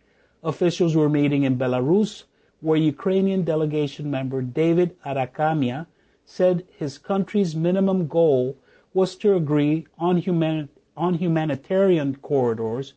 Officials 0.44 0.94
were 0.94 1.08
meeting 1.08 1.42
in 1.42 1.58
Belarus, 1.58 2.24
where 2.60 2.78
Ukrainian 2.78 3.42
delegation 3.42 4.10
member 4.10 4.40
David 4.40 4.96
Arakamia 5.04 5.86
said 6.24 6.64
his 6.78 6.98
country's 6.98 7.54
minimum 7.56 8.06
goal 8.06 8.56
was 8.94 9.16
to 9.16 9.34
agree 9.36 9.86
on, 9.98 10.16
human, 10.16 10.68
on 10.96 11.14
humanitarian 11.14 12.14
corridors 12.16 12.94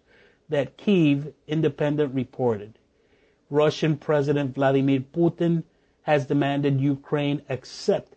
that 0.49 0.77
Kiev 0.77 1.33
Independent 1.47 2.13
reported. 2.13 2.78
Russian 3.51 3.97
President 3.97 4.53
Vladimir 4.53 4.99
Putin 4.99 5.63
has 6.03 6.27
demanded 6.27 6.79
Ukraine 6.79 7.41
accept 7.49 8.15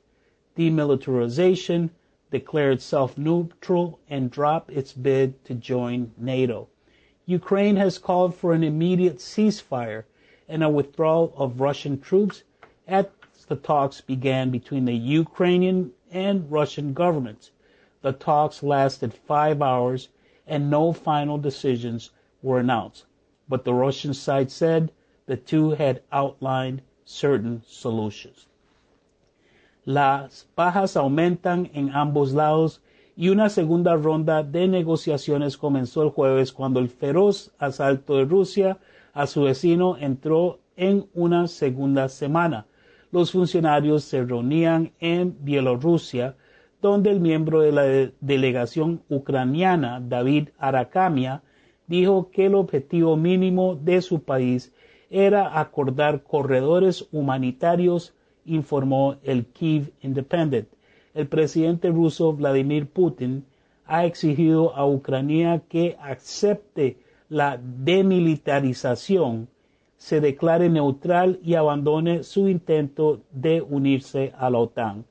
demilitarization, 0.57 1.89
declare 2.30 2.70
itself 2.70 3.16
neutral, 3.16 3.99
and 4.11 4.30
drop 4.30 4.70
its 4.70 4.93
bid 4.93 5.43
to 5.47 5.55
join 5.55 6.12
NATO. 6.18 6.68
Ukraine 7.24 7.76
has 7.76 7.97
called 7.97 8.35
for 8.35 8.53
an 8.53 8.62
immediate 8.62 9.20
ceasefire 9.20 10.05
and 10.49 10.62
a 10.62 10.68
withdrawal 10.68 11.33
of 11.35 11.61
Russian 11.62 11.99
troops 11.99 12.43
as 12.87 13.07
the 13.49 13.57
talks 13.57 14.03
began 14.03 14.51
between 14.51 14.85
the 14.85 14.93
Ukrainian 14.95 15.93
and 16.11 16.51
Russian 16.53 16.93
governments. 16.93 17.53
The 18.03 18.12
talks 18.12 18.62
lasted 18.62 19.14
five 19.14 19.62
hours 19.62 20.09
and 20.47 20.68
no 20.68 20.93
final 20.93 21.39
decisions 21.39 22.11
were 22.43 22.59
announced, 22.59 23.07
but 23.49 23.64
the 23.64 23.72
Russian 23.72 24.12
side 24.12 24.51
said 24.51 24.93
the 25.33 25.39
two 25.39 25.70
had 25.70 26.03
outlined 26.12 26.83
certain 27.07 27.62
solutions. 27.64 28.49
Las 29.87 30.47
bajas 30.55 30.95
aumentan 30.95 31.70
en 31.72 31.89
ambos 31.95 32.35
lados 32.35 32.83
y 33.16 33.30
una 33.30 33.49
segunda 33.49 33.97
ronda 33.97 34.43
de 34.43 34.68
negociaciones 34.68 35.57
comenzó 35.57 36.03
el 36.03 36.11
jueves 36.11 36.53
cuando 36.53 36.80
el 36.80 36.91
feroz 36.91 37.51
asalto 37.59 38.18
de 38.18 38.26
Rusia 38.26 38.78
a 39.14 39.26
su 39.26 39.45
vecino 39.45 39.97
entró 39.97 40.59
en 40.76 41.09
una 41.14 41.49
segunda 41.49 42.11
semana. 42.11 42.66
Los 43.11 43.33
funcionarios 43.33 44.05
se 44.05 44.22
reunían 44.22 44.93
en 45.01 45.35
Bielorrusia, 45.41 46.37
donde 46.83 47.11
el 47.11 47.20
miembro 47.20 47.62
de 47.62 47.72
la 47.72 47.85
de 47.85 48.12
delegación 48.20 49.03
ucraniana, 49.09 49.99
David 49.99 50.51
Arakamia, 50.59 51.43
dijo 51.87 52.30
que 52.30 52.47
el 52.47 52.55
objetivo 52.55 53.16
mínimo 53.16 53.76
de 53.76 54.03
su 54.03 54.22
país 54.22 54.74
era 55.13 55.61
acordar 55.61 56.23
corredores 56.23 57.07
humanitarios, 57.13 58.15
informó 58.47 59.17
el 59.23 59.47
Kiev 59.47 59.93
Independent. 60.01 60.69
El 61.15 61.29
presidente 61.29 61.91
ruso 61.91 62.33
Vladimir 62.33 62.87
Putin 62.87 63.45
ha 63.87 64.07
exigido 64.07 64.75
a 64.75 64.87
Ucrania 64.87 65.63
que 65.69 65.97
acepte 66.01 66.97
la 67.29 67.61
demilitarización, 67.63 69.49
se 69.99 70.21
declare 70.21 70.71
neutral 70.71 71.39
y 71.45 71.55
abandone 71.55 72.23
su 72.23 72.49
intento 72.49 73.21
de 73.31 73.61
unirse 73.61 74.33
a 74.37 74.51
la 74.51 74.59
OTAN. 74.59 75.05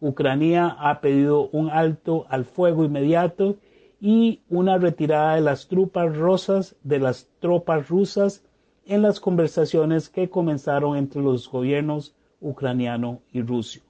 Ucrania 0.00 0.76
ha 0.78 1.00
pedido 1.00 1.48
un 1.52 1.70
alto 1.70 2.26
al 2.28 2.44
fuego 2.44 2.84
inmediato 2.84 3.56
y 4.00 4.40
una 4.50 4.76
retirada 4.76 5.36
de 5.36 5.40
las 5.40 5.68
tropas 5.68 6.14
rusas 6.14 6.76
de 6.82 6.98
las 6.98 7.28
tropas 7.40 7.88
rusas 7.88 8.44
en 8.86 9.02
las 9.02 9.20
conversaciones 9.20 10.08
que 10.08 10.28
comenzaron 10.28 10.96
entre 10.96 11.22
los 11.22 11.48
gobiernos 11.50 12.14
ucraniano 12.40 13.20
y 13.32 13.42
ruso. 13.42 13.80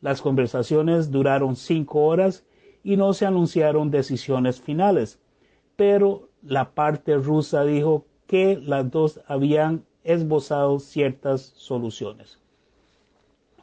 Las 0.00 0.22
conversaciones 0.22 1.10
duraron 1.10 1.56
cinco 1.56 2.04
horas 2.04 2.44
y 2.82 2.96
no 2.96 3.12
se 3.12 3.26
anunciaron 3.26 3.90
decisiones 3.90 4.60
finales, 4.60 5.18
pero 5.76 6.28
la 6.42 6.70
parte 6.70 7.16
rusa 7.16 7.64
dijo 7.64 8.06
que 8.26 8.56
las 8.56 8.90
dos 8.90 9.20
habían 9.26 9.84
esbozado 10.04 10.78
ciertas 10.78 11.52
soluciones. 11.56 12.38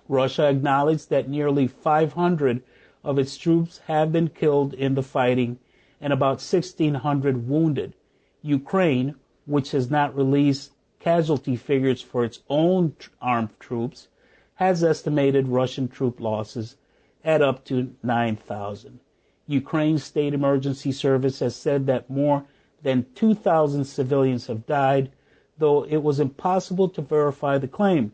Russia 0.09 0.49
acknowledged 0.49 1.09
that 1.09 1.27
nearly 1.27 1.67
500 1.67 2.61
of 3.03 3.17
its 3.17 3.37
troops 3.37 3.79
have 3.87 4.11
been 4.11 4.29
killed 4.29 4.73
in 4.73 4.95
the 4.95 5.01
fighting 5.01 5.57
and 5.99 6.13
about 6.13 6.39
1,600 6.39 7.47
wounded. 7.47 7.93
Ukraine, 8.41 9.15
which 9.47 9.71
has 9.71 9.89
not 9.89 10.15
released 10.15 10.71
casualty 10.99 11.55
figures 11.55 12.01
for 12.01 12.23
its 12.23 12.41
own 12.49 12.93
armed 13.21 13.49
troops, 13.59 14.09
has 14.55 14.83
estimated 14.83 15.47
Russian 15.47 15.87
troop 15.87 16.19
losses 16.19 16.75
at 17.23 17.41
up 17.41 17.63
to 17.65 17.95
9,000. 18.03 18.99
Ukraine's 19.47 20.03
State 20.03 20.33
Emergency 20.33 20.91
Service 20.91 21.39
has 21.39 21.55
said 21.55 21.85
that 21.87 22.09
more 22.09 22.43
than 22.83 23.05
2,000 23.15 23.85
civilians 23.85 24.47
have 24.47 24.65
died, 24.65 25.11
though 25.57 25.83
it 25.85 26.03
was 26.03 26.19
impossible 26.19 26.89
to 26.89 27.01
verify 27.01 27.57
the 27.57 27.67
claim. 27.67 28.11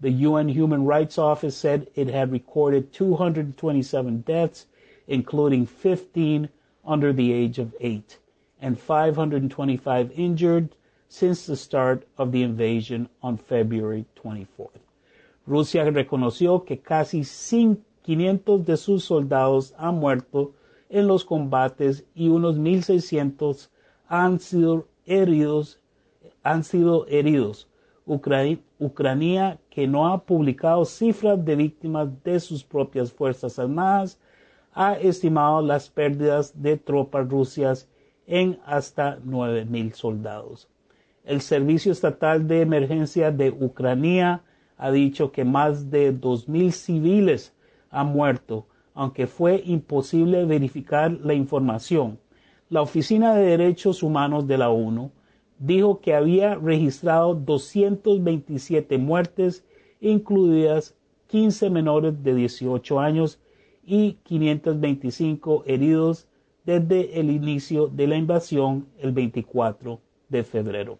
The 0.00 0.10
UN 0.10 0.48
Human 0.48 0.84
Rights 0.84 1.16
Office 1.16 1.56
said 1.56 1.88
it 1.94 2.08
had 2.08 2.32
recorded 2.32 2.92
227 2.92 4.22
deaths, 4.22 4.66
including 5.06 5.66
15 5.66 6.48
under 6.84 7.12
the 7.12 7.32
age 7.32 7.60
of 7.60 7.74
8, 7.80 8.18
and 8.62 8.78
525 8.78 10.12
injured 10.12 10.76
since 11.08 11.44
the 11.44 11.56
start 11.56 12.06
of 12.16 12.32
the 12.32 12.42
invasion 12.42 13.08
on 13.20 13.36
February 13.36 14.06
24th. 14.16 14.80
Rusia 15.46 15.84
reconoció 15.84 16.64
que 16.64 16.78
casi 16.78 17.24
500 18.02 18.64
de 18.64 18.76
sus 18.76 19.04
soldados 19.04 19.74
han 19.76 19.96
muerto 19.96 20.54
en 20.88 21.08
los 21.08 21.24
combates 21.24 22.04
y 22.14 22.28
unos 22.28 22.56
1.600 22.56 23.68
han 24.08 24.38
sido 24.38 24.86
heridos. 25.04 25.80
Han 26.44 26.62
sido 26.64 27.06
heridos. 27.08 27.68
Ucrania, 28.06 29.58
que 29.70 29.86
no 29.86 30.08
ha 30.08 30.24
publicado 30.24 30.84
cifras 30.84 31.44
de 31.44 31.56
víctimas 31.56 32.08
de 32.24 32.40
sus 32.40 32.64
propias 32.64 33.12
fuerzas 33.12 33.58
armadas, 33.58 34.18
ha 34.72 34.94
estimado 34.94 35.62
las 35.62 35.88
pérdidas 35.88 36.60
de 36.60 36.76
tropas 36.76 37.28
rusas 37.28 37.88
en 38.26 38.58
hasta 38.64 39.18
9.000 39.20 39.92
soldados. 39.94 40.68
El 41.24 41.40
Servicio 41.40 41.92
Estatal 41.92 42.46
de 42.48 42.62
Emergencia 42.62 43.30
de 43.30 43.50
Ucrania 43.50 44.42
ha 44.76 44.90
dicho 44.90 45.30
que 45.30 45.44
más 45.44 45.90
de 45.90 46.12
2.000 46.12 46.70
civiles 46.72 47.54
han 47.90 48.08
muerto, 48.08 48.66
aunque 48.94 49.26
fue 49.26 49.62
imposible 49.64 50.44
verificar 50.44 51.12
la 51.22 51.34
información. 51.34 52.18
La 52.68 52.82
Oficina 52.82 53.34
de 53.34 53.46
Derechos 53.46 54.02
Humanos 54.02 54.46
de 54.46 54.58
la 54.58 54.70
ONU 54.70 55.12
dijo 55.58 56.00
que 56.00 56.14
había 56.14 56.56
registrado 56.56 57.34
227 57.34 58.98
muertes, 58.98 59.64
incluidas 60.00 60.96
15 61.28 61.70
menores 61.70 62.22
de 62.22 62.34
18 62.34 62.98
años 62.98 63.38
y 63.84 64.14
525 64.24 65.64
heridos 65.66 66.28
desde 66.64 67.18
el 67.18 67.30
inicio 67.30 67.88
de 67.88 68.06
la 68.06 68.16
invasión 68.16 68.86
el 69.00 69.12
24 69.12 70.00
de 70.28 70.44
febrero. 70.44 70.98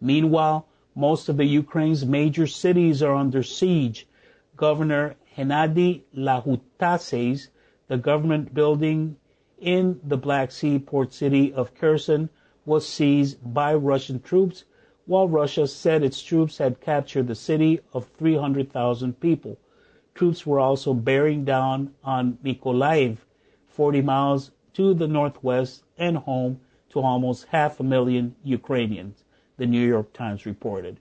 Meanwhile, 0.00 0.66
most 0.94 1.28
of 1.28 1.36
the 1.36 1.46
Ukraine's 1.46 2.04
major 2.04 2.46
cities 2.46 3.02
are 3.02 3.14
under 3.14 3.42
siege. 3.42 4.06
Governor 4.56 5.16
Hennady 5.36 6.02
Lahutases, 6.16 7.48
the 7.88 7.96
government 7.96 8.54
building 8.54 9.16
in 9.60 10.00
the 10.04 10.16
Black 10.16 10.50
Sea 10.50 10.78
port 10.78 11.12
city 11.12 11.52
of 11.52 11.74
Kherson, 11.74 12.28
was 12.64 12.86
seized 12.86 13.38
by 13.42 13.74
Russian 13.74 14.20
troops, 14.20 14.64
while 15.06 15.28
Russia 15.28 15.66
said 15.66 16.02
its 16.02 16.22
troops 16.22 16.58
had 16.58 16.80
captured 16.80 17.26
the 17.26 17.34
city 17.34 17.80
of 17.92 18.06
300,000 18.16 19.20
people. 19.20 19.58
Troops 20.14 20.46
were 20.46 20.60
also 20.60 20.94
bearing 20.94 21.44
down 21.44 21.94
on 22.04 22.38
Mykolaiv, 22.44 23.18
40 23.76 24.02
miles 24.02 24.52
to 24.72 24.94
the 24.94 25.08
northwest 25.08 25.82
and 25.98 26.16
home 26.16 26.60
to 26.90 27.00
almost 27.00 27.48
half 27.50 27.80
a 27.80 27.82
million 27.82 28.36
Ukrainians, 28.44 29.24
the 29.56 29.66
New 29.66 29.84
York 29.84 30.12
Times 30.12 30.46
reported. 30.46 31.00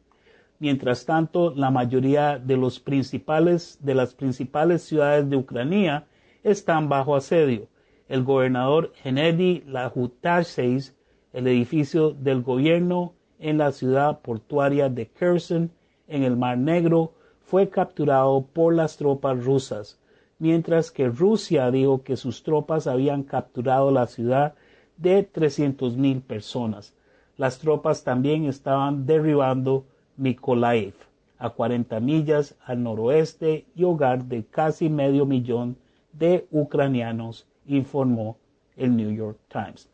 Mientras 0.59 1.05
tanto, 1.05 1.53
la 1.55 1.69
mayoría 1.69 2.39
de 2.39 2.57
los 2.57 2.79
principales 2.79 3.77
de 3.79 3.93
las 3.93 4.15
principales 4.15 4.81
ciudades 4.81 5.29
de 5.29 5.37
Ucrania 5.37 6.07
están 6.43 6.89
bajo 6.89 7.15
asedio. 7.15 7.67
El 8.07 8.23
gobernador 8.23 8.91
Gennady 9.03 9.63
Lahutaseis, 9.67 10.95
el 11.31 11.47
edificio 11.47 12.11
del 12.11 12.41
gobierno 12.41 13.13
en 13.39 13.59
la 13.59 13.71
ciudad 13.71 14.21
portuaria 14.21 14.89
de 14.89 15.07
Kherson, 15.07 15.71
en 16.07 16.23
el 16.23 16.37
Mar 16.37 16.57
Negro, 16.57 17.13
fue 17.41 17.69
capturado 17.69 18.47
por 18.53 18.73
las 18.73 18.97
tropas 18.97 19.43
rusas, 19.43 19.99
mientras 20.39 20.91
que 20.91 21.07
Rusia 21.07 21.71
dijo 21.71 22.03
que 22.03 22.17
sus 22.17 22.43
tropas 22.43 22.87
habían 22.87 23.23
capturado 23.23 23.91
la 23.91 24.07
ciudad 24.07 24.55
de 24.97 25.27
300.000 25.31 26.21
personas. 26.21 26.93
Las 27.37 27.59
tropas 27.59 28.03
también 28.03 28.45
estaban 28.45 29.05
derribando 29.05 29.85
Mykolaiv, 30.17 30.93
a 31.39 31.49
40 31.49 31.99
millas 31.99 32.55
al 32.65 32.83
noroeste 32.83 33.65
y 33.75 33.83
hogar 33.83 34.25
de 34.25 34.45
casi 34.45 34.89
medio 34.89 35.25
millón 35.25 35.77
de 36.11 36.47
ucranianos, 36.51 37.47
informó 37.65 38.37
el 38.77 38.95
New 38.95 39.11
York 39.11 39.37
Times. 39.49 39.87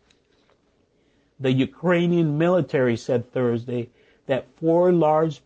The 1.42 1.52
Ukrainian 1.52 2.38
military 2.38 2.98
said 2.98 3.24
Thursday 3.32 3.90
that 4.28 4.44
four 4.60 4.92
large, 4.92 5.42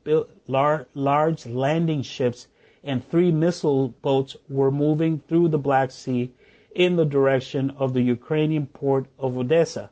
lar- 0.48 0.88
large 0.96 1.46
landing 1.46 2.02
ships 2.02 2.48
and 2.84 3.08
three 3.08 3.32
missile 3.32 3.90
boats 4.02 4.36
were 4.50 4.72
moving 4.72 5.20
through 5.28 5.48
the 5.48 5.58
Black 5.58 5.92
Sea 5.92 6.32
in 6.76 6.96
the 6.96 7.06
direction 7.06 7.70
of 7.72 7.94
the 7.94 8.02
Ukrainian 8.02 8.66
port 8.68 9.06
of 9.18 9.38
Odessa. 9.38 9.90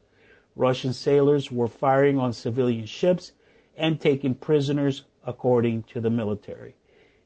Russian 0.56 0.94
sailors 0.94 1.52
were 1.52 1.68
firing 1.68 2.18
on 2.20 2.34
civilian 2.34 2.86
ships 2.86 3.32
and 3.78 4.00
taking 4.00 4.36
prisoners, 4.36 5.04
according 5.26 5.84
to 5.84 6.02
the 6.02 6.10
military. 6.10 6.76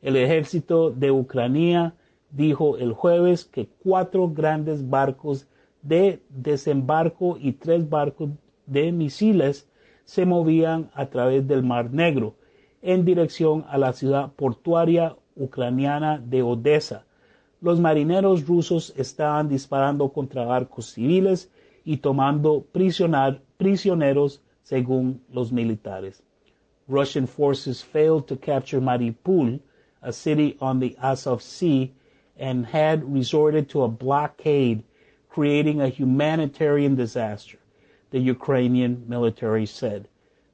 El 0.04 0.14
ejército 0.14 0.92
de 0.92 1.10
Ucrania 1.10 1.94
dijo 2.36 2.78
el 2.80 2.94
jueves 2.94 3.44
que 3.46 3.68
cuatro 3.82 4.28
grandes 4.28 4.88
barcos 4.88 5.46
de 5.82 6.20
desembarco 6.30 7.38
y 7.40 7.54
tres 7.54 7.90
barcos 7.90 8.30
de 8.68 8.92
misiles 8.92 9.68
se 10.04 10.26
movían 10.26 10.92
a 10.94 11.08
través 11.08 11.48
del 11.48 11.64
Mar 11.64 11.92
Negro 11.92 12.36
en 12.82 13.06
dirección 13.06 13.66
a 13.68 13.78
la 13.78 13.94
ciudad 13.94 14.32
portuaria 14.34 15.16
ucraniana 15.36 16.18
de 16.18 16.42
Odessa. 16.42 17.04
Los 17.62 17.80
marineros 17.80 18.48
rusos 18.48 18.94
estaban 18.96 19.50
disparando 19.50 20.12
contra 20.14 20.46
barcos 20.46 20.88
civiles 20.88 21.50
y 21.84 21.98
tomando 21.98 22.66
prisioneros 22.72 24.42
según 24.64 25.22
los 25.32 25.52
militares. 25.52 26.24
Russian 26.88 27.28
forces 27.28 27.84
failed 27.84 28.28
to 28.28 28.36
capture 28.36 28.80
Mariupol, 28.80 29.60
a 30.02 30.14
city 30.14 30.56
on 30.60 30.80
the 30.80 30.96
Azov 31.02 31.42
Sea, 31.42 31.94
and 32.38 32.66
had 32.68 33.04
resorted 33.12 33.68
to 33.70 33.84
a 33.84 33.88
blockade, 33.88 34.84
creating 35.30 35.82
a 35.82 35.90
humanitarian 35.90 36.96
disaster, 36.96 37.58
the 38.12 38.20
Ukrainian 38.20 39.04
military 39.08 39.66
said. 39.66 40.08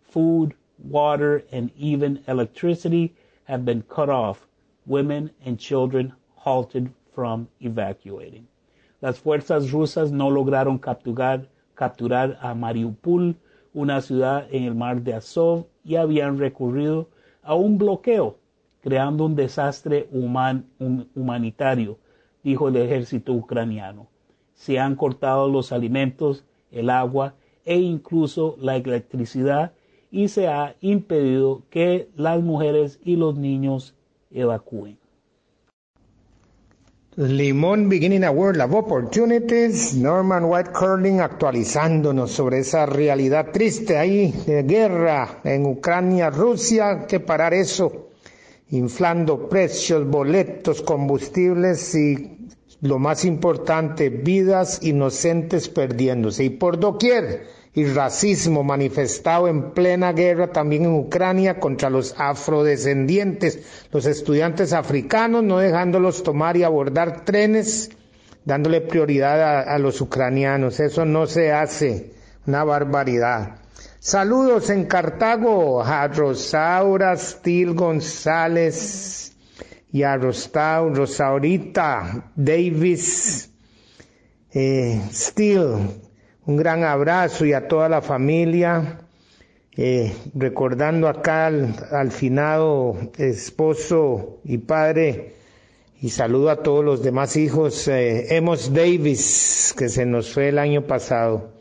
Food, 0.04 0.54
water, 0.78 1.44
and 1.52 1.72
even 1.78 2.24
electricity 2.28 3.14
have 3.46 3.66
been 3.66 3.82
cut 3.84 4.10
off. 4.10 4.48
Women 4.86 5.32
and 5.46 5.58
children 5.58 6.14
halted 6.36 6.92
from 7.14 7.48
evacuating. 7.60 8.48
Las 9.02 9.20
fuerzas 9.20 9.72
rusas 9.72 10.12
no 10.12 10.30
lograron 10.30 10.80
capturar, 10.80 11.50
capturar 11.76 12.38
a 12.42 12.54
Mariupol, 12.54 13.36
una 13.74 14.02
ciudad 14.02 14.48
en 14.52 14.64
el 14.64 14.76
mar 14.76 15.02
de 15.02 15.14
Azov, 15.14 15.66
y 15.84 15.96
habían 15.96 16.38
recurrido 16.38 17.10
a 17.44 17.56
un 17.56 17.78
bloqueo, 17.78 18.38
creando 18.82 19.26
un 19.26 19.36
desastre 19.36 20.08
human, 20.12 20.66
humanitario, 21.16 21.98
dijo 22.44 22.68
el 22.68 22.78
ejército 22.78 23.34
ucraniano. 23.34 24.08
Se 24.54 24.80
han 24.80 24.96
cortado 24.96 25.48
los 25.50 25.72
alimentos, 25.72 26.46
el 26.72 26.90
agua 26.90 27.36
e 27.66 27.80
incluso 27.80 28.56
la 28.60 28.76
electricidad 28.76 29.74
y 30.10 30.28
se 30.28 30.48
ha 30.48 30.76
impedido 30.82 31.64
que 31.70 32.10
las 32.16 32.42
mujeres 32.42 33.00
y 33.04 33.16
los 33.16 33.38
niños 33.38 33.96
evacúen. 34.32 34.98
Limón 37.18 37.90
Beginning 37.90 38.24
a 38.24 38.32
World 38.32 38.62
of 38.62 38.74
Opportunities, 38.74 39.94
Norman 39.96 40.46
White 40.46 40.72
Curling 40.72 41.20
actualizándonos 41.20 42.32
sobre 42.32 42.60
esa 42.60 42.86
realidad 42.86 43.52
triste 43.52 43.98
ahí 43.98 44.32
de 44.48 44.64
guerra 44.64 45.42
en 45.44 45.66
Ucrania, 45.66 46.30
Rusia, 46.30 47.06
que 47.08 47.20
parar 47.20 47.54
eso, 47.54 48.12
inflando 48.70 49.50
precios, 49.50 50.08
boletos, 50.08 50.82
combustibles 50.82 51.94
y 51.96 52.48
lo 52.80 52.98
más 52.98 53.26
importante, 53.26 54.10
vidas 54.10 54.80
inocentes 54.82 55.68
perdiéndose 55.68 56.46
y 56.46 56.50
por 56.52 56.80
doquier 56.80 57.46
y 57.74 57.86
racismo 57.86 58.64
manifestado 58.64 59.48
en 59.48 59.72
plena 59.72 60.12
guerra 60.12 60.52
también 60.52 60.84
en 60.84 60.94
Ucrania 60.94 61.60
contra 61.60 61.90
los 61.90 62.14
afrodescendientes, 62.18 63.86
los 63.92 64.06
estudiantes 64.06 64.74
africanos, 64.74 65.44
no 65.44 65.60
dejándolos 65.60 66.24
tomar 66.24 66.58
y 66.58 66.64
abordar 66.64 67.24
trenes, 67.24 67.90
dándole 68.44 68.82
prioridad 68.82 69.62
a, 69.70 69.78
los 69.80 70.02
ucranianos. 70.02 70.80
Eso 70.82 71.06
no 71.06 71.28
se 71.28 71.54
hace, 71.54 72.12
una 72.46 72.64
barbaridad. 72.66 73.56
Saludos 74.00 74.70
en 74.70 74.86
Cartago 74.86 75.82
a 75.82 76.08
Rosaura 76.08 77.16
Stil 77.16 77.74
González 77.74 79.34
y 79.94 80.04
a 80.04 80.18
Rostau, 80.18 80.94
Rosaurita 80.94 82.32
Davis 82.36 83.50
eh, 84.54 85.02
Steele, 85.12 86.11
un 86.52 86.58
gran 86.58 86.84
abrazo 86.84 87.46
y 87.46 87.54
a 87.54 87.70
toda 87.70 87.88
la 87.88 88.02
familia, 88.02 89.00
eh, 89.78 90.14
recordando 90.36 91.08
acá 91.08 91.46
al, 91.46 91.74
al, 91.92 92.12
finado 92.12 92.98
esposo 93.18 94.40
y 94.44 94.58
padre, 94.58 95.32
y 96.02 96.10
saludo 96.10 96.50
a 96.50 96.62
todos 96.62 96.84
los 96.84 97.04
demás 97.04 97.38
hijos, 97.38 97.88
eh, 97.88 98.36
Emos 98.36 98.74
Davis, 98.74 99.74
que 99.78 99.88
se 99.88 100.06
nos 100.06 100.34
fue 100.34 100.50
el 100.50 100.60
año 100.60 100.82
pasado. 100.82 101.52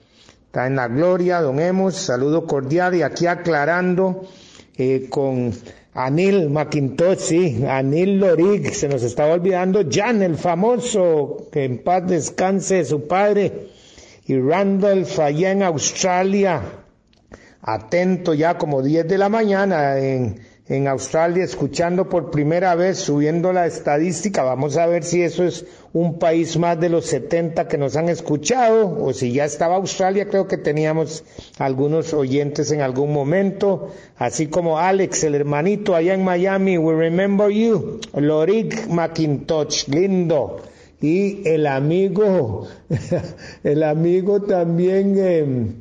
Está 0.47 0.67
en 0.67 0.75
la 0.75 0.89
gloria, 0.89 1.41
don 1.41 1.61
Emos, 1.61 1.95
saludo 1.95 2.47
cordial 2.47 2.97
y 2.97 3.03
aquí 3.03 3.29
aclarando 3.29 4.23
eh, 4.77 5.07
con 5.09 5.53
Anil 5.95 6.51
McIntosh, 6.51 7.65
Anil 7.65 8.19
Lorig, 8.19 8.75
se 8.75 8.89
nos 8.89 9.05
estaba 9.05 9.35
olvidando, 9.35 9.85
Jan, 9.89 10.21
el 10.23 10.35
famoso, 10.37 11.47
que 11.53 11.65
en 11.65 11.79
paz 11.79 12.09
descanse 12.09 12.85
su 12.85 13.07
padre, 13.07 13.69
y 14.31 14.39
Randolph 14.39 15.19
allá 15.19 15.51
en 15.51 15.65
Australia, 15.65 16.63
atento 17.63 18.33
ya 18.33 18.59
como 18.59 18.81
10 18.81 19.09
de 19.09 19.19
la 19.19 19.29
mañana 19.29 19.99
en, 19.99 20.39
en 20.69 20.87
Australia, 20.87 21.43
escuchando 21.43 22.09
por 22.09 22.31
primera 22.31 22.77
vez, 22.77 22.99
subiendo 22.99 23.53
la 23.53 23.67
estadística. 23.67 24.45
Vamos 24.45 24.77
a 24.77 24.87
ver 24.87 25.03
si 25.03 25.21
eso 25.21 25.43
es 25.43 25.67
un 25.93 26.21
país 26.21 26.57
más 26.59 26.79
de 26.79 26.91
los 26.91 27.07
70 27.07 27.67
que 27.67 27.77
nos 27.77 27.97
han 27.97 28.09
escuchado, 28.09 29.03
o 29.05 29.13
si 29.13 29.33
ya 29.33 29.47
estaba 29.47 29.75
Australia, 29.75 30.29
creo 30.29 30.47
que 30.47 30.59
teníamos 30.59 31.25
algunos 31.59 32.15
oyentes 32.15 32.71
en 32.71 32.83
algún 32.83 33.13
momento, 33.13 33.89
así 34.17 34.47
como 34.47 34.79
Alex, 34.79 35.25
el 35.25 35.35
hermanito 35.35 35.97
allá 35.97 36.15
en 36.15 36.23
Miami, 36.23 36.79
we 36.79 36.95
remember 36.95 37.51
you, 37.51 37.99
Lorik 38.15 38.87
McIntosh, 38.87 39.89
lindo 39.89 40.61
y 41.01 41.47
el 41.49 41.67
amigo, 41.67 42.69
el 43.65 43.83
amigo 43.83 44.43
también 44.43 45.15
eh, 45.19 45.73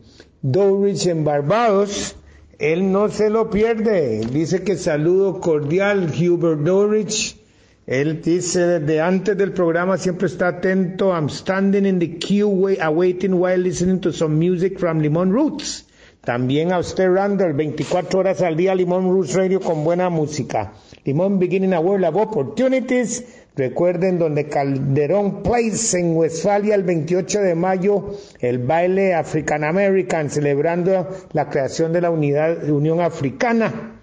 Dorich 0.41 1.07
en 1.07 1.25
Barbados, 1.25 2.15
él 2.57 2.91
no 2.91 3.09
se 3.09 3.29
lo 3.29 3.49
pierde, 3.49 4.21
dice 4.31 4.63
que 4.63 4.77
saludo 4.77 5.39
cordial 5.41 6.09
Hubert 6.17 6.61
Dorich, 6.61 7.37
él 7.85 8.21
dice 8.21 8.79
desde 8.79 9.01
antes 9.01 9.35
del 9.37 9.51
programa 9.51 9.97
siempre 9.97 10.27
está 10.27 10.47
atento, 10.49 11.11
I'm 11.11 11.29
standing 11.29 11.85
in 11.85 11.99
the 11.99 12.17
queue 12.17 12.77
awaiting 12.81 13.33
while 13.33 13.57
listening 13.59 13.99
to 14.01 14.13
some 14.13 14.37
music 14.37 14.77
from 14.79 14.99
Limon 14.99 15.31
Roots. 15.31 15.85
También 16.23 16.71
a 16.73 16.79
usted, 16.79 17.09
Randall, 17.09 17.53
24 17.53 18.19
horas 18.19 18.41
al 18.41 18.57
día, 18.57 18.75
Limón 18.75 19.09
Roots 19.09 19.33
Radio 19.35 19.61
con 19.61 19.83
buena 19.83 20.09
música. 20.09 20.73
Limón 21.05 21.39
Beginning 21.39 21.73
a 21.73 21.79
World 21.79 22.05
of 22.05 22.15
Opportunities. 22.17 23.23
Recuerden 23.55 24.19
donde 24.19 24.47
Calderón 24.47 25.43
Place 25.43 25.97
en 25.97 26.15
Westfalia 26.15 26.75
el 26.75 26.83
28 26.83 27.41
de 27.41 27.55
mayo, 27.55 28.15
el 28.39 28.59
baile 28.59 29.13
African 29.13 29.63
American, 29.63 30.29
celebrando 30.29 31.07
la 31.33 31.49
creación 31.49 31.93
de 31.93 32.01
la 32.01 32.11
unidad, 32.11 32.69
Unión 32.69 32.99
Africana. 32.99 33.95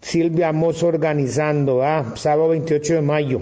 Silvia 0.00 0.52
Mozo 0.52 0.86
organizando, 0.86 1.82
ah, 1.82 2.12
sábado 2.14 2.50
28 2.50 2.94
de 2.94 3.02
mayo, 3.02 3.40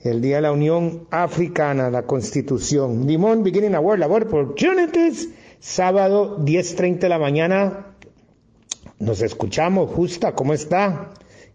el 0.00 0.20
Día 0.20 0.36
de 0.36 0.42
la 0.42 0.52
Unión 0.52 1.06
Africana, 1.10 1.90
la 1.90 2.02
Constitución. 2.02 3.06
Limón 3.06 3.44
Beginning 3.44 3.76
a 3.76 3.80
World 3.80 4.04
of 4.04 4.10
Opportunities. 4.10 5.28
Sábado 5.60 6.38
10.30 6.38 7.00
de 7.00 7.08
la 7.08 7.18
mañana 7.18 7.86
nos 8.98 9.22
escuchamos. 9.22 9.90
Justa, 9.90 10.34
¿cómo 10.34 10.52
está? 10.52 11.10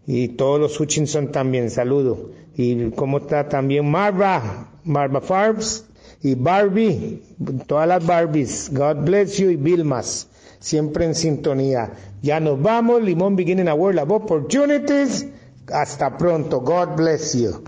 Y 0.06 0.28
todos 0.28 0.60
los 0.60 0.78
Hutchinson 0.78 1.32
también, 1.32 1.70
saludo. 1.70 2.30
Y 2.56 2.90
cómo 2.90 3.18
está 3.18 3.48
también 3.48 3.90
Marva, 3.90 4.70
Marva 4.84 5.20
Farbs 5.20 5.84
y 6.22 6.34
Barbie, 6.34 7.22
todas 7.66 7.88
las 7.88 8.04
Barbies. 8.04 8.70
God 8.72 9.04
bless 9.04 9.38
you 9.38 9.50
y 9.50 9.56
Vilmas, 9.56 10.28
siempre 10.60 11.04
en 11.04 11.14
sintonía. 11.14 11.92
Ya 12.22 12.40
nos 12.40 12.60
vamos, 12.60 13.02
Limón 13.02 13.36
Beginning 13.36 13.68
a 13.68 13.74
World 13.74 14.00
of 14.00 14.10
Opportunities. 14.10 15.26
Hasta 15.72 16.16
pronto, 16.16 16.60
God 16.60 16.96
bless 16.96 17.34
you. 17.34 17.64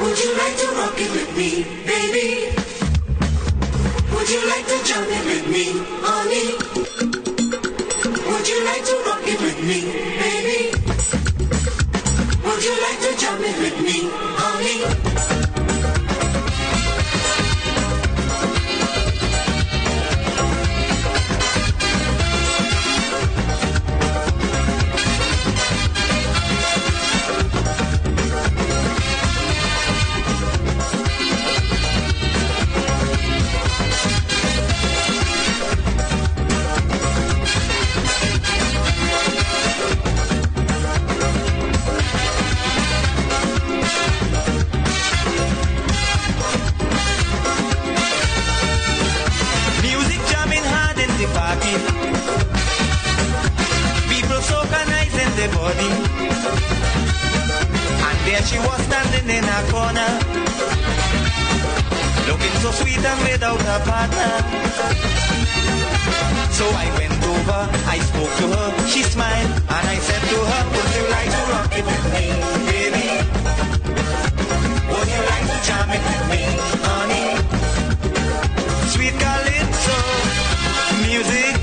Would 0.00 0.18
you 0.18 0.32
like 0.36 0.56
to 0.58 0.66
rock 0.76 1.00
it 1.00 1.10
with 1.10 1.36
me, 1.36 1.64
baby? 1.86 2.35
It 9.28 9.40
with 9.40 9.60
me, 9.64 9.80
baby? 10.18 10.70
Would 12.44 12.64
you 12.64 12.74
like 12.82 13.00
to 13.00 13.16
jump 13.18 13.40
it 13.40 13.58
with 13.58 13.80
me, 13.80 14.08
honey? 14.10 15.35
In 59.30 59.44
a 59.44 59.60
corner, 59.70 60.10
looking 62.28 62.56
so 62.62 62.70
sweet 62.70 63.04
and 63.04 63.20
without 63.26 63.60
a 63.60 63.78
partner. 63.84 64.30
So 66.52 66.64
I 66.64 66.86
went 66.98 67.18
over, 67.34 67.60
I 67.94 67.98
spoke 67.98 68.32
to 68.40 68.46
her, 68.54 68.68
she 68.88 69.02
smiled, 69.02 69.50
and 69.50 69.84
I 69.94 69.98
said 69.98 70.22
to 70.32 70.38
her, 70.50 70.62
Would 70.74 70.90
you 70.96 71.04
like 71.16 71.30
to 71.36 71.42
rock 71.52 71.72
it 71.80 71.86
with 71.92 72.06
me, 72.14 72.24
baby? 72.70 73.08
Would 74.92 75.08
you 75.14 75.22
like 75.32 75.46
to 75.52 75.58
jam 75.66 75.88
it 75.96 76.02
with 76.10 76.24
me, 76.32 76.42
honey? 76.86 77.28
Sweet 78.94 79.16
calypso, 79.24 79.98
music 81.08 81.55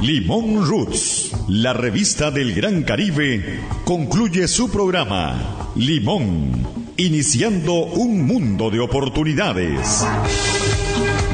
Limón 0.00 0.64
Roots, 0.64 1.32
la 1.48 1.72
revista 1.72 2.30
del 2.30 2.54
Gran 2.54 2.84
Caribe, 2.84 3.60
concluye 3.84 4.46
su 4.46 4.70
programa 4.70 5.72
Limón, 5.74 6.92
iniciando 6.96 7.74
un 7.74 8.24
mundo 8.24 8.70
de 8.70 8.78
oportunidades. 8.78 10.06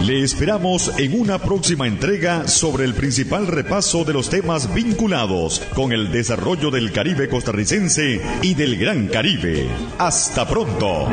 Le 0.03 0.22
esperamos 0.22 0.93
en 0.99 1.20
una 1.20 1.39
próxima 1.39 1.87
entrega 1.87 2.49
sobre 2.49 2.85
el 2.85 2.95
principal 2.95 3.47
repaso 3.47 4.05
de 4.05 4.14
los 4.14 4.31
temas 4.31 4.72
vinculados 4.72 5.61
con 5.74 5.93
el 5.93 6.11
desarrollo 6.11 6.70
del 6.70 6.91
Caribe 6.93 7.29
costarricense 7.29 8.22
y 8.41 8.55
del 8.55 8.79
Gran 8.79 9.09
Caribe. 9.09 9.66
Hasta 9.99 10.49
pronto. 10.49 11.09